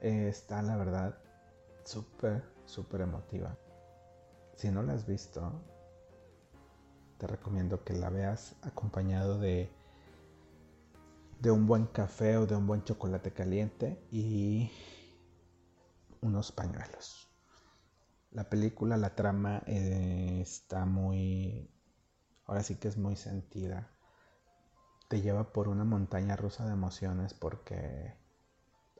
Eh, 0.00 0.28
está, 0.28 0.62
la 0.62 0.76
verdad, 0.76 1.18
súper, 1.84 2.44
súper 2.64 3.02
emotiva. 3.02 3.56
Si 4.56 4.70
no 4.70 4.82
la 4.82 4.94
has 4.94 5.06
visto, 5.06 5.52
te 7.18 7.26
recomiendo 7.26 7.84
que 7.84 7.94
la 7.94 8.10
veas 8.10 8.56
acompañado 8.62 9.38
de, 9.38 9.70
de 11.40 11.50
un 11.50 11.66
buen 11.66 11.86
café 11.86 12.36
o 12.36 12.46
de 12.46 12.56
un 12.56 12.66
buen 12.66 12.84
chocolate 12.84 13.32
caliente 13.32 13.98
y 14.10 14.70
unos 16.22 16.52
pañuelos. 16.52 17.28
La 18.30 18.50
película, 18.50 18.96
la 18.96 19.14
trama 19.14 19.62
eh, 19.66 20.40
está 20.42 20.84
muy, 20.84 21.70
ahora 22.46 22.62
sí 22.62 22.76
que 22.76 22.88
es 22.88 22.98
muy 22.98 23.16
sentida 23.16 23.96
te 25.08 25.20
lleva 25.20 25.52
por 25.52 25.68
una 25.68 25.84
montaña 25.84 26.36
rusa 26.36 26.66
de 26.66 26.72
emociones 26.72 27.34
porque 27.34 28.14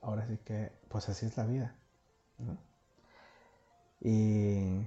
ahora 0.07 0.27
sí 0.27 0.39
que, 0.45 0.73
pues 0.89 1.09
así 1.09 1.27
es 1.27 1.37
la 1.37 1.45
vida. 1.45 1.75
Y 4.01 4.87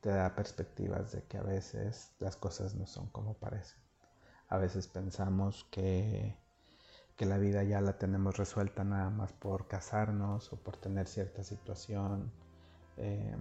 te 0.00 0.10
da 0.10 0.34
perspectivas 0.34 1.12
de 1.12 1.22
que 1.24 1.38
a 1.38 1.42
veces 1.42 2.12
las 2.20 2.36
cosas 2.36 2.74
no 2.74 2.86
son 2.86 3.08
como 3.08 3.34
parecen. 3.34 3.78
A 4.48 4.58
veces 4.58 4.86
pensamos 4.88 5.66
que, 5.70 6.36
que 7.16 7.26
la 7.26 7.38
vida 7.38 7.62
ya 7.64 7.80
la 7.80 7.98
tenemos 7.98 8.36
resuelta 8.36 8.84
nada 8.84 9.10
más 9.10 9.32
por 9.32 9.68
casarnos 9.68 10.52
o 10.52 10.56
por 10.56 10.76
tener 10.76 11.06
cierta 11.08 11.42
situación 11.42 12.30
eh, 12.98 13.36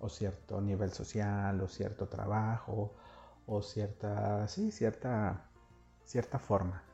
o 0.00 0.08
cierto 0.08 0.60
nivel 0.60 0.92
social 0.92 1.60
o 1.60 1.68
cierto 1.68 2.08
trabajo 2.08 2.94
o 3.46 3.62
cierta, 3.62 4.48
sí, 4.48 4.72
cierta 4.72 5.50
cierta 6.04 6.38
forma, 6.38 6.82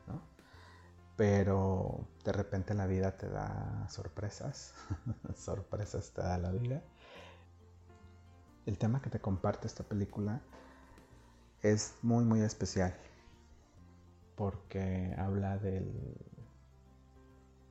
Pero 1.21 2.07
de 2.25 2.31
repente 2.31 2.73
la 2.73 2.87
vida 2.87 3.15
te 3.15 3.29
da 3.29 3.87
sorpresas, 3.89 4.73
sorpresas 5.35 6.09
te 6.09 6.23
da 6.23 6.39
la 6.39 6.49
vida. 6.49 6.81
El 8.65 8.79
tema 8.79 9.03
que 9.03 9.11
te 9.11 9.19
comparte 9.19 9.67
esta 9.67 9.83
película 9.83 10.41
es 11.61 11.93
muy, 12.01 12.25
muy 12.25 12.41
especial 12.41 12.95
porque 14.35 15.13
habla 15.15 15.59
del, 15.59 15.93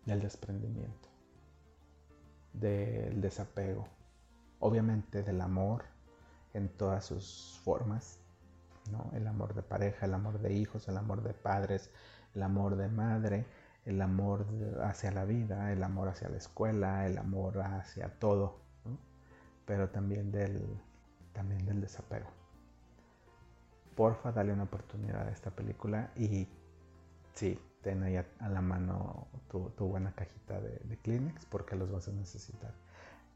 del 0.07 0.21
desprendimiento, 0.21 1.09
del 2.53 3.21
desapego, 3.21 3.89
obviamente 4.61 5.25
del 5.25 5.41
amor 5.41 5.87
en 6.55 6.69
todas 6.69 7.05
sus 7.05 7.61
formas, 7.65 8.21
el 9.13 9.27
amor 9.27 9.55
de 9.55 9.63
pareja, 9.63 10.07
el 10.07 10.15
amor 10.15 10.39
de 10.39 10.53
hijos, 10.53 10.87
el 10.87 10.97
amor 10.97 11.25
de 11.25 11.35
padres, 11.35 11.91
el 12.35 12.43
amor 12.43 12.77
de 12.77 12.89
madre, 12.89 13.47
el 13.85 14.01
amor 14.01 14.47
hacia 14.83 15.11
la 15.11 15.25
vida, 15.25 15.73
el 15.73 15.83
amor 15.83 16.09
hacia 16.09 16.29
la 16.29 16.37
escuela, 16.37 17.07
el 17.07 17.19
amor 17.19 17.61
hacia 17.61 18.09
todo, 18.19 18.61
pero 19.67 19.91
también 19.91 20.31
del, 20.31 20.81
también 21.33 21.65
del 21.67 21.81
desapego. 21.81 22.29
Porfa, 23.97 24.33
dale 24.33 24.53
una 24.53 24.65
oportunidad 24.65 25.27
a 25.27 25.31
esta 25.31 25.51
película 25.51 26.11
y 26.17 26.49
sí, 27.35 27.59
ten 27.83 28.03
ahí 28.03 28.17
a, 28.17 28.49
la 28.49 28.61
mano 28.61 29.29
tu, 29.49 29.71
buena 29.79 30.13
cajita 30.13 30.61
de, 30.61 30.99
Kleenex 31.03 31.47
porque 31.47 31.77
los 31.77 31.91
vas 31.91 32.09
a 32.09 32.13
necesitar. 32.13 32.73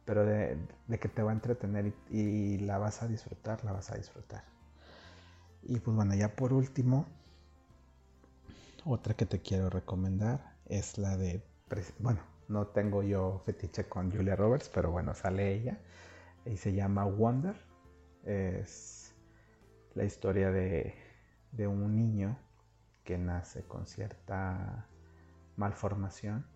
Pero 0.05 0.25
de, 0.25 0.59
que 1.01 1.09
te 1.09 1.23
va 1.23 1.31
a 1.31 1.35
entretener 1.35 1.95
y 2.11 2.59
la 2.59 2.79
vas 2.79 3.03
a 3.03 3.09
disfrutar, 3.09 3.65
la 3.65 3.73
vas 3.73 3.91
a 3.91 3.97
disfrutar. 3.97 4.45
Y 5.67 5.81
pues 5.81 5.97
bueno, 5.97 6.15
ya 6.15 6.37
por 6.37 6.53
último, 6.53 7.07
otra 8.85 9.15
que 9.15 9.27
te 9.27 9.41
quiero 9.41 9.71
recomendar 9.71 10.57
es 10.67 10.99
la 10.99 11.17
de, 11.17 11.43
bueno, 11.99 12.21
no 12.49 12.67
tengo 12.69 13.03
yo 13.03 13.43
fetiche 13.45 13.89
con 13.89 14.11
Julia 14.13 14.37
Roberts, 14.37 14.71
pero 14.73 14.91
bueno, 14.91 15.15
sale 15.15 15.53
ella 15.55 15.79
y 16.45 16.57
se 16.57 16.75
llama 16.75 17.05
Wonder. 17.05 17.57
Es 18.25 19.15
la 19.95 20.05
historia 20.05 20.51
de, 20.51 20.95
un 21.59 21.97
niño 21.97 22.39
que 23.05 23.17
nace 23.17 23.63
con 23.63 23.87
cierta 23.87 24.89
malformación 25.57 26.47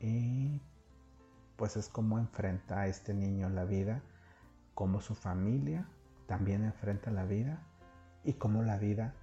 y 0.00 0.60
pues 1.56 1.76
es 1.76 1.88
como 1.88 2.18
enfrenta 2.18 2.80
a 2.80 2.86
este 2.88 3.14
niño 3.14 3.48
la 3.48 3.64
vida, 3.64 4.02
como 4.74 5.00
su 5.00 5.14
familia 5.14 5.88
también 6.26 6.64
enfrenta 6.64 7.10
la 7.10 7.24
vida 7.24 7.62
y 8.24 8.34
cómo 8.34 8.62
la 8.62 8.78
vida 8.78 9.14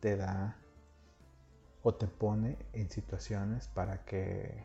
te 0.00 0.16
da 0.16 0.59
o 1.82 1.94
te 1.94 2.06
pone 2.06 2.58
en 2.72 2.90
situaciones 2.90 3.68
para 3.68 4.04
que 4.04 4.64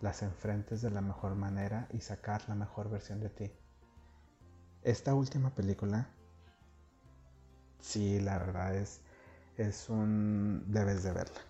las 0.00 0.22
enfrentes 0.22 0.82
de 0.82 0.90
la 0.90 1.00
mejor 1.00 1.34
manera 1.34 1.88
y 1.92 2.00
sacar 2.00 2.48
la 2.48 2.54
mejor 2.54 2.90
versión 2.90 3.20
de 3.20 3.30
ti. 3.30 3.52
Esta 4.82 5.14
última 5.14 5.54
película, 5.54 6.08
sí, 7.80 8.20
la 8.20 8.38
verdad 8.38 8.74
es, 8.74 9.00
es 9.56 9.88
un... 9.88 10.64
debes 10.68 11.02
de 11.02 11.12
verla. 11.12 11.40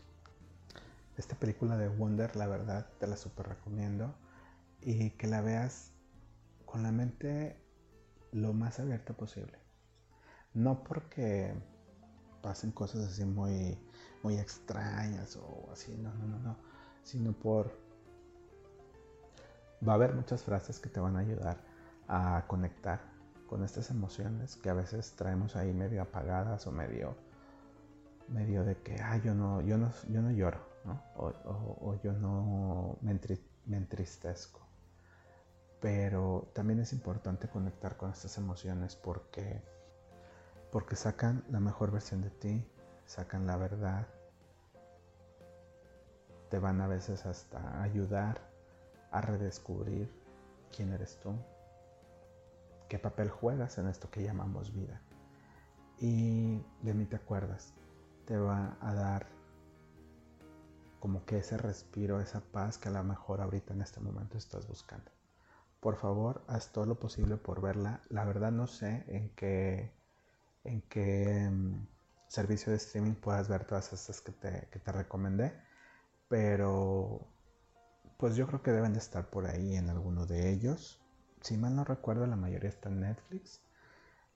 Esta 1.17 1.37
película 1.37 1.77
de 1.77 1.89
Wonder, 1.89 2.37
la 2.37 2.47
verdad, 2.47 2.87
te 2.99 3.07
la 3.07 3.17
super 3.17 3.49
recomiendo 3.49 4.15
y 4.81 5.11
que 5.11 5.27
la 5.27 5.41
veas 5.41 5.93
con 6.65 6.83
la 6.83 6.93
mente 6.93 7.57
lo 8.33 8.53
más 8.53 8.81
abierta 8.81 9.15
posible. 9.15 9.59
No 10.55 10.85
porque 10.85 11.55
pasen 12.43 12.73
cosas 12.73 13.11
así 13.11 13.25
muy, 13.25 13.79
muy 14.25 14.39
extrañas 14.39 15.37
o 15.37 15.69
así, 15.73 15.97
no, 15.97 16.13
no, 16.15 16.27
no, 16.27 16.39
no, 16.41 16.57
sino 17.05 17.33
por... 17.33 17.79
Va 19.87 19.93
a 19.93 19.95
haber 19.95 20.15
muchas 20.15 20.43
frases 20.43 20.81
que 20.81 20.89
te 20.89 20.99
van 20.99 21.17
a 21.17 21.21
ayudar 21.21 21.59
a 22.09 22.45
conectar 22.49 23.01
con 23.47 23.63
estas 23.63 23.91
emociones 23.91 24.57
que 24.57 24.71
a 24.71 24.75
veces 24.75 25.13
traemos 25.13 25.55
ahí 25.55 25.73
medio 25.73 26.03
apagadas 26.03 26.67
o 26.67 26.73
medio, 26.73 27.15
medio 28.29 28.65
de 28.65 28.77
que, 28.79 28.97
ah, 29.01 29.19
yo 29.19 29.35
no, 29.35 29.61
yo 29.61 29.79
no, 29.79 29.93
yo 30.09 30.23
no 30.23 30.33
lloro, 30.33 30.59
¿no? 30.85 31.01
O, 31.17 31.95
yo 32.03 32.13
no 32.15 32.97
me, 33.03 33.21
me 33.67 33.77
entristezco 33.77 34.65
pero 35.85 36.49
también 36.55 36.81
es 36.81 36.95
importante 36.95 37.47
conectar 37.47 37.99
con 37.99 38.11
estas 38.11 38.39
emociones 38.39 38.97
porque, 38.97 39.61
porque 40.73 40.97
sacan 40.97 41.45
la 41.51 41.61
mejor 41.61 41.91
versión 41.91 42.23
de 42.23 42.31
ti, 42.31 42.67
sacan 43.07 43.47
la 43.47 43.57
verdad, 43.57 44.07
te 46.51 46.59
van 46.59 46.81
a 46.81 46.87
veces 46.87 47.27
hasta 47.27 47.83
ayudar 47.83 48.41
a 49.11 49.21
redescubrir 49.21 50.13
quién 50.75 50.93
eres 50.93 51.19
tú, 51.21 51.35
qué 52.89 52.99
papel 52.99 53.31
juegas 53.31 53.79
en 53.79 53.89
esto 53.89 54.11
que 54.11 54.23
llamamos 54.23 54.73
vida. 54.73 55.01
Y 55.99 56.63
de 56.83 56.95
mí 56.95 57.07
te 57.07 57.17
acuerdas, 57.17 57.73
te 58.27 58.37
va 58.37 58.77
a 58.81 58.95
dar 58.95 59.27
como 61.01 61.25
que 61.25 61.39
ese 61.39 61.57
respiro, 61.59 62.21
esa 62.21 62.41
paz 62.41 62.79
que 62.79 62.89
a 62.89 62.93
lo 62.93 63.05
mejor 63.05 63.41
ahorita 63.41 63.75
en 63.75 63.83
este 63.83 64.01
momento 64.01 64.39
estás 64.39 64.67
buscando 64.67 65.11
por 65.85 65.97
favor, 65.97 66.43
haz 66.47 66.73
todo 66.73 66.87
lo 66.87 66.99
posible 66.99 67.37
por 67.37 67.61
verla. 67.61 68.01
La 68.09 68.25
verdad 68.25 68.51
no 68.51 68.67
sé 68.67 69.05
en 69.07 69.29
qué, 69.37 69.93
en 70.65 70.81
qué 70.81 71.51
mm, 71.51 71.87
servicio 72.35 72.73
de 72.73 72.79
streaming 72.79 73.15
puedas 73.15 73.49
ver 73.49 73.65
todas 73.65 73.93
estas 73.93 74.21
que 74.21 74.33
te, 74.33 74.69
que 74.71 74.79
te 74.81 74.93
recomendé, 74.93 75.55
pero 76.29 77.27
pues 78.19 78.35
yo 78.37 78.47
creo 78.47 78.63
que 78.63 78.73
deben 78.73 78.93
de 78.93 78.99
estar 78.99 79.31
por 79.31 79.47
ahí 79.47 79.77
en 79.77 79.89
alguno 79.89 80.27
de 80.27 80.51
ellos. 80.51 81.01
Si 81.43 81.57
mal 81.57 81.77
no 81.77 81.85
recuerdo, 81.85 82.27
la 82.27 82.37
mayoría 82.37 82.69
está 82.69 82.89
en 82.89 83.01
Netflix. 83.01 83.61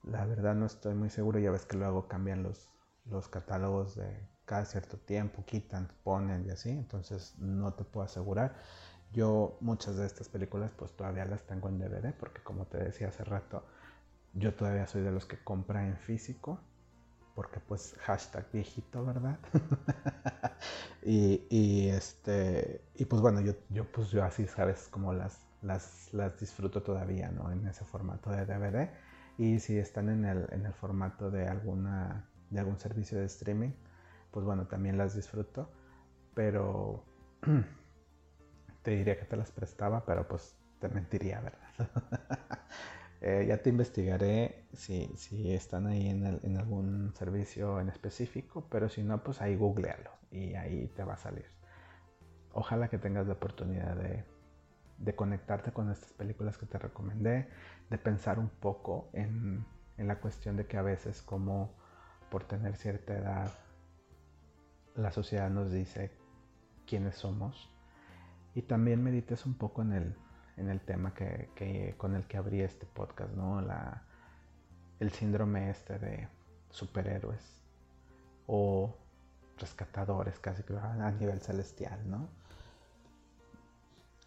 La 0.05 0.25
verdad 0.27 0.55
no 0.55 0.67
estoy 0.67 0.95
muy 0.95 1.11
seguro, 1.11 1.39
ya 1.41 1.51
ves 1.51 1.67
que 1.67 1.77
luego 1.77 2.07
cambian 2.07 2.43
los, 2.43 2.69
los 3.07 3.29
catálogos 3.29 3.97
de 3.97 4.29
cada 4.45 4.65
cierto 4.65 4.97
tiempo, 4.97 5.45
quitan, 5.45 5.91
ponen 6.05 6.47
y 6.47 6.51
así, 6.51 6.71
entonces 6.71 7.35
no 7.39 7.75
te 7.75 7.85
puedo 7.85 8.07
asegurar. 8.07 8.57
Yo 9.13 9.59
muchas 9.61 9.97
de 9.97 10.07
estas 10.07 10.29
películas 10.29 10.71
pues 10.77 10.93
todavía 10.93 11.25
las 11.25 11.43
tengo 11.47 11.69
en 11.69 11.79
DVD 11.79 12.13
porque 12.15 12.43
como 12.43 12.67
te 12.67 12.79
decía 12.79 13.09
hace 13.09 13.25
rato, 13.25 13.65
yo 14.35 14.55
todavía 14.55 14.87
soy 14.87 15.03
de 15.03 15.11
los 15.11 15.27
que 15.27 15.43
compra 15.43 15.87
en 15.87 15.97
físico 15.97 16.61
porque 17.39 17.61
pues 17.61 17.95
hashtag 18.01 18.51
viejito, 18.53 19.07
¿verdad? 19.07 19.39
y, 21.05 21.87
este, 21.89 22.83
y 22.97 23.05
pues 23.05 23.23
bueno, 23.23 23.41
yo, 23.41 23.53
yo 23.69 23.85
pues 23.93 24.11
yo 24.11 24.25
así, 24.25 24.49
¿sabes? 24.49 24.89
Como 24.91 25.13
las, 25.13 25.39
las, 25.63 26.13
las 26.13 26.41
disfruto 26.41 26.83
todavía, 26.83 27.31
¿no? 27.31 27.53
En 27.53 27.65
ese 27.69 27.85
formato 27.85 28.31
de 28.31 28.45
DVD. 28.45 28.91
Y 29.39 29.61
si 29.61 29.79
están 29.79 30.09
en 30.09 30.25
el, 30.25 30.49
en 30.51 30.67
el 30.67 30.73
formato 30.73 31.31
de, 31.31 31.47
alguna, 31.47 32.29
de 32.51 32.59
algún 32.59 32.77
servicio 32.81 33.21
de 33.21 33.27
streaming, 33.27 33.71
pues 34.33 34.45
bueno, 34.45 34.67
también 34.67 34.99
las 34.99 35.15
disfruto. 35.15 35.71
Pero 36.35 37.05
te 38.83 38.91
diría 38.91 39.17
que 39.17 39.27
te 39.27 39.37
las 39.37 39.53
prestaba, 39.53 40.05
pero 40.05 40.27
pues 40.27 40.57
te 40.81 40.89
mentiría, 40.89 41.41
¿verdad? 41.41 41.69
Eh, 43.21 43.47
ya 43.49 43.59
te 43.59 43.71
investigaré 43.71 44.65
si, 44.75 45.11
si 45.17 45.53
están 45.53 45.87
ahí 45.87 46.09
en, 46.09 46.57
algún 46.57 47.13
servicio 47.15 47.81
en 47.81 47.89
específico, 47.89 48.67
pero 48.71 48.89
si 48.89 49.03
no, 49.03 49.23
pues 49.25 49.41
ahí 49.41 49.57
googlealo 49.57 50.11
y 50.31 50.55
ahí 50.55 50.87
te 50.95 51.03
va 51.03 51.15
a 51.15 51.19
salir. 51.19 51.47
Ojalá 52.53 52.89
que 52.89 52.99
tengas 52.99 53.27
la 53.27 53.35
oportunidad 53.35 53.97
de, 53.97 54.25
de 54.99 55.15
conectarte 55.17 55.73
con 55.73 55.91
estas 55.91 56.13
películas 56.13 56.59
que 56.59 56.67
te 56.67 56.79
recomendé, 56.79 57.49
de 57.91 57.99
pensar 57.99 58.39
un 58.39 58.49
poco 58.49 59.11
en, 59.13 59.65
en 59.97 60.09
la 60.09 60.21
cuestión 60.21 60.57
de 60.57 60.67
que 60.67 60.77
a 60.77 60.83
veces 60.83 61.23
como 61.23 61.75
por 62.31 62.45
tener 62.45 62.77
cierta 62.77 63.17
edad 63.17 63.51
la 64.95 65.13
sociedad 65.13 65.49
nos 65.49 65.71
dice 65.71 66.11
quiénes 66.87 67.17
somos 67.17 67.71
y 68.55 68.63
también 68.63 69.03
medites 69.03 69.47
un 69.47 69.55
poco 69.55 69.83
en 69.83 69.93
el, 69.93 70.17
en 70.59 70.69
el 70.69 70.81
tema 70.81 71.15
que, 71.15 71.95
con 71.97 72.15
el 72.15 72.27
que 72.27 72.37
abrí 72.37 72.61
este 72.61 72.87
podcast, 72.87 73.33
¿no? 73.33 73.61
La, 73.61 74.03
el 75.01 75.11
síndrome 75.13 75.71
este 75.71 75.99
de 75.99 76.29
superhéroes 76.71 77.43
o 78.47 78.95
rescatadores 79.59 80.39
casi 80.39 80.63
a 80.81 81.11
nivel 81.13 81.41
celestial, 81.41 81.99
¿no? 82.09 82.29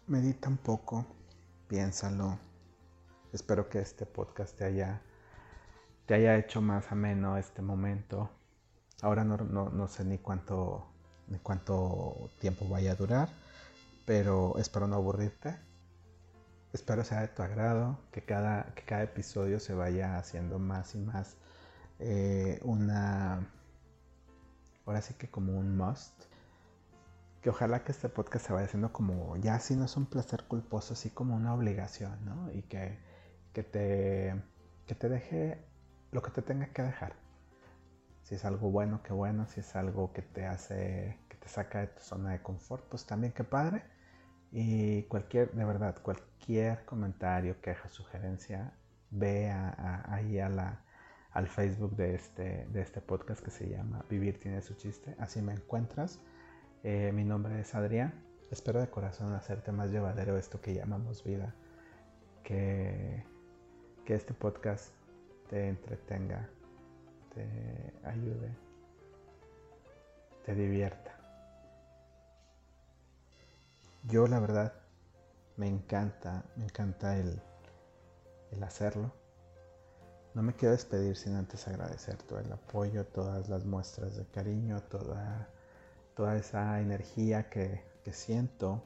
Medita 0.06 0.48
un 0.48 0.58
poco, 0.58 1.06
piénsalo. 1.68 2.38
Espero 3.32 3.68
que 3.68 3.80
este 3.80 4.06
podcast 4.06 4.56
te 4.56 4.64
haya, 4.64 5.00
te 6.06 6.14
haya 6.14 6.36
hecho 6.36 6.60
más 6.60 6.90
ameno 6.92 7.36
este 7.36 7.62
momento. 7.62 8.30
Ahora 9.00 9.24
no, 9.24 9.36
no 9.36 9.88
sé 9.88 10.04
ni 10.04 10.18
cuánto, 10.18 10.86
ni 11.28 11.38
cuánto 11.38 12.30
tiempo 12.40 12.68
vaya 12.68 12.92
a 12.92 12.94
durar 12.96 13.28
pero 14.04 14.58
espero 14.58 14.86
no 14.86 14.96
aburrirte. 14.96 15.56
Espero 16.72 17.04
sea 17.04 17.20
de 17.20 17.28
tu 17.28 17.42
agrado, 17.42 17.98
que 18.12 18.24
cada, 18.24 18.74
que 18.74 18.82
cada 18.84 19.02
episodio 19.02 19.60
se 19.60 19.74
vaya 19.74 20.16
haciendo 20.16 20.58
más 20.58 20.94
y 20.94 20.98
más 20.98 21.36
eh, 21.98 22.60
una... 22.62 23.46
Ahora 24.86 25.02
sí 25.02 25.14
que 25.14 25.28
como 25.28 25.58
un 25.58 25.76
must. 25.76 26.14
Que 27.42 27.50
ojalá 27.50 27.84
que 27.84 27.92
este 27.92 28.08
podcast 28.08 28.46
se 28.46 28.52
vaya 28.52 28.66
haciendo 28.66 28.92
como, 28.92 29.36
ya 29.36 29.58
si 29.58 29.76
no 29.76 29.84
es 29.84 29.96
un 29.96 30.06
placer 30.06 30.44
culposo, 30.44 30.94
así 30.94 31.10
como 31.10 31.36
una 31.36 31.54
obligación, 31.54 32.24
¿no? 32.24 32.50
Y 32.52 32.62
que, 32.62 32.98
que, 33.52 33.62
te, 33.64 34.42
que 34.86 34.94
te 34.94 35.08
deje 35.08 35.64
lo 36.10 36.22
que 36.22 36.30
te 36.30 36.40
tenga 36.40 36.66
que 36.68 36.82
dejar. 36.82 37.14
Si 38.22 38.36
es 38.36 38.44
algo 38.46 38.70
bueno, 38.70 39.02
qué 39.02 39.12
bueno. 39.12 39.46
Si 39.46 39.60
es 39.60 39.76
algo 39.76 40.12
que 40.12 40.22
te 40.22 40.46
hace, 40.46 41.18
que 41.28 41.36
te 41.36 41.48
saca 41.48 41.80
de 41.80 41.88
tu 41.88 42.02
zona 42.02 42.30
de 42.30 42.42
confort, 42.42 42.84
pues 42.88 43.04
también 43.04 43.32
qué 43.34 43.44
padre. 43.44 43.82
Y 44.52 45.04
cualquier, 45.04 45.50
de 45.52 45.64
verdad, 45.64 45.96
cualquier 46.02 46.84
comentario, 46.84 47.60
queja, 47.62 47.88
sugerencia, 47.88 48.74
ve 49.10 49.50
ahí 49.50 50.38
a 50.38 50.50
la, 50.50 50.84
al 51.30 51.48
Facebook 51.48 51.96
de 51.96 52.14
este, 52.14 52.66
de 52.70 52.82
este 52.82 53.00
podcast 53.00 53.42
que 53.42 53.50
se 53.50 53.68
llama 53.68 54.04
Vivir 54.10 54.38
tiene 54.38 54.60
su 54.60 54.74
chiste. 54.74 55.16
Así 55.18 55.40
me 55.40 55.54
encuentras. 55.54 56.20
Eh, 56.84 57.12
mi 57.14 57.24
nombre 57.24 57.60
es 57.60 57.74
Adrián. 57.74 58.12
Espero 58.50 58.80
de 58.80 58.88
corazón 58.88 59.32
hacerte 59.32 59.72
más 59.72 59.90
llevadero 59.90 60.36
esto 60.36 60.60
que 60.60 60.74
llamamos 60.74 61.24
vida. 61.24 61.54
Que, 62.44 63.24
que 64.04 64.14
este 64.14 64.34
podcast 64.34 64.92
te 65.48 65.68
entretenga, 65.68 66.48
te 67.34 67.94
ayude, 68.04 68.50
te 70.44 70.54
divierta. 70.54 71.21
Yo 74.04 74.26
la 74.26 74.40
verdad 74.40 74.72
me 75.56 75.68
encanta, 75.68 76.44
me 76.56 76.64
encanta 76.64 77.16
el, 77.16 77.40
hacerlo. 78.60 79.12
No 80.34 80.42
me 80.42 80.54
quiero 80.54 80.72
despedir 80.72 81.16
sin 81.16 81.36
antes 81.36 81.68
agradecer 81.68 82.16
todo 82.16 82.40
el 82.40 82.52
apoyo, 82.52 83.06
todas 83.06 83.48
las 83.48 83.64
muestras 83.64 84.16
de 84.16 84.26
cariño, 84.26 84.82
toda, 84.82 85.48
toda 86.16 86.36
esa 86.36 86.80
energía 86.80 87.48
que, 87.48 87.80
siento 88.10 88.82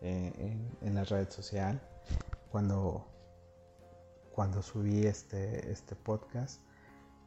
eh, 0.00 0.32
en, 0.38 0.70
en, 0.80 0.94
la 0.94 1.04
red 1.04 1.28
social 1.28 1.80
cuando, 2.50 3.06
cuando 4.32 4.62
subí 4.62 5.06
este, 5.06 5.70
este 5.70 5.94
podcast. 5.96 6.62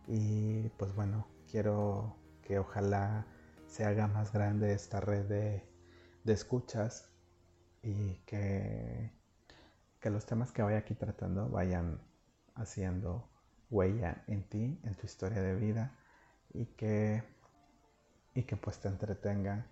Y 0.07 0.69
pues 0.69 0.95
bueno, 0.95 1.27
quiero 1.51 2.15
que 2.41 2.57
ojalá 2.57 3.27
se 3.67 3.85
haga 3.85 4.07
más 4.07 4.33
grande 4.33 4.73
esta 4.73 4.99
red 4.99 5.25
de, 5.25 5.63
de 6.23 6.33
escuchas 6.33 7.08
y 7.83 8.15
que, 8.25 9.11
que 9.99 10.09
los 10.09 10.25
temas 10.25 10.51
que 10.51 10.61
voy 10.61 10.73
aquí 10.73 10.95
tratando 10.95 11.49
vayan 11.49 11.99
haciendo 12.55 13.29
huella 13.69 14.23
en 14.27 14.43
ti, 14.43 14.79
en 14.83 14.95
tu 14.95 15.05
historia 15.05 15.41
de 15.41 15.55
vida 15.55 15.95
y 16.53 16.65
que, 16.65 17.23
y 18.33 18.43
que 18.43 18.57
pues 18.57 18.79
te 18.79 18.87
entretengan 18.87 19.65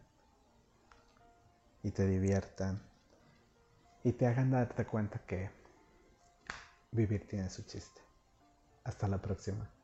y 1.84 1.91
te 1.91 2.05
diviertan 2.05 2.82
y 4.03 4.14
te 4.14 4.28
hagan 4.28 4.51
darte 4.51 4.86
cuenta 4.86 5.20
que 5.20 5.49
vivir 6.91 7.28
tiene 7.28 7.49
su 7.49 7.64
chiste. 7.64 8.01
Hasta 8.84 9.08
la 9.08 9.22
próxima. 9.22 9.76